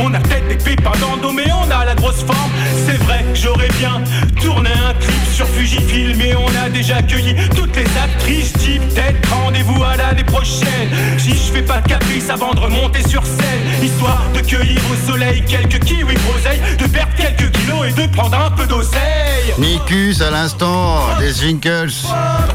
on 0.00 0.14
a 0.14 0.20
peut-être 0.20 0.48
des 0.48 0.56
pépins 0.56 0.92
dans 1.00 1.32
mais 1.32 1.50
on 1.52 1.70
a 1.70 1.84
la 1.84 1.94
grosse 1.94 2.22
forme. 2.24 2.50
C'est 2.86 3.00
vrai 3.04 3.24
que 3.32 3.38
j'aurais 3.38 3.68
bien 3.78 4.02
tourné 4.40 4.70
un 4.70 4.94
clip 4.94 5.24
sur 5.32 5.46
Fujifilm, 5.46 6.16
mais 6.16 6.34
on 6.34 6.48
a 6.64 6.68
déjà 6.68 6.96
accueilli 6.96 7.34
toutes 7.54 7.76
les 7.76 7.86
actrices. 8.02 8.52
Dis 8.54 8.78
peut-être 8.78 9.28
rendez-vous 9.30 9.82
à 9.84 9.96
l'année 9.96 10.24
prochaine. 10.24 10.88
Si 11.18 11.30
je 11.30 11.52
fais 11.52 11.62
pas 11.62 11.80
de 11.80 11.88
caprice 11.88 12.30
avant 12.30 12.54
de 12.54 12.60
remonter 12.60 13.06
sur 13.08 13.24
scène, 13.24 13.84
histoire 13.84 14.22
de 14.34 14.40
cueillir 14.40 14.80
au 14.90 15.10
soleil 15.10 15.44
quelques 15.46 15.80
kiwis 15.80 16.14
groseilles, 16.14 16.60
de 16.78 16.86
perdre 16.86 17.12
quelques 17.16 17.50
kilos 17.52 17.86
et 17.88 17.92
de 17.92 18.06
prendre 18.14 18.38
un 18.38 18.50
peu 18.50 18.66
d'oseille. 18.66 19.54
Nicus 19.58 20.20
à 20.20 20.30
l'instant, 20.30 21.00
des 21.18 21.44
Winkles, 21.44 21.92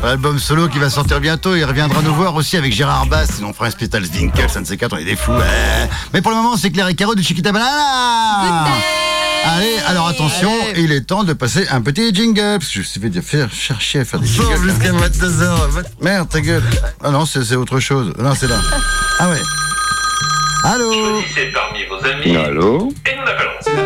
album 0.03 0.39
solo 0.39 0.67
qui 0.67 0.79
va 0.79 0.89
sortir 0.89 1.19
bientôt. 1.19 1.55
Il 1.55 1.65
reviendra 1.65 2.01
nous 2.01 2.13
voir 2.13 2.36
aussi 2.36 2.57
avec 2.57 2.73
Gérard 2.73 3.05
Bass, 3.05 3.41
on 3.45 3.53
fera 3.53 3.67
un 3.67 3.71
spécial 3.71 4.03
Winkles, 4.03 4.47
un 4.55 4.61
de 4.61 4.67
ces 4.67 4.77
quatre, 4.77 4.93
on 4.93 4.97
est 4.97 5.05
des 5.05 5.15
fous. 5.15 5.31
ouais. 5.31 5.89
Mais 6.13 6.21
pour 6.21 6.31
le 6.31 6.38
moment, 6.38 6.55
c'est 6.57 6.69
Claire 6.74 6.88
et 6.88 6.95
Caro 6.95 7.13
de 7.13 7.21
Chiquita 7.21 7.51
Banana. 7.51 8.65
Allez, 9.45 9.78
alors 9.88 10.07
attention, 10.07 10.49
il 10.76 10.91
est 10.91 11.01
temps 11.01 11.24
de 11.24 11.34
passer 11.34 11.67
un 11.69 11.82
petit 11.82 12.13
jingle. 12.13 12.57
Parce 12.59 12.69
que 12.71 12.82
je 12.82 12.99
vais 12.99 13.21
faire 13.21 13.53
chercher 13.53 13.99
à 13.99 14.05
faire 14.05 14.19
des 14.19 14.28
jingles. 14.28 14.69
jusqu'à 14.69 14.91
22h. 14.91 15.84
Merde, 16.01 16.30
ta 16.30 16.41
gueule. 16.41 16.63
Ah 17.03 17.11
non, 17.11 17.26
c'est 17.26 17.55
autre 17.55 17.80
chose. 17.80 18.13
Non, 18.17 18.34
c'est 18.34 18.47
là. 18.47 18.57
Ah 19.19 19.30
ouais. 19.30 19.41
Allô 20.63 20.91
Choisissez 20.93 21.51
parmi 21.53 21.86
vos 21.86 22.03
amis. 22.07 22.36
Allô 22.38 22.91
Et 23.05 23.15
nous 23.17 23.26
l'appelons. 23.26 23.82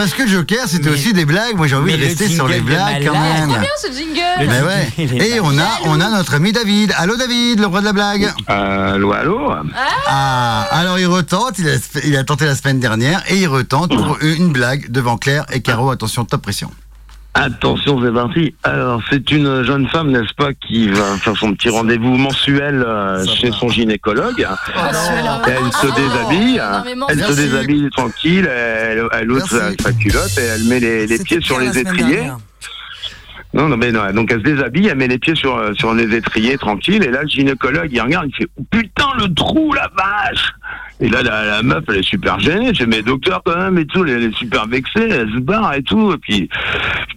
Parce 0.00 0.14
que 0.14 0.26
Joker, 0.26 0.66
c'était 0.66 0.88
aussi 0.88 1.12
des 1.12 1.26
blagues. 1.26 1.56
Moi, 1.56 1.66
j'ai 1.66 1.76
envie 1.76 1.92
mais 1.92 1.98
de 1.98 2.02
le 2.02 2.06
rester 2.06 2.28
sur 2.28 2.48
les 2.48 2.60
blagues 2.60 3.04
quand 3.04 3.20
même. 3.20 3.50
Trop 3.50 3.60
bien 3.60 3.68
ce 3.76 3.92
jingle 3.92 4.48
Mais 4.48 4.62
ouais. 4.62 5.26
Et 5.26 5.40
on 5.40 5.58
a, 5.58 5.68
on 5.84 6.00
a 6.00 6.08
notre 6.08 6.36
ami 6.36 6.52
David. 6.52 6.94
Allô 6.96 7.16
David, 7.18 7.60
le 7.60 7.66
roi 7.66 7.80
de 7.80 7.84
la 7.84 7.92
blague. 7.92 8.32
Allô, 8.46 9.12
allô 9.12 9.52
Ah, 10.06 10.66
alors 10.70 10.98
il 10.98 11.06
retente, 11.06 11.58
il 11.58 11.68
a, 11.68 11.72
il 12.02 12.16
a 12.16 12.24
tenté 12.24 12.46
la 12.46 12.54
semaine 12.54 12.80
dernière 12.80 13.22
et 13.28 13.36
il 13.36 13.46
retente 13.46 13.94
pour 13.94 14.16
une 14.22 14.52
blague 14.52 14.90
devant 14.90 15.18
Claire 15.18 15.44
et 15.52 15.60
Caro. 15.60 15.90
Attention, 15.90 16.24
top 16.24 16.40
pression. 16.40 16.70
Attention, 17.34 18.02
c'est 18.02 18.12
parti. 18.12 18.54
Alors, 18.64 19.00
c'est 19.08 19.30
une 19.30 19.62
jeune 19.62 19.86
femme, 19.88 20.10
n'est-ce 20.10 20.34
pas, 20.34 20.52
qui 20.52 20.88
va 20.88 21.16
faire 21.16 21.36
son 21.36 21.54
petit 21.54 21.68
rendez-vous 21.68 22.16
mensuel 22.16 22.82
euh, 22.86 23.24
chez 23.24 23.52
son 23.52 23.68
gynécologue. 23.68 24.46
Elle 25.46 25.72
se 25.72 25.86
déshabille, 25.94 26.60
elle 27.08 27.20
se 27.20 27.32
déshabille 27.32 27.88
tranquille, 27.90 28.46
elle, 28.46 29.06
elle 29.12 29.30
ôte 29.30 29.46
sa, 29.46 29.92
culotte 29.92 30.38
et 30.38 30.42
elle 30.42 30.64
met 30.64 30.80
les, 30.80 31.18
pieds 31.18 31.40
sur 31.40 31.60
les 31.60 31.78
étriers. 31.78 32.30
Non, 33.54 33.68
non, 33.68 33.76
mais 33.76 33.92
non. 33.92 34.10
Donc 34.12 34.32
elle 34.32 34.40
se 34.40 34.44
déshabille, 34.44 34.88
elle 34.88 34.98
met 34.98 35.08
les 35.08 35.18
pieds 35.18 35.36
sur, 35.36 35.72
sur 35.76 35.94
les 35.94 36.14
étriers 36.14 36.58
tranquille, 36.58 37.02
et 37.02 37.10
là 37.10 37.22
le 37.22 37.28
gynécologue 37.28 37.88
il 37.92 38.00
regarde, 38.00 38.26
il 38.28 38.34
fait 38.34 38.48
oh, 38.58 38.64
putain 38.70 39.08
le 39.18 39.32
trou 39.32 39.72
la 39.72 39.88
vache. 39.96 40.52
Et 41.00 41.08
là 41.08 41.22
la, 41.22 41.44
la 41.44 41.62
meuf 41.62 41.84
elle 41.88 41.96
est 41.96 42.02
super 42.02 42.38
gênée, 42.40 42.74
je 42.74 42.84
dis 42.84 42.90
mais 42.90 43.02
docteur 43.02 43.40
quand 43.44 43.56
même 43.56 43.78
et 43.78 43.86
tout, 43.86 44.04
elle 44.04 44.24
est 44.24 44.36
super 44.36 44.66
vexée, 44.66 45.08
elle 45.08 45.32
se 45.32 45.38
barre 45.38 45.74
et 45.74 45.82
tout, 45.82 46.12
et 46.12 46.18
puis 46.18 46.48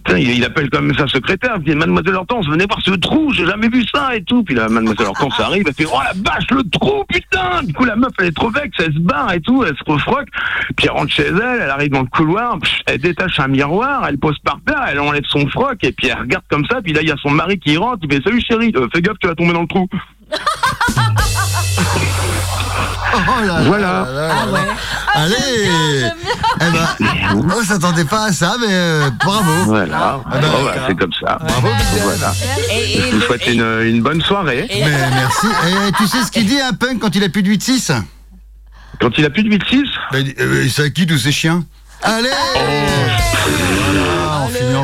putain 0.04 0.18
il, 0.18 0.42
appelle 0.42 0.70
quand 0.70 0.80
même 0.80 0.96
sa 0.96 1.06
secrétaire, 1.06 1.56
il 1.58 1.64
dit 1.64 1.74
mademoiselle 1.74 2.14
Hortense 2.14 2.48
venez 2.48 2.64
voir 2.64 2.80
ce 2.82 2.92
trou, 2.92 3.30
j'ai 3.34 3.44
jamais 3.44 3.68
vu 3.68 3.84
ça 3.94 4.16
et 4.16 4.24
tout, 4.24 4.42
puis 4.42 4.54
là 4.54 4.70
mademoiselle 4.70 5.08
Hortense 5.08 5.38
arrive, 5.38 5.64
elle 5.66 5.74
fait 5.74 5.86
oh 5.86 5.98
la 6.02 6.12
vache 6.14 6.50
le 6.50 6.62
trou 6.70 7.04
putain. 7.08 7.62
Du 7.62 7.74
coup 7.74 7.84
la 7.84 7.96
meuf 7.96 8.12
elle 8.18 8.26
est 8.26 8.36
trop 8.36 8.50
vexe, 8.50 8.76
elle 8.78 8.94
se 8.94 8.98
barre 9.00 9.32
et 9.32 9.40
tout, 9.40 9.64
elle 9.64 9.76
se 9.76 9.84
refroque, 9.84 10.28
puis 10.76 10.86
elle 10.86 10.92
rentre 10.92 11.12
chez 11.12 11.26
elle, 11.26 11.60
elle 11.62 11.70
arrive 11.70 11.90
dans 11.90 12.02
le 12.02 12.08
couloir, 12.08 12.58
elle 12.86 12.98
détache 12.98 13.38
un 13.38 13.48
miroir, 13.48 14.06
elle 14.08 14.18
pose 14.18 14.38
par 14.38 14.60
terre, 14.66 14.82
elle 14.88 15.00
enlève 15.00 15.24
son 15.26 15.46
froc 15.48 15.76
et 15.82 15.92
puis 15.92 16.08
elle 16.08 16.20
regarde 16.20 16.44
comme 16.48 16.64
ça, 16.70 16.80
puis 16.80 16.94
là 16.94 17.02
il 17.02 17.08
y 17.08 17.12
a 17.12 17.16
son 17.18 17.30
mari 17.30 17.58
qui 17.58 17.76
rentre, 17.76 17.98
il 18.02 18.10
fait 18.10 18.22
salut 18.22 18.40
chérie, 18.40 18.72
euh, 18.76 18.88
fais 18.94 19.02
gaffe 19.02 19.18
tu 19.20 19.28
vas 19.28 19.34
tomber 19.34 19.52
dans 19.52 19.62
le 19.62 19.68
trou. 19.68 19.86
Oh 23.16 23.44
là 23.46 23.46
là 23.46 23.62
Voilà. 23.64 23.86
là 23.86 24.12
là 24.28 24.34
Ah 24.34 24.46
là. 24.46 24.52
ouais. 24.52 24.60
Allez 25.14 26.10
Eh 26.60 26.70
ben, 26.70 27.46
on 27.58 27.62
s'attendait 27.62 28.04
pas 28.04 28.24
à 28.26 28.32
ça, 28.32 28.56
mais 28.60 28.66
euh, 28.70 29.10
bravo. 29.24 29.50
Voilà. 29.66 30.20
Ah 30.26 30.30
bah, 30.30 30.38
Bon, 30.40 30.64
bah, 30.64 30.74
c'est 30.88 30.96
comme 30.98 31.12
ça. 31.12 31.38
Bravo. 31.40 31.68
Voilà. 32.02 32.32
Et, 32.72 33.00
Je 33.10 33.14
vous 33.16 33.20
souhaite 33.22 33.46
une, 33.46 33.62
une 33.82 34.02
bonne 34.02 34.20
soirée. 34.22 34.66
Mais 34.70 35.10
merci. 35.10 35.46
Et 35.46 35.92
tu 35.96 36.06
sais 36.06 36.22
ce 36.24 36.30
qu'il 36.30 36.46
dit 36.46 36.60
un 36.60 36.72
punk 36.72 36.98
quand 37.00 37.14
il 37.14 37.22
a 37.24 37.28
plus 37.28 37.42
de 37.42 37.50
8-6 37.50 37.92
Quand 39.00 39.10
il 39.18 39.24
a 39.24 39.30
plus 39.30 39.42
de 39.44 39.50
8-6 39.56 39.84
Ben, 40.12 40.18
il 40.18 40.24
dit, 40.24 40.34
euh, 40.40 40.68
Ça 40.68 40.88
qui 40.90 41.06
tous 41.06 41.18
ces 41.18 41.32
chiens 41.32 41.64
Allez 42.02 42.28
finit 43.44 43.73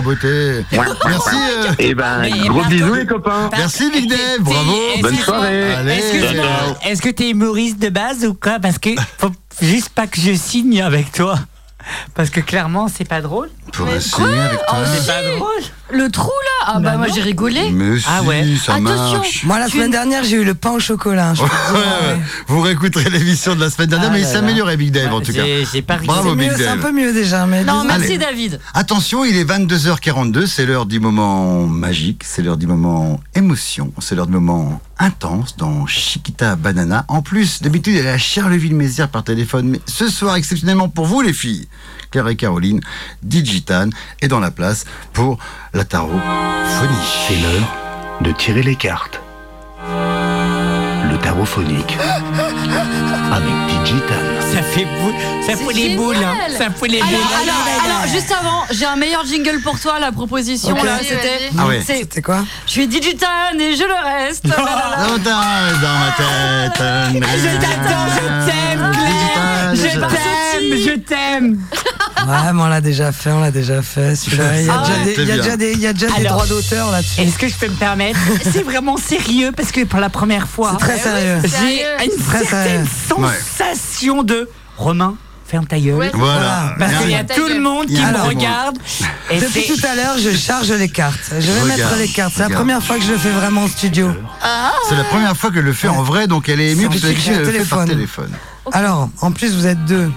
en 0.01 0.03
beauté. 0.03 0.65
Merci. 0.73 1.29
euh, 1.35 1.73
Eh 1.79 1.95
ben, 1.95 2.21
Mais 2.21 2.31
gros 2.49 2.65
bisous 2.65 2.95
les 2.95 3.07
copains. 3.07 3.51
Merci 3.57 3.91
Big 3.91 4.09
Dave, 4.09 4.41
bravo. 4.41 4.77
Bonne 5.03 5.17
soirée. 5.17 5.75
Allez. 5.75 5.93
Est-ce 6.87 7.03
que, 7.03 7.09
que 7.09 7.15
t'es 7.15 7.31
humoriste 7.31 7.79
de 7.79 7.89
base 7.89 8.25
ou 8.25 8.35
quoi? 8.35 8.59
Parce 8.61 8.79
que 8.79 8.91
faut 9.19 9.33
juste 9.61 9.91
pas 9.91 10.07
que 10.07 10.21
je 10.21 10.33
signe 10.35 10.81
avec 10.83 11.13
toi. 11.13 11.39
Parce 12.15 12.31
que 12.31 12.41
clairement, 12.41 12.89
c'est 12.89 13.09
pas 13.09 13.21
drôle. 13.21 13.49
Pour 13.73 13.89
signer 14.01 14.39
avec 14.41 14.59
toi. 14.67 14.79
C'est 14.87 15.07
pas 15.07 15.23
drôle. 15.37 15.63
Le 15.93 16.11
trou 16.11 16.31
là 16.31 16.50
Ah 16.73 16.81
bah 16.81 16.97
moi 16.97 17.07
j'ai 17.13 17.21
rigolé. 17.23 17.71
Mais 17.73 17.99
si, 17.99 18.07
Ah 18.09 18.23
ouais. 18.23 18.45
ça 18.65 18.75
Attention. 18.75 19.19
marche. 19.19 19.45
Moi, 19.45 19.59
la 19.59 19.69
semaine 19.69 19.91
dernière, 19.91 20.23
j'ai 20.25 20.37
eu 20.37 20.45
le 20.45 20.55
pain 20.55 20.71
au 20.73 20.79
chocolat. 20.81 21.35
je 21.35 21.43
Ouais, 21.43 21.49
ouais. 21.49 21.79
ouais. 21.79 22.19
Vous 22.47 22.61
réécouterez 22.61 23.11
l'émission 23.11 23.55
de 23.55 23.61
la 23.61 23.71
semaine 23.71 23.89
dernière, 23.89 24.09
Ah 24.11 24.13
mais 24.13 24.21
il 24.21 24.23
là 24.25 24.29
s'est 24.29 24.35
là. 24.35 24.41
amélioré 24.41 24.77
Big 24.77 24.91
Dave 24.93 25.13
en 25.13 25.21
tout 25.21 25.33
cas. 25.33 25.43
J'ai 25.73 25.83
pas 25.83 25.97
Bravo 25.99 26.31
C'est 26.31 26.37
Big 26.37 26.51
mieux, 26.51 26.57
c'est 26.57 26.69
un 26.69 26.77
Dave. 26.77 26.85
peu 26.87 26.93
mieux 26.93 27.13
déjà. 27.13 27.47
Mais 27.47 27.65
Non 27.65 27.85
merci 27.85 28.07
Allez. 28.07 28.19
David. 28.19 28.61
Attention, 28.75 29.25
il 29.25 29.37
est 29.37 29.45
22h42, 29.45 30.47
c'est 30.47 30.67
l'heure 30.67 30.87
du 30.87 31.01
moment 31.01 31.67
magique, 31.67 32.23
c'est 32.25 32.43
l'heure 32.43 32.57
du 32.57 32.67
moment 32.67 33.21
émotion, 33.35 33.93
c'est 34.01 34.15
l'heure 34.15 34.27
du 34.27 34.33
moment 34.35 34.81
intense 34.99 35.57
dans 35.57 35.87
Chiquita 35.87 36.57
Banana. 36.57 37.05
En 37.09 37.23
plus, 37.23 37.63
d'habitude, 37.63 37.97
elle 37.97 38.07
est 38.07 38.11
à 38.11 38.19
Charleville-Mézières 38.19 39.09
par 39.09 39.25
téléphone, 39.25 39.69
mais 39.69 39.81
ce 39.87 40.09
soir, 40.09 40.37
exceptionnellement 40.37 40.89
pour 40.89 41.07
vous 41.07 41.21
les 41.23 41.33
filles, 41.33 41.69
Claire 42.11 42.29
et 42.29 42.37
Caroline, 42.37 42.81
Digitan 43.23 43.91
est 44.21 44.29
dans 44.29 44.41
la 44.41 44.51
place 44.51 44.85
pour 45.13 45.39
la 45.73 45.85
tarot 45.85 46.11
phonie. 46.11 46.95
C'est 47.29 47.41
l'heure 47.41 47.77
de 48.21 48.33
tirer 48.33 48.63
les 48.63 48.77
cartes. 48.77 49.21
Le 51.21 51.25
tarot 51.25 51.45
phonique 51.45 51.99
avec 53.33 53.85
Digital. 53.85 54.17
Ça 54.53 54.63
fait 54.63 54.85
bou- 54.85 55.13
ça 55.47 55.57
fout 55.57 55.75
les 55.75 55.95
boules, 55.97 56.17
hein. 56.17 56.35
ça 56.59 56.71
fout 56.71 56.91
les 56.91 56.99
Alors, 56.99 57.11
boules. 57.11 57.21
alors, 57.43 57.95
alors, 58.01 58.13
juste 58.13 58.33
avant, 58.33 58.63
j'ai 58.71 58.85
un 58.87 58.97
meilleur 58.97 59.25
jingle 59.25 59.61
pour 59.63 59.79
toi, 59.79 59.99
la 60.01 60.11
proposition 60.13 60.75
là, 60.75 60.99
c'était. 61.01 61.51
Ah 61.59 61.67
ouais. 61.67 61.83
C'était 61.87 62.23
quoi 62.23 62.41
Je 62.67 62.73
suis 62.73 62.89
Digitan 62.89 63.27
et 63.59 63.77
je 63.77 63.85
le 63.85 64.27
reste. 64.27 64.45
Dans 64.49 64.55
ta- 64.55 64.65
dans 65.23 65.99
ma 65.99 66.11
tête. 66.17 66.83
Je 67.13 67.57
t'attends, 67.61 68.07
je 68.15 68.47
t'aime, 68.51 68.91
Claire. 68.93 69.75
Je 69.75 69.83
Digital. 69.83 70.09
t'aime, 70.11 70.79
je 70.79 70.99
t'aime. 70.99 71.59
Ouais, 72.29 72.53
mais 72.53 72.63
on 72.63 72.67
l'a 72.69 72.81
déjà 72.81 73.13
fait, 73.13 73.31
on 73.31 73.41
l'a 73.41 73.51
déjà 73.51 73.81
fait. 73.83 74.13
Il 74.27 74.37
y 74.37 74.69
a 74.69 74.75
Ah 74.75 74.85
déjà 74.85 74.93
ouais. 74.99 75.05
des, 75.05 75.23
il 75.23 75.29
y 75.29 75.33
a 75.33 75.37
déjà 75.37 75.57
des, 75.57 75.73
il 75.73 75.81
y 75.81 75.87
a 75.87 75.93
déjà 75.93 76.07
des 76.09 76.27
Alors, 76.27 76.33
droits 76.45 76.47
d'auteur 76.47 76.91
là-dessus. 76.91 77.21
Est-ce 77.23 77.39
que 77.39 77.49
je 77.49 77.55
peux 77.55 77.69
me 77.69 77.75
permettre? 77.77 78.19
C'est 78.43 78.63
vraiment 78.63 78.97
sérieux 78.99 79.53
parce 79.57 79.73
que 79.73 79.85
pour 79.85 80.01
la 80.01 80.11
première 80.11 80.47
fois, 80.47 80.73
C'est 80.79 80.87
très 80.87 80.99
sérieux. 81.19 81.39
j'ai 81.43 82.05
une 82.07 82.23
Très 82.25 82.45
certaine 82.45 82.87
sérieux. 82.87 83.35
sensation 83.59 84.23
de 84.23 84.49
Romain. 84.77 85.15
Ferme 85.47 85.67
ta 85.67 85.81
gueule. 85.81 85.95
Ouais, 85.97 86.11
Voilà. 86.15 86.77
Parce 86.79 86.95
qu'il 86.99 87.11
y 87.11 87.15
a 87.17 87.25
tout 87.25 87.49
le 87.49 87.59
monde 87.61 87.87
qui 87.87 87.95
me 88.01 88.07
le 88.13 88.19
monde. 88.19 88.29
regarde. 88.29 88.79
Et 89.33 89.41
Depuis 89.41 89.63
c'est- 89.67 89.75
tout 89.75 89.85
à 89.85 89.97
l'heure, 89.97 90.17
je 90.17 90.31
charge 90.31 90.71
les 90.71 90.89
cartes. 90.89 91.19
Je 91.41 91.51
vais 91.51 91.61
Regarde, 91.63 91.81
mettre 91.81 91.97
les 91.97 92.07
cartes. 92.07 92.33
C'est 92.35 92.39
la 92.43 92.45
regarde. 92.47 92.63
première 92.63 92.83
fois 92.85 92.97
que 92.99 93.03
je 93.03 93.11
le 93.11 93.19
fais 93.19 93.31
vraiment 93.31 93.63
en 93.65 93.67
studio. 93.69 94.13
C'est 94.89 94.95
la 94.95 95.03
première 95.03 95.37
fois 95.37 95.51
qu'elle 95.51 95.65
le 95.65 95.73
fait 95.73 95.89
en 95.89 96.05
vrai, 96.05 96.29
donc 96.29 96.49
elle 96.49 96.61
est 96.61 96.71
émue 96.71 96.85
parce 96.87 96.99
un 96.99 97.13
qu'elle 97.15 97.39
le 97.43 97.53
fait 97.53 97.69
par 97.69 97.85
téléphone. 97.85 98.31
Alors, 98.71 99.09
en 99.23 99.33
plus, 99.33 99.57
vous 99.57 99.67
êtes 99.67 99.85
deux. 99.87 100.13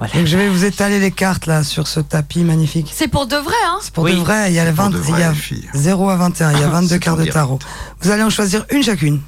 voilà. 0.00 0.12
Donc, 0.14 0.26
je 0.26 0.36
vais 0.36 0.48
vous 0.48 0.64
étaler 0.64 0.98
les 0.98 1.12
cartes 1.12 1.46
là 1.46 1.62
sur 1.62 1.86
ce 1.86 2.00
tapis 2.00 2.40
magnifique. 2.42 2.90
C'est 2.92 3.06
pour 3.06 3.28
de 3.28 3.36
vrai, 3.36 3.54
hein 3.68 3.78
C'est 3.80 3.92
pour 3.92 4.02
Oui. 4.02 4.14
de 4.14 4.16
vrai. 4.18 4.50
Il 4.50 4.54
y 4.54 4.58
a, 4.58 4.64
les 4.64 4.72
pour 4.72 4.84
20, 4.86 4.90
de 4.90 4.98
il 5.00 5.08
y 5.08 5.12
vrai, 5.12 5.22
a 5.22 5.28
les 5.30 5.36
filles. 5.36 5.68
0 5.74 6.10
à 6.10 6.16
21. 6.16 6.50
Il 6.50 6.58
y 6.58 6.64
a 6.64 6.68
22 6.68 6.88
C'est 6.88 6.98
cartes 6.98 7.16
pour 7.18 7.18
de 7.18 7.22
dire. 7.30 7.34
tarot. 7.34 7.60
Vous 8.00 8.10
allez 8.10 8.24
en 8.24 8.30
choisir 8.30 8.64
une 8.70 8.82
chacune. 8.82 9.20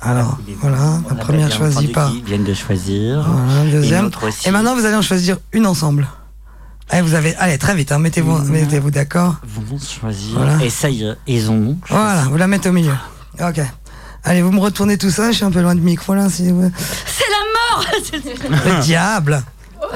Alors, 0.00 0.38
voilà, 0.60 0.76
la 1.08 1.12
a 1.12 1.14
première 1.16 1.50
choisie 1.52 1.88
par. 1.88 2.10
qu'ils 2.10 2.22
viennent 2.24 2.44
de 2.44 2.54
choisir. 2.54 3.22
Voilà, 3.26 3.70
deuxième. 3.70 4.10
Et 4.44 4.50
maintenant, 4.50 4.74
vous 4.74 4.84
allez 4.84 4.94
en 4.96 5.02
choisir 5.02 5.38
une 5.52 5.66
ensemble. 5.66 6.06
Allez, 6.90 7.02
vous 7.02 7.14
avez, 7.14 7.34
allez 7.36 7.58
très 7.58 7.74
vite, 7.74 7.90
hein, 7.90 7.98
mettez-vous, 7.98 8.38
Mmh. 8.38 8.48
mettez-vous 8.50 8.90
d'accord. 8.92 9.36
Vont 9.44 9.78
choisir. 9.78 10.38
Voilà. 10.38 10.62
Et 10.64 10.70
ça 10.70 10.88
y 10.88 11.04
est, 11.04 11.14
ils 11.26 11.50
ont. 11.50 11.76
Voilà, 11.88 12.22
vous 12.30 12.36
la 12.36 12.46
mettez 12.46 12.68
au 12.68 12.72
milieu. 12.72 12.94
Ok. 13.40 13.60
Allez, 14.22 14.42
vous 14.42 14.52
me 14.52 14.60
retournez 14.60 14.96
tout 14.98 15.10
ça. 15.10 15.30
Je 15.32 15.36
suis 15.36 15.44
un 15.44 15.50
peu 15.50 15.60
loin 15.60 15.74
du 15.74 15.80
micro 15.80 16.14
là. 16.14 16.28
Si 16.28 16.50
vous... 16.50 16.70
C'est 17.06 17.24
la 17.30 17.76
mort 17.76 17.86
Le 18.78 18.82
diable. 18.82 19.42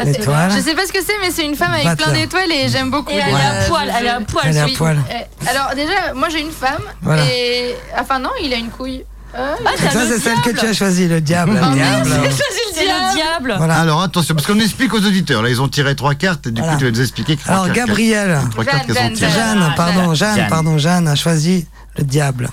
L'étoile. 0.04 0.52
Je 0.52 0.60
sais 0.60 0.74
pas 0.74 0.86
ce 0.86 0.92
que 0.92 1.02
c'est, 1.04 1.14
mais 1.20 1.30
c'est 1.32 1.44
une 1.44 1.56
femme 1.56 1.72
avec 1.72 1.96
plein 1.96 2.12
d'étoiles 2.12 2.50
et 2.52 2.68
j'aime 2.68 2.90
beaucoup. 2.90 3.10
Et 3.10 3.14
elle 3.16 3.30
est 3.30 3.34
Euh, 3.34 3.64
à 3.64 3.68
poil, 3.68 3.92
elle 3.98 4.06
est 4.06 4.08
à 4.08 4.20
poil. 4.20 4.44
Elle 4.46 4.56
est 4.56 4.60
à 4.60 4.68
poil. 4.76 4.98
Eh, 5.10 5.48
Alors 5.48 5.70
déjà, 5.74 6.14
moi 6.14 6.28
j'ai 6.28 6.40
une 6.40 6.52
femme 6.52 6.82
Voilà. 7.02 7.24
et 7.26 7.74
enfin 7.98 8.18
non, 8.20 8.30
il 8.42 8.52
a 8.52 8.56
une 8.56 8.68
couille. 8.70 9.04
Ah, 9.34 9.54
t'as 9.76 9.90
Ça, 9.90 10.00
c'est 10.08 10.18
celle 10.18 10.40
que 10.40 10.50
tu 10.50 10.66
as 10.66 10.72
choisie, 10.72 11.06
le 11.08 11.20
diable. 11.20 11.52
le 11.54 11.60
Oh, 11.62 11.74
diable. 11.74 12.10
C'est 12.74 12.84
le 12.86 13.14
diable. 13.14 13.54
Voilà. 13.58 13.74
Alors 13.80 14.02
attention, 14.02 14.34
parce 14.34 14.46
qu'on 14.46 14.58
explique 14.58 14.94
aux 14.94 15.04
auditeurs. 15.04 15.42
Là, 15.42 15.50
ils 15.50 15.60
ont 15.60 15.68
tiré 15.68 15.94
trois 15.94 16.14
cartes 16.14 16.46
et 16.46 16.50
du 16.50 16.60
Voilà. 16.60 16.74
coup, 16.74 16.78
tu 16.80 16.84
vas 16.86 16.90
nous 16.92 17.00
expliquer. 17.00 17.36
trois 17.36 17.52
Alors, 17.54 17.66
cartes- 17.66 17.88
Gabriel. 17.88 18.40
Trois 18.50 18.64
cartes 18.64 18.86
qu'elles 18.86 18.96
ont 18.96 19.00
Jeanne, 19.00 19.12
tirées. 19.14 19.30
Jeanne, 19.32 19.58
Jeanne, 19.60 19.72
pardon, 19.76 20.14
Jeanne, 20.14 20.36
Jeanne. 20.36 20.48
pardon, 20.48 20.78
Jeanne 20.78 21.08
a 21.08 21.14
choisi 21.14 21.66
le 21.98 22.04
diable. 22.04 22.48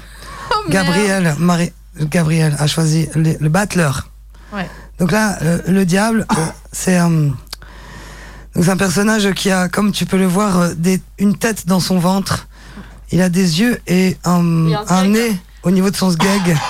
oh. 0.52 0.70
Gabriel, 0.70 1.36
Marie, 1.40 1.72
Gabriel 2.02 2.56
a 2.60 2.68
choisi 2.68 3.08
le, 3.16 3.36
le 3.40 3.50
battleur. 3.50 4.10
Ouais. 4.54 4.70
Donc 5.00 5.12
là, 5.12 5.38
euh, 5.44 5.60
le 5.68 5.86
diable, 5.86 6.26
euh, 6.38 6.42
c'est 6.74 7.00
euh, 7.00 7.30
un 8.56 8.78
personnage 8.78 9.32
qui 9.34 9.50
a, 9.52 9.70
comme 9.70 9.92
tu 9.94 10.06
peux 10.06 10.18
le 10.18 10.26
voir, 10.28 10.58
euh, 10.60 10.74
des, 10.76 11.02
une 11.20 11.38
tête 11.38 11.68
dans 11.68 11.80
son 11.80 12.00
ventre. 12.00 12.48
Il 13.12 13.22
a 13.22 13.30
des 13.30 13.62
yeux 13.62 13.80
et 13.88 14.18
un, 14.26 14.42
nez 15.06 15.38
au 15.68 15.72
niveau 15.72 15.89
de 15.91 15.95
son 15.95 16.09
sgeg. 16.11 16.57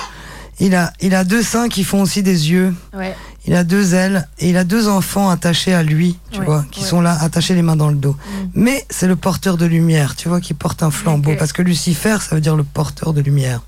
Il 0.60 0.74
a, 0.74 0.92
il 1.00 1.14
a 1.14 1.22
deux 1.22 1.44
seins 1.44 1.68
qui 1.68 1.84
font 1.84 2.02
aussi 2.02 2.24
des 2.24 2.50
yeux. 2.50 2.74
Ouais. 2.92 3.14
Il 3.46 3.54
a 3.54 3.62
deux 3.62 3.94
ailes 3.94 4.26
et 4.40 4.50
il 4.50 4.56
a 4.56 4.64
deux 4.64 4.88
enfants 4.88 5.30
attachés 5.30 5.72
à 5.72 5.84
lui, 5.84 6.18
tu 6.32 6.40
Ouais, 6.40 6.46
vois, 6.46 6.64
qui 6.72 6.80
ouais. 6.82 6.86
sont 6.88 7.00
là, 7.00 7.16
attachés 7.20 7.54
les 7.54 7.62
mains 7.62 7.76
dans 7.76 7.90
le 7.90 7.94
dos. 7.94 8.16
Mais 8.54 8.84
c'est 8.90 9.06
le 9.06 9.14
porteur 9.14 9.56
de 9.56 9.66
lumière, 9.66 10.16
tu 10.16 10.28
vois, 10.28 10.40
qui 10.40 10.54
porte 10.54 10.82
un 10.82 10.90
flambeau. 10.90 11.36
Parce 11.38 11.52
que 11.52 11.62
Lucifer, 11.62 12.16
ça 12.28 12.34
veut 12.34 12.40
dire 12.40 12.56
le 12.56 12.64
porteur 12.64 13.12
de 13.12 13.20
lumière. 13.20 13.60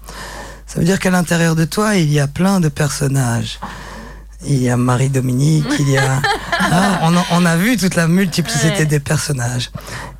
Ça 0.67 0.81
veut 0.81 0.85
dire 0.85 0.99
qu'à 0.99 1.11
l'intérieur 1.11 1.55
de 1.55 1.65
toi, 1.65 1.95
il 1.95 2.13
y 2.13 2.19
a 2.19 2.27
plein 2.27 2.59
de 2.59 2.69
personnages. 2.69 3.61
Il 4.45 4.61
y 4.61 4.69
a 4.69 4.77
Marie-Dominique, 4.77 5.67
il 5.79 5.91
y 5.91 5.97
a... 5.97 6.21
Ah, 6.59 6.99
on, 7.03 7.17
a 7.17 7.25
on 7.31 7.47
a 7.47 7.57
vu 7.57 7.77
toute 7.77 7.95
la 7.95 8.09
multiplicité 8.09 8.85
des 8.85 8.99
personnages. 8.99 9.71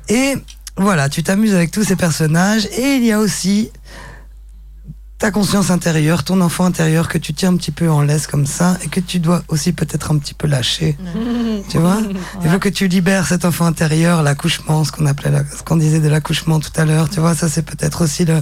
Et 0.07 0.35
voilà, 0.77 1.09
tu 1.09 1.21
t'amuses 1.21 1.53
avec 1.53 1.71
tous 1.71 1.83
ces 1.83 1.97
personnages. 1.97 2.65
Et 2.77 2.95
il 2.95 3.03
y 3.03 3.11
a 3.11 3.19
aussi 3.19 3.71
ta 5.21 5.29
conscience 5.29 5.69
intérieure, 5.69 6.23
ton 6.23 6.41
enfant 6.41 6.65
intérieur 6.65 7.07
que 7.07 7.19
tu 7.19 7.31
tiens 7.33 7.49
un 7.53 7.55
petit 7.55 7.69
peu 7.69 7.87
en 7.91 8.01
laisse 8.01 8.25
comme 8.25 8.47
ça 8.47 8.77
et 8.83 8.87
que 8.87 8.99
tu 8.99 9.19
dois 9.19 9.43
aussi 9.49 9.71
peut-être 9.71 10.11
un 10.11 10.17
petit 10.17 10.33
peu 10.33 10.47
lâcher. 10.47 10.97
tu 11.69 11.77
vois 11.77 11.99
Il 12.43 12.49
faut 12.49 12.57
que 12.57 12.69
tu 12.69 12.87
libères 12.87 13.27
cet 13.27 13.45
enfant 13.45 13.65
intérieur, 13.67 14.23
l'accouchement, 14.23 14.83
ce 14.83 14.91
qu'on 14.91 15.05
appelait, 15.05 15.29
la- 15.29 15.45
ce 15.45 15.61
qu'on 15.61 15.75
disait 15.75 15.99
de 15.99 16.09
l'accouchement 16.09 16.59
tout 16.59 16.71
à 16.75 16.85
l'heure. 16.85 17.07
Tu 17.07 17.19
vois, 17.19 17.35
ça 17.35 17.49
c'est 17.49 17.61
peut-être 17.61 18.03
aussi 18.03 18.25
le, 18.25 18.41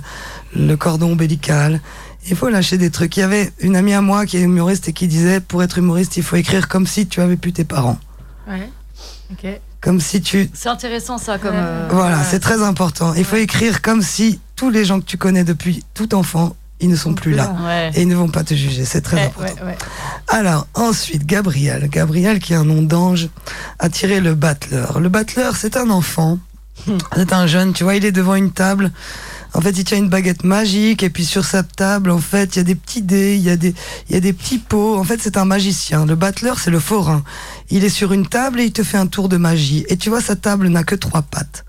le 0.56 0.76
cordon 0.78 1.12
ombilical. 1.12 1.82
Il 2.30 2.38
faut 2.38 2.48
lâcher 2.48 2.78
des 2.78 2.92
trucs. 2.92 3.18
Il 3.18 3.20
y 3.20 3.24
avait 3.24 3.52
une 3.60 3.76
amie 3.76 3.94
à 3.94 4.02
moi 4.02 4.26
qui 4.26 4.38
est 4.38 4.42
humoriste 4.42 4.88
et 4.88 4.94
qui 4.94 5.10
disait, 5.10 5.42
pour 5.42 5.62
être 5.62 5.78
humoriste, 5.80 6.16
il 6.16 6.24
faut 6.24 6.38
écrire 6.38 6.70
comme 6.70 6.88
si 6.88 7.08
tu 7.08 7.20
avais 7.20 7.36
pu 7.38 7.52
tes 7.52 7.66
parents. 7.66 8.00
Ouais. 8.48 8.70
Ok. 9.34 9.60
Comme 9.82 10.00
si 10.00 10.22
tu... 10.22 10.50
C'est 10.54 10.68
intéressant 10.70 11.18
ça 11.18 11.38
comme. 11.40 11.52
euh, 11.56 11.88
Voilà, 11.92 12.18
Ouais. 12.20 12.24
c'est 12.30 12.40
très 12.40 12.62
important. 12.64 13.14
Il 13.16 13.24
faut 13.26 13.38
écrire 13.38 13.82
comme 13.82 14.02
si 14.02 14.40
tous 14.58 14.70
les 14.70 14.84
gens 14.86 15.00
que 15.00 15.06
tu 15.06 15.18
connais 15.18 15.44
depuis 15.46 15.84
tout 15.94 16.14
enfant, 16.16 16.56
ils 16.80 16.90
ne 16.90 16.96
sont 16.96 17.14
plus 17.14 17.34
là. 17.34 17.56
Ouais. 17.66 17.92
Et 17.96 18.02
ils 18.04 18.08
ne 18.08 18.16
vont 18.16 18.30
pas 18.30 18.44
te 18.44 18.54
juger, 18.54 18.86
c'est 18.86 19.02
très 19.02 19.18
Ouais, 19.18 19.24
important. 19.26 19.54
ouais, 19.66 19.68
ouais. 19.72 19.78
Alors, 20.28 20.68
ensuite, 20.76 21.26
Gabriel. 21.26 21.90
Gabriel, 21.90 22.40
qui 22.40 22.54
a 22.54 22.60
un 22.60 22.66
nom 22.66 22.82
d'ange, 22.82 23.30
a 23.80 23.90
tiré 23.90 24.20
le 24.22 24.36
battleur. 24.36 25.00
Le 25.00 25.10
battleur, 25.10 25.56
c'est 25.56 25.76
un 25.78 25.90
enfant. 25.90 26.40
C'est 27.16 27.34
un 27.34 27.46
jeune, 27.46 27.74
tu 27.74 27.84
vois, 27.84 27.96
il 27.96 28.06
est 28.06 28.14
devant 28.14 28.36
une 28.36 28.52
table. 28.52 28.92
En 29.54 29.60
fait, 29.62 29.72
il 29.72 29.84
tient 29.84 29.98
une 29.98 30.08
baguette 30.08 30.44
magique, 30.46 31.04
et 31.04 31.10
puis 31.10 31.26
sur 31.26 31.44
sa 31.44 31.62
table, 31.64 32.10
en 32.12 32.20
fait, 32.20 32.56
il 32.56 32.60
y 32.60 32.62
a 32.62 32.64
des 32.64 32.76
petits 32.76 33.02
dés, 33.02 33.36
il 33.36 33.42
y 33.42 33.50
a 33.50 33.58
des, 33.58 33.74
il 34.08 34.14
y 34.14 34.18
a 34.18 34.22
des 34.22 34.32
petits 34.32 34.60
pots. 34.60 34.98
En 34.98 35.04
fait, 35.04 35.20
c'est 35.22 35.36
un 35.36 35.44
magicien. 35.44 36.06
Le 36.06 36.16
battleur, 36.16 36.58
c'est 36.60 36.72
le 36.72 36.80
forain. 36.80 37.24
Il 37.70 37.84
est 37.84 37.90
sur 37.90 38.14
une 38.14 38.28
table 38.28 38.62
et 38.62 38.66
il 38.66 38.72
te 38.72 38.84
fait 38.84 38.98
un 38.98 39.08
tour 39.08 39.28
de 39.28 39.36
magie. 39.36 39.84
Et 39.90 39.98
tu 39.98 40.10
vois, 40.10 40.22
sa 40.22 40.38
table 40.38 40.70
n'a 40.70 40.84
que 40.84 40.96
trois 40.96 41.24
pattes. 41.24 41.66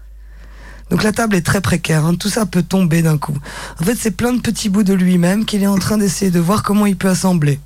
Donc 0.90 1.02
la 1.02 1.12
table 1.12 1.36
est 1.36 1.42
très 1.46 1.60
précaire, 1.60 2.04
hein. 2.04 2.14
tout 2.16 2.28
ça 2.28 2.46
peut 2.46 2.62
tomber 2.62 3.02
d'un 3.02 3.16
coup. 3.18 3.36
En 3.80 3.84
fait, 3.84 3.94
c'est 3.98 4.10
plein 4.10 4.32
de 4.32 4.40
petits 4.40 4.68
bouts 4.68 4.82
de 4.82 4.92
lui-même 4.94 5.44
qu'il 5.44 5.62
est 5.62 5.66
en 5.68 5.78
train 5.78 5.98
d'essayer 5.98 6.30
de 6.30 6.40
voir 6.40 6.62
comment 6.62 6.86
il 6.86 6.96
peut 6.96 7.08
assembler. 7.08 7.60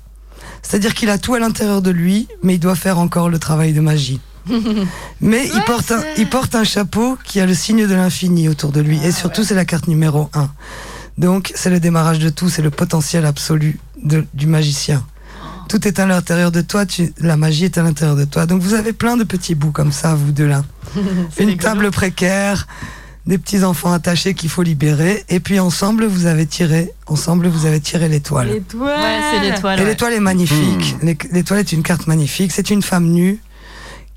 C'est-à-dire 0.61 0.93
qu'il 0.93 1.09
a 1.09 1.17
tout 1.17 1.33
à 1.35 1.39
l'intérieur 1.39 1.81
de 1.81 1.91
lui, 1.91 2.27
mais 2.43 2.55
il 2.55 2.59
doit 2.59 2.75
faire 2.75 2.99
encore 2.99 3.29
le 3.29 3.39
travail 3.39 3.73
de 3.73 3.81
magie. 3.81 4.19
Mais 5.21 5.49
il, 5.51 5.61
porte 5.63 5.91
un, 5.91 6.03
il 6.17 6.29
porte 6.29 6.53
un 6.53 6.63
chapeau 6.63 7.17
qui 7.23 7.39
a 7.39 7.47
le 7.47 7.55
signe 7.55 7.87
de 7.87 7.95
l'infini 7.95 8.47
autour 8.47 8.71
de 8.71 8.79
lui. 8.79 8.99
et 9.03 9.11
surtout, 9.11 9.43
c'est 9.43 9.55
la 9.55 9.65
carte 9.65 9.87
numéro 9.87 10.29
1. 10.35 10.49
Donc, 11.17 11.51
c'est 11.55 11.71
le 11.71 11.79
démarrage 11.79 12.19
de 12.19 12.29
tout, 12.29 12.47
c'est 12.49 12.61
le 12.61 12.69
potentiel 12.69 13.25
absolu 13.25 13.79
de- 14.03 14.25
du 14.35 14.45
magicien. 14.45 15.03
Tout 15.67 15.87
est 15.87 15.97
à 15.99 16.05
l'intérieur 16.05 16.51
de 16.51 16.61
toi, 16.61 16.85
tu- 16.85 17.11
la 17.19 17.37
magie 17.37 17.65
est 17.65 17.77
à 17.79 17.81
l'intérieur 17.83 18.15
de 18.15 18.25
toi. 18.25 18.45
Donc 18.45 18.61
vous 18.61 18.75
avez 18.75 18.93
plein 18.93 19.17
de 19.17 19.23
petits 19.23 19.55
bouts 19.55 19.71
comme 19.71 19.91
ça, 19.91 20.13
vous 20.13 20.31
deux 20.31 20.45
là. 20.47 20.63
Une 21.39 21.57
table 21.57 21.89
précaire, 21.89 22.67
des 23.27 23.37
petits 23.37 23.63
enfants 23.63 23.91
attachés 23.91 24.33
qu'il 24.35 24.49
faut 24.49 24.61
libérer, 24.63 25.23
et 25.29 25.39
puis 25.39 25.59
ensemble 25.59 26.05
vous 26.05 26.25
avez 26.27 26.45
tiré, 26.45 26.91
ensemble 27.07 27.47
vous 27.47 27.65
avez 27.65 27.79
tiré 27.79 28.07
l'étoile. 28.07 28.49
L'étoile. 28.49 28.99
Ouais, 29.01 29.19
c'est 29.31 29.39
l'étoile. 29.49 29.79
Et 29.79 29.83
ouais. 29.83 29.89
l'étoile 29.89 30.13
est 30.13 30.19
magnifique. 30.19 30.95
L'é- 31.01 31.17
L'étoile 31.31 31.59
est 31.61 31.71
une 31.71 31.81
carte 31.83 32.05
magnifique. 32.07 32.51
C'est 32.51 32.69
une 32.69 32.81
femme 32.83 33.07
nue 33.07 33.39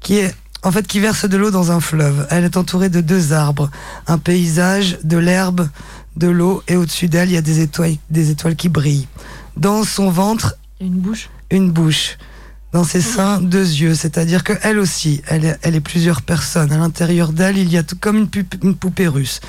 qui 0.00 0.18
est 0.18 0.34
en 0.62 0.72
fait 0.72 0.86
qui 0.86 1.00
verse 1.00 1.24
de 1.28 1.36
l'eau 1.36 1.50
dans 1.50 1.70
un 1.72 1.80
fleuve. 1.80 2.26
Elle 2.30 2.44
est 2.44 2.56
entourée 2.56 2.88
de 2.90 3.00
deux 3.00 3.32
arbres, 3.32 3.70
un 4.06 4.18
paysage, 4.18 4.98
de 5.04 5.16
l'herbe, 5.16 5.68
de 6.16 6.28
l'eau, 6.28 6.62
et 6.68 6.76
au-dessus 6.76 7.08
d'elle 7.08 7.30
il 7.30 7.34
y 7.34 7.38
a 7.38 7.42
des 7.42 7.60
étoiles, 7.60 7.96
des 8.10 8.30
étoiles 8.30 8.56
qui 8.56 8.68
brillent. 8.68 9.06
Dans 9.56 9.84
son 9.84 10.10
ventre, 10.10 10.56
Une 10.80 10.98
bouche. 10.98 11.30
une 11.50 11.70
bouche. 11.70 12.18
Dans 12.72 12.84
ses 12.84 13.00
seins, 13.00 13.40
deux 13.40 13.64
yeux. 13.66 13.94
C'est-à-dire 13.94 14.44
que 14.44 14.52
elle 14.62 14.78
aussi, 14.78 15.22
elle 15.26 15.44
est, 15.46 15.58
elle 15.62 15.74
est 15.74 15.80
plusieurs 15.80 16.20
personnes. 16.20 16.70
À 16.70 16.76
l'intérieur 16.76 17.32
d'elle, 17.32 17.56
il 17.56 17.72
y 17.72 17.78
a 17.78 17.82
tout 17.82 17.96
comme 17.98 18.16
une, 18.18 18.28
une 18.62 18.74
poupée 18.76 19.08
russe. 19.08 19.40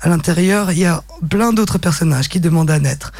À 0.00 0.08
l'intérieur, 0.08 0.70
il 0.70 0.78
y 0.78 0.84
a 0.86 1.02
plein 1.28 1.52
d'autres 1.52 1.78
personnages 1.78 2.28
qui 2.28 2.38
demandent 2.38 2.70
à 2.70 2.78
naître. 2.78 3.12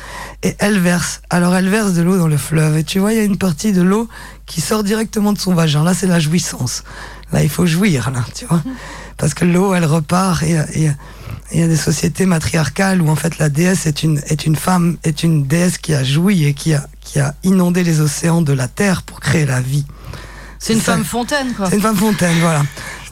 Et 0.44 0.54
elle 0.60 0.78
verse. 0.78 1.22
Alors 1.28 1.56
elle 1.56 1.68
verse 1.68 1.92
de 1.94 2.02
l'eau 2.02 2.16
dans 2.16 2.28
le 2.28 2.36
fleuve. 2.36 2.76
Et 2.78 2.84
tu 2.84 3.00
vois, 3.00 3.12
il 3.12 3.16
y 3.16 3.20
a 3.20 3.24
une 3.24 3.36
partie 3.38 3.72
de 3.72 3.82
l'eau 3.82 4.08
qui 4.46 4.60
sort 4.60 4.84
directement 4.84 5.32
de 5.32 5.38
son 5.38 5.54
vagin. 5.54 5.82
Là, 5.82 5.92
c'est 5.92 6.06
la 6.06 6.20
jouissance. 6.20 6.84
Là, 7.32 7.42
il 7.42 7.48
faut 7.50 7.66
jouir, 7.66 8.10
là, 8.12 8.24
tu 8.34 8.46
vois. 8.46 8.62
Parce 9.16 9.34
que 9.34 9.44
l'eau, 9.44 9.74
elle 9.74 9.84
repart 9.86 10.42
et- 10.44 10.60
et 10.84 10.90
il 11.52 11.60
y 11.60 11.62
a 11.62 11.68
des 11.68 11.76
sociétés 11.76 12.26
matriarcales 12.26 13.00
où 13.00 13.08
en 13.08 13.16
fait 13.16 13.38
la 13.38 13.48
déesse 13.48 13.86
est 13.86 14.02
une, 14.02 14.20
est 14.26 14.44
une 14.46 14.56
femme, 14.56 14.96
est 15.04 15.22
une 15.22 15.46
déesse 15.46 15.78
qui 15.78 15.94
a 15.94 16.04
joui 16.04 16.44
et 16.44 16.54
qui 16.54 16.74
a, 16.74 16.86
qui 17.00 17.20
a 17.20 17.34
inondé 17.42 17.82
les 17.84 18.00
océans 18.00 18.42
de 18.42 18.52
la 18.52 18.68
terre 18.68 19.02
pour 19.02 19.20
créer 19.20 19.46
la 19.46 19.60
vie. 19.60 19.84
C'est 20.60 20.72
une 20.72 20.80
ça. 20.80 20.92
femme 20.94 21.04
fontaine, 21.04 21.52
quoi. 21.54 21.70
C'est 21.70 21.76
une 21.76 21.82
femme 21.82 21.96
fontaine, 21.96 22.36
voilà. 22.40 22.62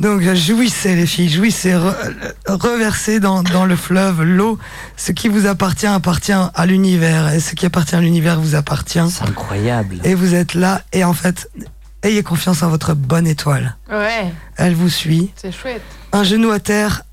Donc 0.00 0.20
euh, 0.22 0.34
jouissez 0.34 0.96
les 0.96 1.06
filles, 1.06 1.28
jouissez, 1.30 1.70
re- 1.74 1.94
euh, 1.94 2.32
reversez 2.48 3.20
dans, 3.20 3.42
dans 3.44 3.64
le 3.64 3.76
fleuve 3.76 4.22
l'eau. 4.24 4.58
Ce 4.96 5.12
qui 5.12 5.28
vous 5.28 5.46
appartient 5.46 5.86
appartient 5.86 6.32
à 6.32 6.66
l'univers 6.66 7.28
et 7.32 7.38
ce 7.40 7.54
qui 7.54 7.64
appartient 7.64 7.94
à 7.94 8.00
l'univers 8.00 8.40
vous 8.40 8.56
appartient. 8.56 8.98
C'est 9.10 9.22
incroyable. 9.22 10.00
Et 10.02 10.14
vous 10.14 10.34
êtes 10.34 10.54
là 10.54 10.82
et 10.92 11.04
en 11.04 11.12
fait, 11.14 11.48
ayez 12.02 12.22
confiance 12.24 12.62
en 12.64 12.68
votre 12.68 12.94
bonne 12.94 13.28
étoile. 13.28 13.76
Ouais, 13.90 14.32
Elle 14.56 14.74
vous 14.74 14.90
suit. 14.90 15.30
c'est 15.36 15.52
chouette. 15.52 15.82
Un 16.12 16.24
genou 16.24 16.50
à 16.50 16.58
terre, 16.58 17.04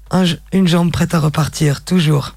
une 0.51 0.67
jambe 0.67 0.91
prête 0.91 1.15
à 1.15 1.19
repartir, 1.19 1.83
toujours. 1.83 2.35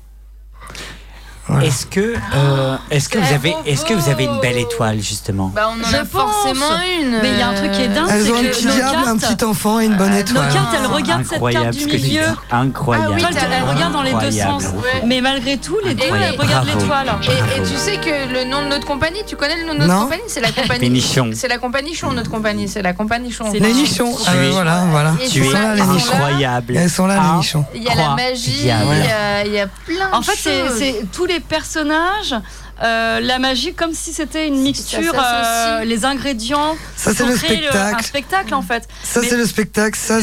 Voilà. 1.48 1.66
Est-ce 1.66 1.86
que, 1.86 2.14
euh, 2.34 2.76
est-ce 2.90 3.08
que 3.08 3.18
vous 3.18 3.32
avez, 3.32 3.54
est-ce 3.66 3.84
que 3.84 3.94
vous 3.94 4.08
avez 4.10 4.24
une 4.24 4.40
belle 4.40 4.58
étoile 4.58 5.00
justement? 5.00 5.52
Bah, 5.54 5.68
on 5.70 5.80
en 5.80 5.88
Je 5.88 5.94
a 5.96 6.04
pense. 6.04 6.10
forcément 6.32 6.66
une. 7.00 7.18
Mais 7.22 7.30
il 7.30 7.38
y 7.38 7.42
a 7.42 7.48
un 7.50 7.54
truc 7.54 7.70
qui 7.70 7.82
est 7.82 7.88
dingue, 7.88 8.08
Elles 8.10 8.24
c'est 8.24 8.32
ont 8.32 8.36
un 8.38 8.42
que 8.42 8.46
petit 8.48 8.66
nos 8.66 8.72
diable, 8.74 8.96
un 9.06 9.16
petit 9.16 9.44
enfant 9.44 9.78
et 9.78 9.84
une 9.86 9.94
bonne 9.96 10.10
Nos 10.10 10.16
étoile. 10.18 10.52
cartes, 10.52 10.74
elles 10.76 10.86
regardent 10.86 11.22
cette 11.24 11.30
carte 11.40 11.44
Incroyable 11.54 11.76
du 11.76 11.86
milieu. 11.86 12.22
Incroyable. 12.50 13.12
Ah 13.16 13.28
oui, 13.30 13.36
elle- 13.40 13.48
elle 13.62 13.74
regarde 13.76 13.92
dans 13.92 14.02
les 14.02 14.10
deux 14.10 14.16
Incroyable. 14.16 14.60
sens. 14.60 14.64
Mais 15.06 15.20
malgré 15.20 15.56
tout, 15.58 15.76
les 15.84 15.94
deux, 15.94 16.02
Incroyable. 16.04 16.34
elles 16.34 16.40
regardent 16.46 16.66
l'étoile. 16.66 17.10
Et, 17.22 17.60
et 17.60 17.62
tu 17.62 17.76
sais 17.76 17.96
que 17.98 18.32
le 18.32 18.44
nom 18.50 18.62
de 18.62 18.68
notre 18.68 18.86
compagnie, 18.86 19.20
tu 19.24 19.36
connais 19.36 19.56
le 19.56 19.66
nom 19.68 19.74
de 19.74 19.78
notre 19.80 19.92
Non. 19.94 20.02
compagnie? 20.02 20.22
C'est 20.26 20.40
la 20.40 20.50
compagnie. 20.52 21.00
C'est 21.34 21.48
la 21.48 21.58
compagnie 21.58 21.94
Chon, 21.94 22.12
notre 22.12 22.30
compagnie. 22.30 22.66
C'est 22.68 22.82
la 22.82 22.92
compagnie 22.92 23.30
Chon. 23.30 23.44
C'est 23.52 23.60
Les 23.60 23.72
nichons. 23.72 24.12
Ah, 24.26 24.32
voilà, 24.50 24.84
voilà. 24.90 25.12
Tu 25.30 25.38
ils 25.38 25.42
es 25.42 25.46
sont 25.46 25.52
là, 25.52 25.74
les 25.76 25.82
nichons. 25.82 26.12
incroyable. 26.14 26.76
Elles 26.76 26.90
sont 26.90 27.06
là, 27.06 27.20
les 27.30 27.36
nichons. 27.38 27.64
Il 27.74 27.84
y 27.84 27.88
a 27.88 27.94
la 27.94 28.16
magie, 28.16 28.52
il 28.62 28.66
y 28.66 28.70
Incroyable. 28.72 29.58
a, 29.58 29.66
plein 29.86 30.10
En 30.12 30.20
de 30.20 30.24
fait, 30.24 30.32
c'est 30.36 30.66
choses. 30.66 30.76
c'est 30.78 31.04
tous 31.12 31.24
les 31.26 31.35
personnages, 31.40 32.34
euh, 32.82 33.20
la 33.20 33.38
magie, 33.38 33.72
comme 33.74 33.92
si 33.94 34.12
c'était 34.12 34.46
une 34.48 34.58
mixture, 34.60 35.14
euh, 35.18 35.84
les 35.84 36.04
ingrédients. 36.04 36.76
Ça, 36.96 37.12
c'est 37.14 37.24
le 37.24 37.36
spectacle. 37.36 37.96
un 37.98 38.02
spectacle, 38.02 38.54
en 38.54 38.62
fait. 38.62 38.88
Ça, 39.02 39.20
c'est 39.22 39.36
le 39.36 39.46
spectacle, 39.46 39.98
ça, 39.98 40.18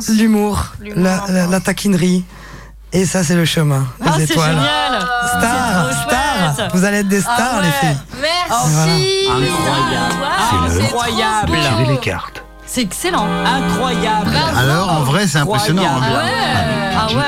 C'est 0.00 0.12
l'humour, 0.12 0.72
la, 0.94 1.24
la, 1.28 1.46
la 1.46 1.60
taquinerie. 1.60 2.24
Et 2.92 3.04
ça, 3.04 3.24
c'est 3.24 3.34
le 3.34 3.44
chemin, 3.44 3.84
Ah, 4.00 4.14
les 4.16 4.26
c'est 4.26 4.32
étoiles. 4.34 4.50
génial! 4.52 5.06
Stars. 5.38 5.90
chouette. 6.04 6.70
Vous 6.72 6.84
allez 6.84 6.98
être 6.98 7.08
des 7.08 7.20
stars, 7.20 7.36
Ah 7.58 7.60
les 7.62 7.70
filles. 7.72 7.98
Merci. 8.20 9.26
Incroyable. 9.28 10.14
Wow, 10.20 10.68
C'est 10.70 10.78
le- 10.78 10.84
Incroyable. 10.84 11.58
Tirez 11.60 11.92
les 11.92 11.98
cartes. 11.98 12.42
C'est 12.64 12.82
excellent. 12.82 13.26
Incroyable. 13.44 14.30
Alors, 14.56 14.92
en 14.92 15.00
vrai, 15.02 15.26
c'est 15.26 15.38
impressionnant. 15.38 15.82
Incroyable. 15.82 16.16
Ouais. 16.16 16.96
Ah 16.96 17.06
ouais. 17.08 17.22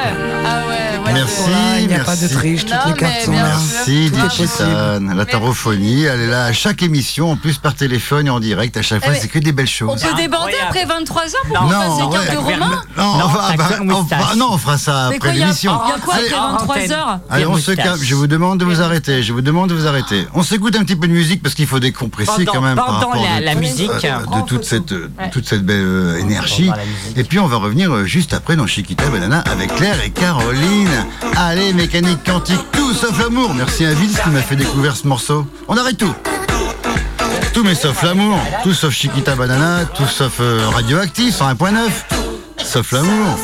Ah 0.47 0.69
ouais, 0.69 0.98
ouais. 1.09 1.15
Merci, 1.15 1.35
Voilà, 1.43 1.81
il 1.81 1.87
n'y 1.89 1.95
a 1.95 1.97
merci. 1.99 2.05
pas 2.21 2.29
de 2.29 2.33
triche, 2.33 2.61
toutes 2.65 2.71
Non, 2.75 2.79
les 2.87 2.95
cartes 2.95 3.21
sont 3.25 3.33
là. 3.33 3.43
Merci. 3.45 4.11
Digitane. 4.11 5.15
La 5.17 5.25
tarophonie, 5.27 6.05
elle 6.05 6.21
est 6.21 6.27
là 6.29 6.45
à 6.45 6.53
chaque 6.53 6.83
émission, 6.83 7.33
en 7.33 7.37
plus 7.37 7.59
par 7.59 7.75
téléphone 7.75 8.27
et 8.27 8.31
en 8.31 8.41
direct. 8.41 8.77
À 8.77 8.83
chaque 8.83 9.01
fois, 9.03 9.09
Eh 9.13 9.17
mais 9.17 9.21
c'est 9.21 9.29
que 9.29 9.39
des 9.39 9.53
belles 9.53 9.67
On 9.67 9.97
choses. 9.97 10.03
peut 10.03 10.15
déborder 10.17 10.55
après 10.63 10.85
23h 10.85 11.33
pour 11.47 11.55
Non, 11.55 11.61
qu'on 11.61 11.67
non, 11.69 11.81
fasse 11.81 11.99
les 11.99 12.13
cartes 12.13 12.29
ouais. 12.29 12.35
de 12.35 12.39
Romain? 12.39 12.83
Non, 12.97 13.19
bah, 13.19 13.55
on, 13.81 14.05
fera- 14.07 14.35
non, 14.37 14.49
on 14.53 14.59
fera 14.59 14.79
ça 14.79 15.07
après 15.09 15.33
l'émission. 15.33 15.79
il 15.87 15.91
y 15.91 15.93
a 15.93 15.99
quoi 15.99 16.15
après 16.15 16.35
en 16.35 16.57
23h? 16.97 17.19
Allez, 17.31 17.47
on 17.47 17.57
se 17.57 17.73
calme. 17.73 17.99
Je 18.03 18.15
vous 18.15 18.27
demande 18.27 18.59
de 18.61 18.65
vous 18.65 18.81
arrêter. 18.81 19.23
Je 19.23 19.33
vous 19.33 19.41
demande 19.43 19.71
de 19.71 19.75
vous 19.75 19.87
arrêter. 19.87 20.27
On 20.35 20.43
s'écoute 20.43 20.77
un 20.77 20.85
petit 20.85 20.97
peu 20.97 21.07
de 21.09 21.13
musique 21.13 21.43
parce 21.43 21.55
qu'il 21.55 21.67
faut 21.67 21.81
décompresser 21.81 22.45
quand 22.45 22.61
même 22.61 22.77
par 22.77 22.87
pendant 22.87 22.99
rapport 23.11 23.27
la- 23.41 23.55
musique. 23.55 23.91
de 23.91 24.47
toute 24.47 24.65
cette, 24.65 25.65
belle 25.65 26.17
énergie. 26.21 26.71
Et 27.17 27.25
puis 27.25 27.39
on 27.39 27.47
va 27.47 27.57
revenir 27.57 27.93
euh, 27.93 28.05
juste 28.05 28.33
après 28.35 28.57
dans 28.57 28.67
Chiquita 28.67 29.07
Banana 29.09 29.43
avec 29.51 29.75
Claire 29.75 30.01
et 30.05 30.11
Caroline. 30.11 30.98
Allez, 31.37 31.73
mécanique 31.73 32.25
quantique, 32.25 32.61
tout 32.73 32.93
sauf 32.93 33.19
l'amour. 33.19 33.55
Merci 33.55 33.85
à 33.85 33.95
Vince 33.95 34.21
qui 34.23 34.31
m'a 34.31 34.43
fait 34.43 34.57
découvrir 34.57 34.97
ce 34.97 35.07
morceau. 35.07 35.47
On 35.69 35.77
arrête 35.77 35.99
tout. 35.99 36.15
Tout 37.53 37.65
mais 37.65 37.75
sauf 37.75 38.03
l'amour. 38.03 38.39
Tout 38.63 38.75
sauf 38.75 38.93
Chiquita 38.93 39.35
Banana, 39.35 39.85
tout 39.87 40.07
sauf 40.07 40.35
euh, 40.41 40.69
Radioactif 40.73 41.39
101.9. 41.41 41.77
Sauf 42.65 42.93
l'amour. 42.93 43.39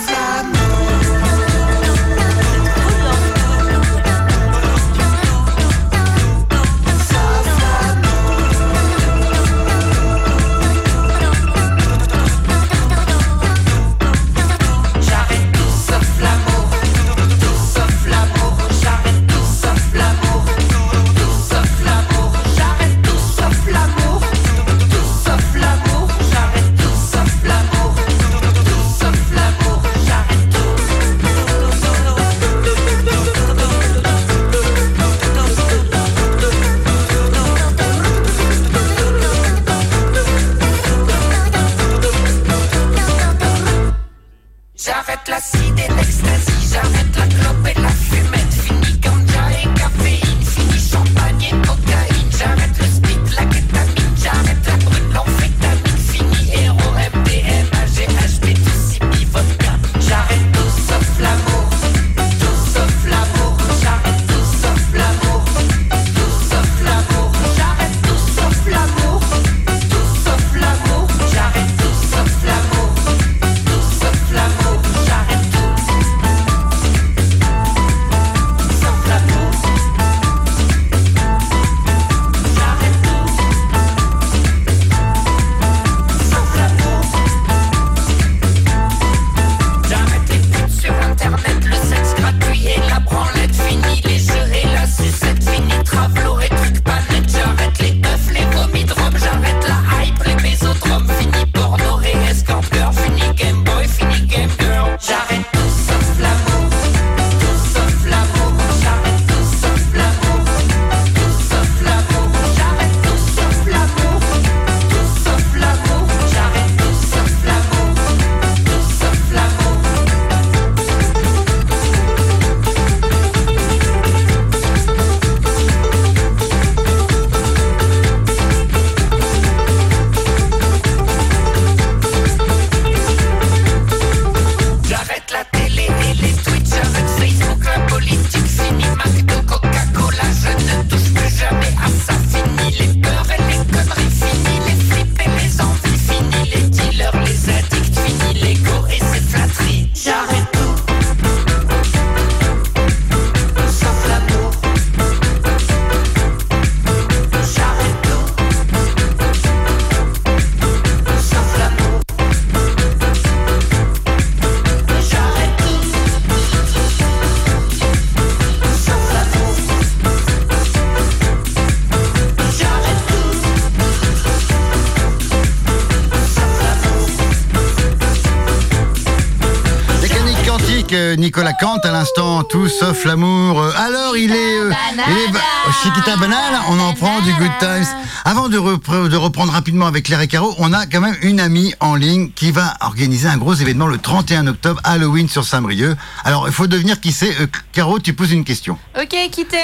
Nicolas 181.37 181.53
Kant 181.55 181.79
à 181.83 181.91
l'instant, 181.91 182.45
tout 182.45 182.69
sauf 182.69 183.05
l'amour. 183.05 183.61
Euh, 183.61 183.73
Alors 183.77 184.17
il 184.17 184.31
est, 184.31 184.59
euh, 184.61 184.71
il 185.09 185.19
est 185.19 185.33
ba- 185.33 185.41
Chiquita 185.83 186.17
Banane, 186.17 186.61
on 186.71 186.79
en 186.79 186.93
prend 186.93 187.21
du 187.23 187.33
Good 187.33 187.51
Times. 187.59 187.87
Avant 188.25 188.49
de, 188.49 188.57
repre- 188.57 189.09
de 189.09 189.17
reprendre 189.17 189.53
rapidement 189.53 189.87
avec 189.89 190.05
Claire 190.05 190.21
et 190.21 190.29
Caro, 190.29 190.55
on 190.59 190.73
a 190.73 190.87
quand 190.87 191.01
même 191.01 191.17
une 191.23 191.41
amie 191.41 191.75
en 191.81 191.97
ligne 191.97 192.31
qui 192.31 192.53
va 192.53 192.75
organiser 192.83 193.27
un 193.27 193.37
gros 193.37 193.53
événement 193.55 193.89
le 193.89 193.99
31 193.99 194.47
octobre, 194.47 194.81
Halloween 194.85 195.29
sur 195.29 195.45
Saint-Brieuc. 195.45 195.97
Alors 196.23 196.47
il 196.47 196.53
faut 196.55 196.69
devenir 196.69 197.01
qui 197.01 197.11
c'est. 197.11 197.35
Euh, 197.41 197.49
Caro, 197.73 197.99
tu 197.99 198.13
poses 198.15 198.31
une 198.31 198.45
question. 198.45 198.79
Ok, 198.97 199.17
quittez. 199.33 199.57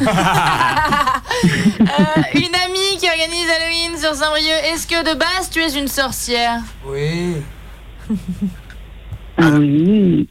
Euh, 0.00 0.06
une 2.32 2.54
amie 2.64 2.96
qui 2.98 3.06
organise 3.06 3.48
Halloween 3.54 3.98
sur 4.00 4.14
Saint-Brieuc. 4.14 4.62
Est-ce 4.72 4.86
que 4.86 5.12
de 5.12 5.18
base 5.18 5.50
tu 5.52 5.60
es 5.60 5.78
une 5.78 5.88
sorcière? 5.88 6.60
Oui. 6.86 7.36
Oui. 9.38 10.26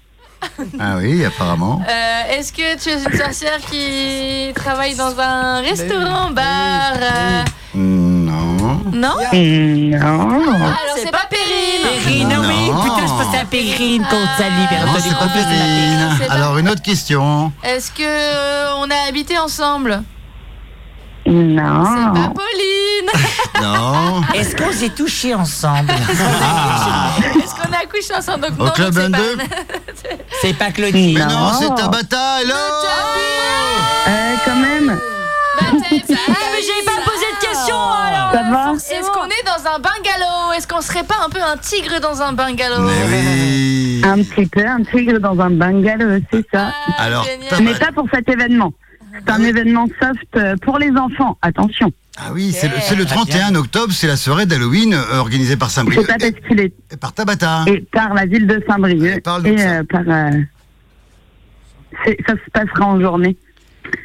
Ah 0.80 0.96
oui, 0.98 1.24
apparemment. 1.26 1.82
Euh, 1.88 2.38
Est-ce 2.38 2.52
que 2.54 2.78
tu 2.82 2.90
es 2.90 3.04
une 3.04 3.18
sorcière 3.20 3.58
qui 3.70 4.54
travaille 4.56 4.96
dans 4.96 5.20
un 5.20 5.62
restaurant, 5.62 6.32
bar 6.32 6.94
euh, 7.02 7.44
Non. 7.76 8.82
Non? 8.92 9.10
Non. 9.14 9.18
Alors 9.22 10.96
c'est 10.96 11.12
pas 11.12 11.28
Périne. 11.30 12.04
Périne, 12.04 12.30
Non. 12.30 12.48
oui, 12.48 12.72
putain, 12.84 13.06
je 13.08 13.24
pensais 13.24 13.38
à 13.40 13.46
Périne 13.46 14.04
qu'on 14.10 14.26
salue, 14.42 14.68
bien 14.70 14.86
Non, 14.86 14.92
entendu. 14.92 15.04
c'est 15.10 15.18
pas 15.18 15.28
Périne. 15.34 16.10
C'est 16.20 16.30
Alors 16.30 16.58
une 16.58 16.70
autre 16.70 16.82
question. 16.82 17.52
Est-ce 17.64 17.92
que 17.92 18.04
euh, 18.04 18.76
on 18.80 18.90
a 18.90 19.08
habité 19.10 19.38
ensemble? 19.38 20.04
C'est 21.26 21.32
Non. 21.32 21.84
pas 22.14 22.32
Pauline. 22.34 22.95
Non. 23.62 24.22
Est-ce 24.34 24.56
qu'on 24.56 24.72
s'est 24.72 24.90
touchés 24.90 25.34
ensemble 25.34 25.92
Ah. 26.42 27.10
Est-ce 27.36 27.56
qu'on 27.56 27.72
a 27.74 27.86
couché 27.90 28.14
ensemble 28.16 28.42
Donc 28.50 28.60
Au 28.60 28.66
non, 28.66 28.72
Club 28.72 28.94
c'est 28.94 29.00
22? 29.02 29.38
pas- 29.38 29.44
C'est 30.42 30.54
pas 30.54 30.72
Claudine. 30.72 31.18
Mais 31.20 31.26
non, 31.26 31.40
Non. 31.40 31.52
c'est 31.60 31.74
Tabata, 31.76 32.42
hello 32.42 32.54
Euh, 34.08 34.36
quand 34.46 34.56
même. 34.56 35.00
Ah, 35.58 35.64
mais 35.92 36.02
j'avais 36.08 36.86
pas 36.86 37.02
posé 37.06 37.26
de 37.34 37.48
questions 37.48 37.76
alors 37.76 38.32
Ça 38.34 38.44
va 38.52 38.74
Est-ce 38.74 39.10
qu'on 39.10 39.26
est 39.26 39.46
dans 39.46 39.70
un 39.70 39.80
bungalow 39.80 40.52
Est-ce 40.56 40.68
qu'on 40.68 40.82
serait 40.82 41.04
pas 41.04 41.16
un 41.26 41.30
peu 41.30 41.42
un 41.42 41.58
tigre 41.58 42.00
dans 42.02 42.22
un 42.22 42.34
bungalow 42.34 42.82
Mais 42.82 42.92
oui. 43.08 44.02
Un 44.04 44.18
petit 44.22 44.46
peu, 44.48 44.66
un 44.68 44.84
tigre 44.84 45.20
dans 45.20 45.40
un 45.40 45.50
bungalow, 45.50 46.20
c'est 46.32 46.46
ça. 46.54 46.72
Ah, 46.98 47.04
Alors, 47.04 47.26
Mais 47.62 47.74
pas 47.76 47.92
pour 47.94 48.06
cet 48.14 48.28
événement. 48.30 48.74
C'est 49.18 49.32
un 49.32 49.44
événement 49.44 49.88
soft 50.02 50.26
euh, 50.36 50.56
pour 50.62 50.78
les 50.80 50.90
enfants. 50.92 51.38
Attention. 51.42 51.92
Ah 52.18 52.32
oui, 52.34 52.52
c'est 52.54 52.68
le, 52.70 52.76
c'est 52.82 52.96
le 52.96 53.06
31 53.06 53.56
octobre, 53.56 53.92
c'est 53.92 54.08
la 54.08 54.16
soirée 54.16 54.46
d'Halloween 54.46 54.94
euh, 54.94 55.18
organisée 55.20 55.58
par 55.58 55.70
C'est 55.70 55.76
Saint-Brieuc 55.82 56.08
pas 56.08 56.16
et, 56.16 56.32
parce 56.32 56.48
qu'il 56.48 56.60
est 56.62 56.74
et 56.92 56.98
par 56.98 57.14
Tabata. 57.14 57.66
et 57.68 57.82
par 57.92 58.14
la 58.14 58.26
ville 58.26 58.48
de 58.48 58.64
Saint-Brieuc 58.68 59.18
et 59.18 59.22
ça. 59.26 59.38
euh, 59.80 59.84
par. 59.84 60.02
euh, 60.08 60.32
ça 62.28 62.34
se 62.34 62.50
passera 62.52 62.86
en 62.86 63.00
journée. 63.00 63.36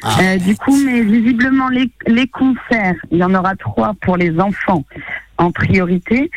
Ah. 0.03 0.17
Euh, 0.21 0.37
du 0.37 0.55
coup, 0.55 0.75
mais 0.85 1.01
visiblement 1.01 1.69
les, 1.69 1.89
les 2.07 2.27
concerts, 2.27 2.95
il 3.11 3.17
y 3.17 3.23
en 3.23 3.33
aura 3.33 3.55
trois 3.55 3.93
pour 4.01 4.17
les 4.17 4.39
enfants 4.39 4.85
en 5.37 5.51
priorité. 5.51 6.29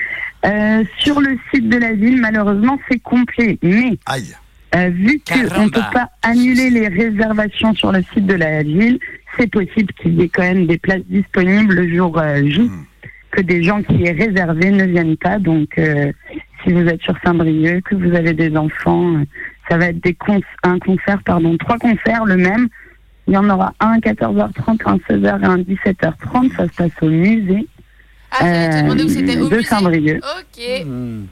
Euh, 0.47 0.85
sur 0.99 1.21
le 1.21 1.39
site 1.53 1.69
de 1.69 1.77
la 1.79 1.93
ville, 1.93 2.21
malheureusement, 2.21 2.79
c'est 2.91 2.99
complet. 2.99 3.59
Mais 3.63 3.99
Aïe. 4.07 4.35
Euh, 4.75 4.89
vu 4.91 5.21
qu'on 5.27 5.65
ne 5.65 5.69
peut 5.71 5.81
pas 5.93 6.09
annuler 6.23 6.71
les 6.71 6.89
réservations 6.89 7.75
sur 7.75 7.93
le 7.93 8.03
site 8.13 8.27
de 8.27 8.35
la 8.35 8.63
ville, 8.63 8.99
c'est 9.39 9.51
possible 9.51 9.93
qu'il 9.95 10.15
y 10.15 10.23
ait 10.25 10.29
quand 10.29 10.43
même 10.43 10.67
des 10.67 10.79
places 10.79 11.05
disponibles 11.09 11.75
le 11.75 11.95
jour 11.95 12.19
euh, 12.19 12.43
J, 12.47 12.61
Hmm. 12.63 12.85
que 13.31 13.41
des 13.43 13.63
gens 13.63 13.83
qui 13.83 14.05
est 14.05 14.13
réservé 14.13 14.71
ne 14.71 14.85
viennent 14.85 15.17
pas. 15.17 15.39
Donc, 15.39 15.77
euh, 15.79 16.13
si 16.63 16.73
vous 16.73 16.87
êtes 16.87 17.03
sur 17.03 17.15
Saint-Brieuc, 17.25 17.83
que 17.85 17.95
vous 17.97 18.15
avez 18.15 18.33
des 18.33 18.57
enfants, 18.57 19.15
euh, 19.17 19.25
ça 19.69 19.77
va 19.77 19.87
être 19.87 20.01
des 20.03 20.15
con- 20.15 20.41
un 20.63 20.79
concert, 20.79 21.21
pardon, 21.25 21.57
trois 21.59 21.79
concerts 21.79 22.25
le 22.27 22.37
même. 22.37 22.69
Il 23.27 23.35
y 23.35 23.37
en 23.37 23.49
aura 23.51 23.73
un 23.81 23.93
à 23.93 23.99
14h30, 23.99 24.81
un 24.87 24.99
16h 25.09 25.43
et 25.43 25.47
un 25.47 25.59
17h30. 25.59 26.53
Ça 26.57 26.69
se 26.69 26.75
passe 26.77 26.93
au 27.03 27.09
musée 27.09 27.67
Ah, 28.31 28.83
te 28.95 29.03
où 29.05 29.09
c'était 29.09 29.37
au 29.39 29.49
de. 29.49 29.61
Saint-Brieuc. 29.63 30.23
Ok, 30.23 30.85
Hmm. 30.87 31.23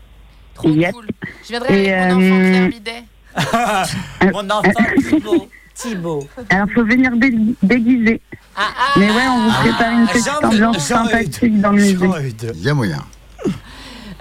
trop 0.54 0.70
Yep. 0.70 0.92
cool. 0.92 1.06
Je 1.44 1.48
viendrai 1.50 1.84
Et, 1.84 1.92
avec 1.92 2.14
mon 2.14 2.20
enfant 2.20 2.40
euh, 2.64 2.68
Bidet. 2.68 3.02
Mon 4.32 4.50
enfant 4.50 4.70
Thibaut. 5.08 5.48
Thibaut. 5.74 6.28
Alors, 6.50 6.66
faut 6.74 6.84
venir 6.84 7.12
dé- 7.16 7.34
déguiser. 7.62 8.20
Ah, 8.56 8.62
ah, 8.78 8.98
Mais 8.98 9.06
ouais, 9.10 9.26
on 9.30 9.48
vous 9.48 9.50
prépare 9.62 9.92
une 9.92 10.06
petite 10.06 10.26
Jean- 10.26 10.46
ambiance 10.48 10.78
sympathique 10.78 11.60
dans 11.60 11.70
le 11.70 11.76
musée. 11.82 12.06
Il 12.54 12.62
y 12.62 12.68
a 12.68 12.74
moyen. 12.74 13.02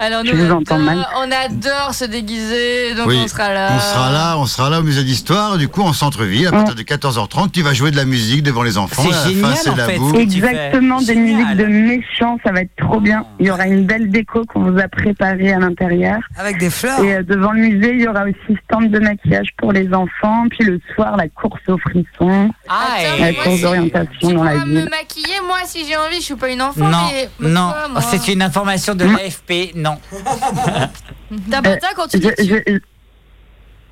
Alors 0.04 0.22
Je 0.24 0.32
nous, 0.34 0.50
entends 0.50 0.74
adore, 0.74 0.84
mal. 0.84 1.06
on 1.16 1.30
adore 1.30 1.94
se 1.94 2.04
déguiser, 2.04 2.94
donc 2.94 3.06
Oui, 3.06 3.20
on 3.24 3.28
sera 3.28 3.52
là. 3.54 3.68
On 3.76 3.78
sera 3.78 4.10
là, 4.10 4.36
on 4.38 4.46
sera 4.46 4.68
là 4.70 4.80
au 4.80 4.82
musée 4.82 5.04
d'histoire, 5.04 5.58
du 5.58 5.68
coup 5.68 5.82
en 5.82 5.92
centre-ville, 5.92 6.48
à 6.48 6.50
partir 6.50 6.74
de 6.74 6.82
14h30, 6.82 7.50
tu 7.52 7.62
vas 7.62 7.72
jouer 7.72 7.92
de 7.92 7.96
la 7.96 8.04
musique 8.04 8.42
devant 8.42 8.62
les 8.64 8.78
enfants. 8.78 9.02
C'est 9.02 9.30
génial, 9.34 9.54
en 9.70 9.76
la 9.76 9.84
fait. 9.86 9.98
fais. 10.12 10.20
Exactement, 10.22 10.98
des 10.98 11.04
Génial. 11.06 11.24
musiques 11.36 11.56
de 11.56 11.66
méchants, 11.66 12.38
ça 12.44 12.50
va 12.52 12.62
être 12.62 12.74
trop 12.76 13.00
bien. 13.00 13.24
Il 13.38 13.46
y 13.46 13.50
aura 13.50 13.66
une 13.68 13.84
belle 13.86 14.10
déco 14.10 14.44
qu'on 14.46 14.70
vous 14.70 14.78
a 14.78 14.88
préparée 14.88 15.52
à 15.52 15.58
l'intérieur. 15.60 16.18
Avec 16.36 16.58
des 16.58 16.70
fleurs. 16.70 16.98
Et 17.04 17.14
euh, 17.14 17.22
devant 17.22 17.52
le 17.52 17.60
musée, 17.60 17.92
il 17.94 18.00
y 18.00 18.08
aura 18.08 18.24
aussi 18.24 18.58
stand 18.64 18.90
de 18.90 18.98
maquillage 18.98 19.48
pour 19.58 19.72
les 19.72 19.88
enfants. 19.94 20.46
Puis 20.50 20.64
le 20.64 20.80
soir, 20.94 21.16
la 21.16 21.28
course 21.28 21.60
aux 21.68 21.78
frissons, 21.78 22.50
Ah, 22.68 22.96
la 23.20 23.32
course 23.34 23.56
si- 23.56 23.62
d'orientation 23.62 24.28
Tu 24.28 24.34
dans 24.34 24.42
la 24.44 24.52
pourras 24.52 24.64
me 24.66 24.80
ville. 24.80 24.88
maquiller, 24.90 25.40
moi, 25.46 25.58
si 25.64 25.86
j'ai 25.86 25.96
envie, 25.96 26.16
je 26.16 26.22
suis 26.22 26.34
pas 26.34 26.48
une 26.50 26.62
enfant, 26.62 26.88
Non, 26.88 26.98
mais... 27.12 27.48
non, 27.48 27.72
c'est 28.10 28.28
une 28.32 28.42
information 28.42 28.94
de 28.94 29.04
l'AFP, 29.04 29.72
non. 29.76 29.91
Tabata, 31.50 31.88
quand 31.96 32.08
tu 32.08 32.18
dis. 32.18 32.28
Je- 32.38 32.44
tu- 32.44 32.62
je- 32.66 32.78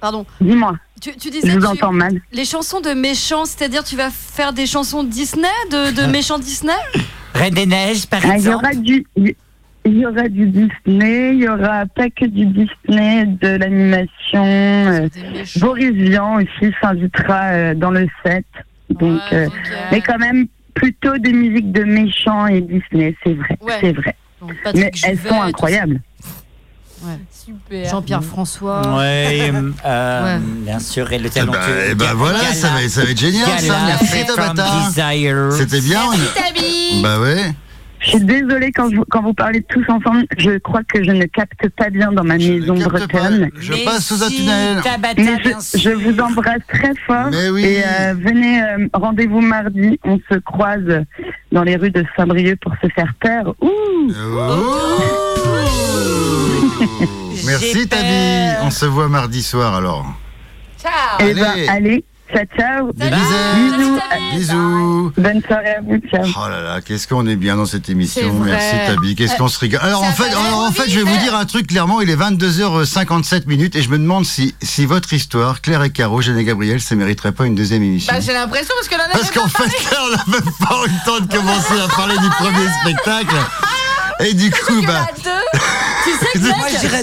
Pardon. 0.01 0.25
Dis-moi, 0.41 0.77
Tu, 1.01 1.13
tu 1.17 1.29
je 1.29 1.33
disais. 1.33 1.51
vous 1.51 1.61
tu- 1.61 1.67
entends 1.67 1.93
mal. 1.93 2.21
Les 2.33 2.45
chansons 2.47 2.81
de 2.81 2.91
méchants, 2.91 3.45
c'est-à-dire 3.45 3.85
tu 3.85 3.97
vas 3.97 4.11
faire 4.11 4.53
des 4.55 4.67
chansons 4.67 5.05
Disney, 5.05 5.49
de, 5.71 5.95
de 5.95 6.07
méchants 6.11 6.39
Disney 6.39 6.73
Reine 7.35 7.55
des 7.55 7.67
Neiges, 7.67 8.07
par 8.07 8.21
Ah, 8.25 8.29
Il 8.29 8.31
y 8.31 8.35
exemple. 8.37 8.65
aura 8.65 8.75
du. 8.75 9.07
Il 9.87 9.97
y 9.99 10.05
aura 10.05 10.29
du 10.29 10.47
Disney, 10.47 11.31
il 11.35 11.41
y 11.43 11.49
aura 11.49 11.87
pas 11.87 12.11
que 12.11 12.27
du 12.27 12.45
Disney, 12.47 13.25
de 13.27 13.49
l'animation. 13.57 14.45
euh. 14.45 15.09
Boris 15.57 15.93
Vian 15.93 16.37
aussi 16.37 16.73
s'invitera 16.83 17.45
euh, 17.53 17.75
dans 17.75 17.91
le 17.91 18.07
set. 18.25 18.45
Donc, 18.91 19.21
Ouais, 19.31 19.37
euh, 19.37 19.47
euh, 19.47 19.49
mais 19.93 20.01
quand 20.03 20.19
même 20.19 20.47
plutôt 20.75 21.17
des 21.19 21.33
musiques 21.33 21.73
de 21.73 21.85
méchants 21.85 22.47
et 22.47 22.61
Disney, 22.61 23.15
c'est 23.25 23.33
vrai, 23.35 23.59
Ouais. 23.63 23.79
c'est 23.81 23.93
vrai. 23.93 24.15
Donc, 24.41 24.51
Mais 24.51 24.57
Patrick 24.65 25.05
elles 25.05 25.17
Juvet, 25.17 25.29
sont 25.29 25.43
incroyables. 25.43 26.01
Super. 27.33 27.85
ça. 27.87 27.91
Jean-Pierre 27.93 28.23
François. 28.25 28.83
Oui, 28.85 29.01
euh, 29.87 30.35
Ouais. 30.37 30.39
bien 30.65 30.79
sûr, 30.79 31.11
et 31.13 31.19
le 31.19 31.27
Eh 31.27 31.31
talentueux. 31.31 31.59
ben, 31.59 31.89
eh 31.91 31.95
ben 31.95 32.05
Gala- 32.05 32.15
voilà, 32.15 32.41
ça 32.53 32.69
va, 32.69 32.89
ça 32.89 33.05
va 33.05 33.11
être 33.11 33.19
génial 33.19 33.49
ça. 33.59 33.67
Gala 33.67 33.85
Merci 33.87 34.27
Tabata. 34.27 34.67
Desire. 34.87 35.53
C'était 35.57 35.81
bien. 35.81 36.01
on- 36.07 36.11
Merci, 36.11 36.35
Tabi 36.35 37.03
Bah 37.03 37.19
ouais. 37.21 37.53
Je 38.01 38.09
suis 38.11 38.21
désolée 38.21 38.73
quand, 38.73 38.89
je- 38.91 39.01
quand 39.11 39.23
vous 39.23 39.35
parlez 39.35 39.63
tous 39.63 39.85
ensemble, 39.89 40.25
je 40.39 40.57
crois 40.59 40.81
que 40.85 41.05
je 41.05 41.11
ne 41.11 41.27
capte 41.27 41.69
pas 41.77 41.91
bien 41.91 42.11
dans 42.13 42.25
ma 42.25 42.39
Je 42.39 42.53
maison 42.53 42.79
pas. 42.79 42.89
bretonne. 42.89 43.51
Je 43.61 43.73
Mais 43.75 43.85
passe 43.85 44.07
sous 44.07 44.23
un 44.23 44.29
tunnel. 44.29 44.81
Tabata, 44.83 45.21
Mais 45.23 45.43
je, 45.75 45.91
vous 45.91 46.19
embrasse 46.19 46.63
très 46.69 46.93
fort. 47.07 47.29
Mais 47.31 47.51
oui. 47.51 47.65
Et 47.65 47.83
euh, 47.85 48.15
venez, 48.19 48.63
euh, 48.63 48.89
rendez-vous 48.95 49.41
mardi. 49.43 50.01
On 50.05 50.19
se 50.33 50.39
croise 50.39 51.05
dans 51.53 51.63
les 51.63 51.77
rues 51.77 51.91
de 51.91 52.05
Saint-Brieuc 52.17 52.57
pour 52.61 52.73
se 52.83 52.89
faire 52.89 53.13
peur. 53.21 53.55
Ouh 53.61 53.69
Ouh. 54.09 54.11
Merci 57.47 57.87
Tabi. 57.89 58.57
On 58.63 58.71
se 58.71 58.87
voit 58.87 59.09
mardi 59.09 59.43
soir 59.43 59.75
alors. 59.75 60.07
Ciao 60.81 60.91
Eh 61.21 61.25
Allez. 61.25 61.35
ben, 61.35 61.69
allez, 61.69 62.05
ciao, 62.33 62.45
ciao. 62.57 62.93
Des 62.93 63.11
Bisous. 63.11 63.77
bisous. 63.77 64.01
Bisous. 64.33 65.13
Bonne 65.17 65.43
soirée 65.43 65.75
à 65.77 65.81
vous, 65.81 65.99
ciao. 66.11 66.25
Oh 66.37 66.49
là 66.49 66.63
là, 66.63 66.81
qu'est-ce 66.81 67.07
qu'on 67.09 67.27
est 67.27 67.37
bien 67.37 67.57
dans 67.57 67.67
cette 67.67 67.89
émission. 67.89 68.33
Merci 68.45 68.77
Tabi. 68.87 69.15
Qu'est-ce 69.15 69.37
qu'on 69.37 69.49
se 69.49 69.59
régale. 69.59 69.81
Alors 69.83 70.03
en 70.03 70.13
fait, 70.13 70.31
alors, 70.31 70.65
en 70.69 70.73
fait, 70.73 70.89
je 70.91 70.99
vais 71.01 71.05
vous 71.05 71.17
dire 71.19 71.35
un 71.35 71.45
truc 71.45 71.67
clairement. 71.67 72.01
Il 72.01 72.11
est 72.11 72.17
22h57 72.17 73.47
minutes 73.47 73.77
et 73.77 73.83
je 73.83 73.91
me 73.91 73.99
demande 73.99 74.25
si, 74.25 74.55
si 74.63 74.87
votre 74.87 75.13
histoire, 75.13 75.61
Claire 75.61 75.83
et 75.83 75.91
Caro, 75.91 76.21
Jeanne 76.21 76.39
et 76.39 76.45
Gabriel, 76.45 76.81
ça 76.81 76.95
mériterait 76.95 77.33
pas 77.33 77.47
une 77.47 77.55
deuxième 77.55 77.83
émission. 77.83 78.13
Bah, 78.13 78.21
j'ai 78.21 78.33
l'impression, 78.33 78.75
parce 78.77 78.89
que 78.89 78.97
là, 78.97 79.05
on 79.09 79.11
a 79.11 79.19
Parce 79.19 79.31
qu'en 79.31 79.49
fait, 79.49 79.69
Claire 79.69 80.03
n'a 80.11 80.25
même 80.33 80.53
pas 80.61 80.77
eu 80.87 80.89
le 80.89 81.05
temps 81.05 81.25
de 81.25 81.33
commencer 81.33 81.81
à 81.83 81.89
parler 81.89 82.17
du 82.19 82.29
premier 82.31 82.67
spectacle. 82.83 83.37
Et 84.23 84.35
du 84.35 84.51
coup, 84.51 84.83
bah. 84.87 85.07
Tu 86.05 86.11
sais 86.13 86.27
que 86.35 86.39
Moi, 86.39 86.57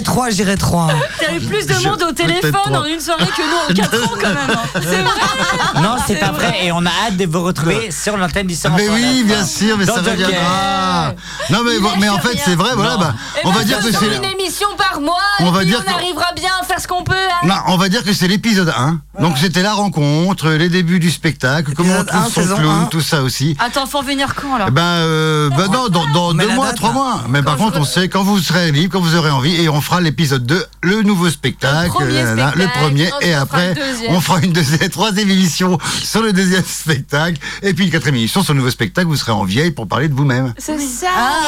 3, 0.04 0.30
je 0.30 0.34
dirais 0.36 0.56
3. 0.56 0.88
t'as 1.20 1.34
eu 1.34 1.40
plus 1.40 1.66
de 1.66 1.74
monde 1.88 2.02
au 2.02 2.12
téléphone 2.12 2.76
en 2.76 2.84
une 2.84 3.00
soirée 3.00 3.26
que 3.26 3.42
nous 3.42 3.82
en 3.82 3.88
4 3.88 4.04
ans 4.04 4.14
quand 4.20 4.28
même. 4.28 4.36
hein. 4.50 4.62
C'est 4.82 5.02
vrai. 5.02 5.82
Non, 5.82 5.96
c'est 6.06 6.16
pas 6.16 6.32
vrai. 6.32 6.58
Et 6.64 6.72
on 6.72 6.84
a 6.84 6.90
hâte 7.06 7.16
de 7.16 7.26
vous 7.26 7.42
retrouver 7.42 7.90
sur 7.90 8.16
l'antenne 8.16 8.46
du 8.46 8.54
sang. 8.54 8.70
Mais 8.76 8.88
oui, 8.88 9.22
bien 9.24 9.44
sûr, 9.44 9.76
mais 9.78 9.84
Dans 9.86 9.94
ça 9.94 10.00
reviendra. 10.00 11.12
Non, 11.50 11.58
mais, 11.64 11.72
mais 12.00 12.08
en 12.08 12.18
fait, 12.18 12.38
c'est 12.44 12.54
vrai, 12.54 12.70
voilà, 12.74 12.96
bah, 12.96 13.14
on 13.44 13.50
va 13.50 13.64
dire 13.64 13.78
que 13.80 13.92
c'est. 13.92 14.06
une 14.16 14.24
émission 14.24 14.68
par 14.76 15.00
mois, 15.00 15.14
On 15.40 15.50
va 15.50 15.64
dire 15.64 15.80
on 15.80 15.88
que- 15.90 15.94
arrivera 15.94 16.32
bien 16.34 16.50
à 16.60 16.64
faire 16.64 16.80
ce 16.80 16.88
qu'on 16.88 17.02
peut. 17.04 17.14
hein. 17.14 17.46
Non, 17.46 17.54
on 17.68 17.76
va 17.76 17.88
dire 17.88 18.02
que 18.04 18.12
c'est 18.12 18.28
l'épisode 18.28 18.72
1. 18.76 19.00
Donc 19.20 19.36
c'était 19.38 19.62
la 19.62 19.72
rencontre, 19.74 20.50
les 20.50 20.68
débuts 20.68 20.98
du 21.00 21.10
spectacle, 21.10 21.72
comment 21.76 21.94
on 22.00 22.04
trouve 22.04 22.20
1, 22.20 22.30
son 22.30 22.56
clown, 22.56 22.82
1. 22.84 22.86
tout 22.86 23.00
ça 23.00 23.22
aussi. 23.22 23.56
Attends, 23.58 23.86
faut 23.86 24.02
venir 24.02 24.34
quand 24.34 24.54
alors 24.54 24.68
Eh 24.68 24.72
Ben, 24.72 24.82
euh, 24.82 25.48
ben 25.50 25.66
non, 25.68 25.88
dans, 25.88 26.32
deux 26.34 26.48
mois, 26.48 26.72
trois 26.72 26.88
là. 26.90 26.94
mois. 26.94 27.07
Mais 27.28 27.42
par 27.42 27.56
contre, 27.56 27.78
on 27.80 27.84
sait 27.84 28.08
quand 28.08 28.22
vous 28.22 28.38
serez 28.38 28.72
libre, 28.72 28.92
quand 28.94 29.00
vous 29.00 29.16
aurez 29.16 29.30
envie, 29.30 29.54
et 29.60 29.68
on 29.68 29.80
fera 29.80 30.00
l'épisode 30.00 30.44
2, 30.46 30.64
le 30.82 31.02
nouveau 31.02 31.28
spectacle, 31.30 31.90
premier 31.90 32.22
le 32.22 32.32
spectacle, 32.32 32.68
premier, 32.80 33.10
et 33.22 33.34
on 33.34 33.34
fera 33.34 33.40
après, 33.40 33.74
on 34.08 34.20
fera 34.20 34.40
une 34.40 34.52
deuxième, 34.52 34.88
troisième 34.90 35.30
émission 35.30 35.78
sur 36.02 36.22
le 36.22 36.32
deuxième 36.32 36.64
spectacle, 36.64 37.38
et 37.62 37.72
puis 37.74 37.86
une 37.86 37.90
quatrième 37.90 38.16
émission 38.16 38.42
sur 38.42 38.52
le 38.52 38.58
nouveau 38.58 38.70
spectacle, 38.70 39.08
vous 39.08 39.16
serez 39.16 39.32
en 39.32 39.44
vieille 39.44 39.70
pour 39.70 39.88
parler 39.88 40.08
de 40.08 40.14
vous-même. 40.14 40.54
C'est 40.58 40.78
ça. 40.78 41.06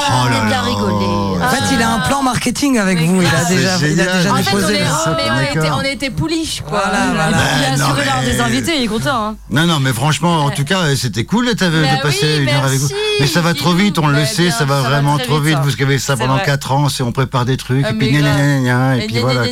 Oh 0.08 0.28
là 0.28 0.48
là. 0.48 0.60
En 0.70 1.48
fait, 1.48 1.74
il 1.74 1.82
a 1.82 1.90
un 1.90 2.00
plan 2.00 2.22
marketing 2.22 2.78
avec 2.78 3.00
vous. 3.00 3.22
Il 3.22 3.26
a 3.28 3.44
C'est 3.44 3.56
déjà, 3.56 3.76
il 3.78 4.00
a 4.00 4.04
génial. 4.04 4.16
déjà 4.18 4.32
En 4.32 4.36
fait, 4.36 4.54
on, 4.54 4.68
est, 4.68 4.82
oh, 4.84 5.10
mais 5.16 5.50
était, 5.50 5.70
on 5.70 5.82
était 5.82 6.10
pouliche, 6.10 6.62
quoi. 6.66 6.82
Voilà, 6.84 7.06
voilà. 7.12 7.38
Il 7.58 7.64
a 7.64 7.70
Ben, 7.70 7.80
assuré 7.80 8.04
l'heure 8.04 8.22
des 8.24 8.40
invités, 8.40 8.76
il 8.78 8.84
est 8.84 8.86
content. 8.86 9.26
Hein. 9.28 9.36
Non, 9.50 9.66
non, 9.66 9.80
mais 9.80 9.92
franchement, 9.92 10.44
en 10.44 10.50
tout 10.50 10.64
cas, 10.64 10.94
c'était 10.96 11.24
cool 11.24 11.46
de, 11.46 11.54
Bah 11.54 11.66
de 11.68 12.02
passer 12.02 12.36
oui, 12.38 12.42
une 12.44 12.48
heure 12.48 12.64
avec 12.64 12.78
vous. 12.78 12.88
Mais 13.20 13.26
ça 13.26 13.40
va 13.40 13.54
trop 13.54 13.72
vite, 13.72 13.98
on 13.98 14.06
le 14.06 14.20
Bah, 14.20 14.26
sait, 14.26 14.50
ça 14.50 14.64
va 14.64 14.82
vraiment 14.82 15.18
trop 15.18 15.40
vite, 15.40 15.49
vite. 15.50 15.58
ça. 15.58 15.62
Vous 15.76 15.82
avez 15.82 15.98
ça 15.98 16.16
pendant 16.16 16.34
vrai. 16.36 16.44
4 16.46 16.72
ans, 16.72 16.88
c'est 16.88 17.02
on 17.02 17.12
prépare 17.12 17.44
des 17.44 17.56
trucs, 17.56 17.84
Ah, 17.86 17.90
et 17.90 17.94
puis 17.94 18.10
gna 18.10 18.20
gna 18.20 18.34
gna 18.36 18.60
gna, 18.60 18.96
et 18.96 19.06
puis 19.06 19.18
voilà. 19.18 19.42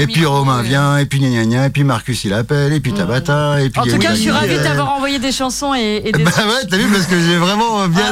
Et 0.00 0.06
puis 0.06 0.24
Romain 0.26 0.62
et- 0.62 0.66
vient, 0.66 0.98
et 0.98 1.06
puis 1.06 1.20
gna 1.20 1.28
gna 1.28 1.44
gna, 1.44 1.66
et 1.66 1.70
puis 1.70 1.84
Marcus 1.84 2.24
il 2.24 2.32
appelle, 2.32 2.72
et 2.72 2.80
puis 2.80 2.92
Tabata, 2.92 3.60
et 3.62 3.70
puis. 3.70 3.80
En 3.80 3.84
tout 3.84 3.98
cas, 3.98 4.14
je 4.14 4.20
suis 4.20 4.30
ravie 4.30 4.54
euh, 4.54 4.62
d'avoir 4.62 4.90
envoyé 4.94 5.18
des 5.18 5.32
chansons 5.32 5.74
et, 5.74 6.02
et 6.04 6.12
des. 6.12 6.22
Bah 6.22 6.30
ouais, 6.36 6.66
t'as 6.68 6.76
vu, 6.76 6.86
parce 6.88 7.06
que 7.06 7.18
j'ai 7.20 7.36
vraiment 7.36 7.82
euh, 7.82 7.88
bien. 7.88 8.10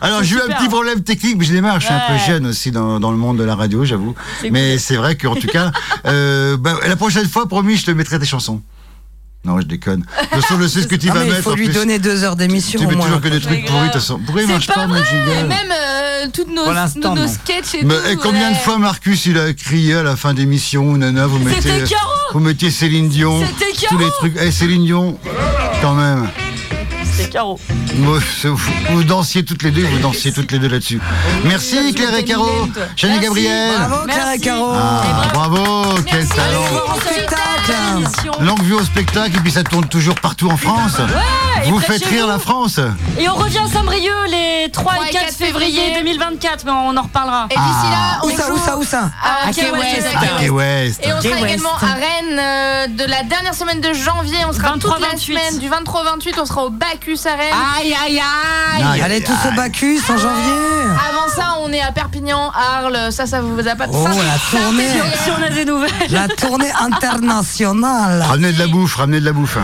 Alors, 0.00 0.22
j'ai 0.22 0.36
eu 0.36 0.40
un 0.40 0.54
petit 0.54 0.68
problème 0.68 1.02
technique, 1.02 1.36
mais 1.38 1.44
je 1.44 1.52
démarre. 1.52 1.80
Je 1.80 1.86
suis 1.86 1.94
un 1.94 2.00
peu 2.08 2.18
jeune 2.26 2.46
aussi 2.46 2.70
dans, 2.70 2.98
le 2.98 3.16
monde 3.16 3.38
de 3.38 3.44
la 3.44 3.54
radio, 3.54 3.84
j'avoue. 3.84 4.14
Mais 4.50 4.78
c'est 4.78 4.96
vrai 4.96 5.16
qu'en 5.16 5.34
tout 5.34 5.48
cas, 5.48 5.70
euh, 6.06 6.56
bah, 6.56 6.74
la 6.86 6.96
prochaine 6.96 7.28
fois, 7.28 7.48
promis, 7.48 7.76
je 7.76 7.86
te 7.86 7.90
mettrai 7.90 8.18
des 8.18 8.26
chansons. 8.26 8.60
Non, 9.42 9.58
je 9.58 9.64
déconne. 9.64 10.00
De 10.00 10.04
toute 10.36 10.42
façon, 10.44 10.60
je 10.60 10.66
sais 10.68 10.82
ce 10.82 10.86
que 10.86 10.96
tu 10.96 11.08
Ah, 11.10 11.14
vas 11.14 11.20
mais 11.20 11.26
il 11.28 11.32
mettre. 11.32 11.42
faut 11.44 11.54
lui 11.54 11.64
plus. 11.64 11.72
donner 11.74 11.98
deux 11.98 12.24
heures 12.24 12.36
d'émission 12.36 12.78
Tu 12.78 12.86
mets 12.86 12.94
toujours 12.94 13.22
que 13.22 13.28
des 13.28 13.40
trucs 13.40 13.64
pourris, 13.64 13.78
de 13.80 13.84
toute 13.84 13.94
façon. 13.94 14.20
Pourquoi 14.22 14.42
il 14.42 14.48
marche 14.48 14.66
pas, 14.66 14.86
mon 14.86 14.96
Et 14.96 15.04
jingle 15.04 15.48
même 15.48 15.70
euh, 15.72 15.89
toutes 16.28 16.48
nos, 16.48 16.64
sketchs 17.28 17.74
et 17.74 17.84
Mais, 17.84 17.94
tout. 17.94 18.08
et 18.08 18.16
combien 18.16 18.50
de 18.50 18.56
fois 18.56 18.78
Marcus 18.78 19.26
il 19.26 19.38
a 19.38 19.52
crié 19.52 19.94
à 19.94 20.02
la 20.02 20.16
fin 20.16 20.34
d'émission, 20.34 20.96
nana, 20.96 21.26
vous 21.26 21.38
mettez, 21.38 21.84
vous 22.32 22.40
mettiez 22.40 22.70
Céline 22.70 23.08
Dion, 23.08 23.42
tous 23.88 23.98
les 23.98 24.10
trucs. 24.10 24.34
Eh, 24.40 24.50
Céline 24.50 24.84
Dion, 24.84 25.18
quand 25.82 25.94
même. 25.94 26.28
Caro. 27.30 27.58
Vous, 27.94 28.18
vous 28.90 29.04
dansiez 29.04 29.44
toutes 29.44 29.62
les 29.62 29.70
deux, 29.70 29.84
vous 29.84 29.98
dansiez 29.98 30.32
toutes 30.32 30.52
les 30.52 30.58
deux 30.58 30.68
là-dessus. 30.68 31.00
Merci 31.44 31.94
Claire 31.94 32.14
et 32.16 32.24
Caro, 32.24 32.68
Merci. 33.02 33.20
Gabriel. 33.20 33.72
Bravo, 33.78 34.04
Claire 34.06 34.32
et. 34.34 34.38
Caro. 34.38 34.70
Ah, 34.74 35.02
bravo, 35.32 35.84
quel 36.06 36.26
talent. 36.28 36.64
Longue 38.40 38.62
vue 38.62 38.74
au 38.74 38.82
spectacle 38.82 39.36
et 39.36 39.40
puis 39.40 39.52
ça 39.52 39.62
tourne 39.62 39.86
toujours 39.86 40.14
partout 40.16 40.50
en 40.50 40.56
France. 40.56 40.98
Ouais, 40.98 41.68
vous 41.68 41.78
faites 41.78 42.04
rire 42.06 42.24
vous. 42.24 42.32
la 42.32 42.38
France. 42.38 42.80
Et 43.18 43.28
on 43.28 43.34
revient 43.34 43.58
à 43.58 43.68
Saint-Brieuc 43.68 44.10
les 44.28 44.70
3 44.70 44.94
3 44.94 45.06
et 45.06 45.10
4 45.10 45.34
février 45.34 45.94
2024, 45.94 46.64
mais 46.64 46.72
on 46.72 46.96
en 46.96 47.02
reparlera. 47.02 47.46
Et 47.50 47.54
d'ici 47.54 47.90
là, 47.90 48.20
on 48.22 48.26
Où 48.26 48.30
ça, 48.30 48.52
où 48.52 48.58
ça, 48.58 48.78
où 48.78 48.84
ça 48.84 49.10
à 49.22 49.52
Key 49.52 49.70
West, 49.70 50.50
West. 50.50 51.00
Ah. 51.04 51.08
Et 51.08 51.12
on 51.12 51.20
sera 51.20 51.48
également 51.48 51.74
à 51.74 51.94
Rennes 51.94 52.38
euh, 52.38 52.86
de 52.88 53.04
la 53.04 53.22
dernière 53.24 53.54
semaine 53.54 53.80
de 53.80 53.92
janvier. 53.92 54.38
On 54.48 54.52
sera 54.52 54.70
23, 54.72 54.94
toute 54.96 55.02
la 55.02 55.08
28. 55.12 55.20
semaine 55.26 55.58
du 55.58 55.68
23 55.68 56.00
au 56.00 56.04
28. 56.04 56.36
On 56.40 56.46
sera 56.46 56.64
au 56.64 56.70
Bacchus 56.70 57.19
à 57.26 57.36
Rennes. 57.36 57.54
Aïe, 57.78 57.94
aïe, 58.06 58.20
aïe 58.20 59.00
Allez 59.02 59.14
aïe, 59.16 59.24
tous 59.24 59.48
au. 59.48 59.52
Bacchus 59.56 60.00
en 60.08 60.16
janvier. 60.16 60.52
Avant 61.08 61.28
ça, 61.34 61.56
on 61.60 61.72
est 61.72 61.80
à 61.80 61.92
Perpignan, 61.92 62.50
Arles. 62.50 63.12
Ça, 63.12 63.26
ça 63.26 63.40
vous 63.40 63.66
a 63.66 63.74
pas 63.74 63.86
de 63.86 63.92
Oh, 63.94 64.06
la 64.06 64.58
tournée. 64.58 64.88
Si 65.24 65.30
on 65.30 65.42
a 65.42 65.48
des 65.50 65.64
nouvelles. 65.64 65.90
La 66.10 66.28
tournée 66.28 66.70
internationale. 66.80 68.22
Ramenez 68.22 68.52
de 68.52 68.58
la 68.58 68.66
bouffe, 68.66 68.96
ramenez 68.96 69.20
de 69.20 69.24
la 69.24 69.32
bouffe. 69.32 69.58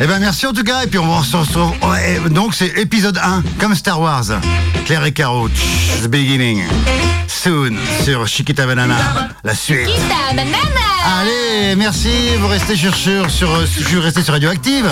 Eh 0.00 0.06
ben 0.06 0.18
merci 0.18 0.46
en 0.46 0.52
tout 0.52 0.62
cas, 0.62 0.82
et 0.84 0.86
puis 0.86 0.98
on 0.98 1.06
va 1.06 1.24
se 1.24 1.36
retrouver. 1.36 1.74
ouais, 1.88 2.20
donc 2.30 2.54
c'est 2.54 2.68
épisode 2.78 3.18
1, 3.18 3.42
comme 3.58 3.74
Star 3.74 4.00
Wars. 4.00 4.24
Claire 4.84 5.04
et 5.04 5.12
Caro, 5.12 5.48
the 5.48 6.08
beginning. 6.08 6.62
Soon, 7.46 7.76
sur 8.02 8.26
Chiquita 8.26 8.66
Banana, 8.66 8.96
la 9.44 9.54
suite. 9.54 9.88
Banana. 10.34 10.58
Allez, 11.20 11.76
merci, 11.76 12.34
vous 12.40 12.48
restez 12.48 12.74
sur, 12.74 12.92
sur, 12.96 13.30
sur, 13.30 13.54
euh, 13.54 13.64
je 13.72 13.84
suis 13.84 14.00
resté 14.00 14.20
sur 14.24 14.32
Radioactive. 14.32 14.90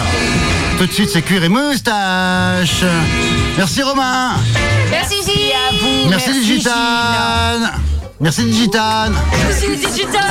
Tout 0.79 0.87
de 0.87 0.93
suite, 0.93 1.11
c'est 1.13 1.23
cuir 1.23 1.43
et 1.43 1.49
moustache. 1.49 2.85
Merci 3.57 3.83
Romain. 3.83 4.35
Merci, 4.89 5.17
Gilles. 5.25 6.09
Merci, 6.09 6.31
Digitane. 6.31 7.73
Merci 8.21 8.45
Digitane. 8.45 9.15
Le 9.49 9.77
digital. 9.77 10.31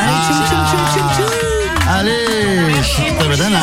Allez, 1.88 2.81
Chiquita 2.84 3.25
Banana. 3.27 3.59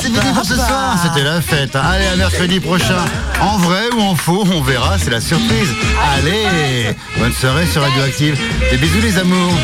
C'est 0.00 0.08
fini 0.08 0.32
pour 0.34 0.44
ce 0.44 0.54
soir, 0.54 0.96
c'était 1.02 1.24
la 1.24 1.40
fête. 1.40 1.74
Allez, 1.76 2.06
à 2.06 2.16
mercredi 2.16 2.60
prochain. 2.60 3.04
En 3.40 3.58
vrai 3.58 3.82
ou 3.96 4.00
en 4.00 4.14
faux, 4.14 4.44
on 4.52 4.60
verra, 4.62 4.98
c'est 4.98 5.10
la 5.10 5.20
surprise. 5.20 5.68
Allez, 6.16 6.94
bonne 7.18 7.32
soirée 7.32 7.66
sur 7.66 7.82
Radioactive. 7.82 8.38
Des 8.70 8.76
bisous 8.76 9.00
les 9.02 9.18
amours. 9.18 9.54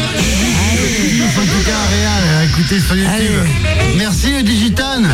Écouter 2.44 2.80
sur 2.80 2.96
YouTube. 2.96 3.42
Merci 3.96 4.32
le 4.32 4.42
Digitane. 4.42 5.08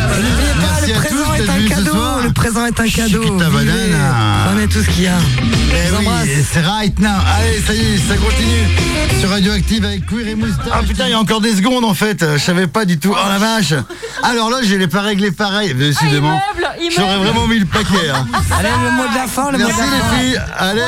Merci 0.58 0.92
le 0.92 0.98
à 0.98 1.02
tous 1.02 1.14
présent 1.16 1.34
est 1.34 1.38
d'être 1.38 1.50
un 1.50 1.54
venus 1.56 1.70
ce 1.70 1.76
cadeau. 1.76 1.90
soir. 1.92 2.20
Le 2.22 2.32
présent 2.32 2.66
est 2.66 2.80
un 2.80 2.88
cadeau. 2.88 3.22
Chiquita 3.22 3.48
Vivez. 3.48 3.64
banana. 3.64 4.14
Prenez 4.46 4.66
tout 4.68 4.82
ce 4.82 4.90
qu'il 4.90 5.04
y 5.04 5.06
a. 5.06 5.18
Eh 5.42 5.96
oui, 5.98 6.06
c'est 6.52 6.60
right 6.60 6.98
now. 7.00 7.08
Allez, 7.38 7.60
ça 7.66 7.74
y 7.74 7.78
est, 7.78 7.98
ça 8.08 8.16
continue. 8.16 9.20
Sur 9.20 9.30
Radioactive 9.30 9.84
avec 9.84 10.06
Queer 10.06 10.28
et 10.28 10.34
Moustache. 10.34 10.66
Ah 10.72 10.80
putain, 10.86 11.04
il 11.06 11.10
y 11.10 11.14
a 11.14 11.18
encore 11.18 11.40
des 11.40 11.54
secondes 11.56 11.84
en 11.84 11.94
fait. 11.94 12.13
Je 12.20 12.38
savais 12.38 12.66
pas 12.66 12.84
du 12.84 12.98
tout. 12.98 13.12
Oh 13.14 13.28
la 13.28 13.38
vache. 13.38 13.74
Alors 14.22 14.50
là, 14.50 14.58
je 14.62 14.74
l'ai 14.74 14.88
pas 14.88 15.00
réglé 15.02 15.30
pareil. 15.30 15.74
Décidément. 15.74 16.28
immeuble, 16.56 16.68
immeuble. 16.80 16.94
J'aurais 16.96 17.16
vraiment 17.18 17.46
mis 17.46 17.58
le 17.58 17.66
paquet. 17.66 18.10
hein. 18.14 18.26
Allez, 18.58 18.68
le 18.84 18.90
mot 18.92 19.08
de 19.08 19.14
la 19.14 19.26
fin, 19.26 19.50
le 19.50 19.58
mot 19.58 19.64
de 19.64 19.68
Merci 19.68 19.80
la 19.80 19.86
fin. 19.86 20.16
les 20.16 20.24
filles. 20.28 20.40
Allez, 20.58 20.82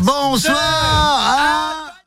bonsoir. 0.00 1.47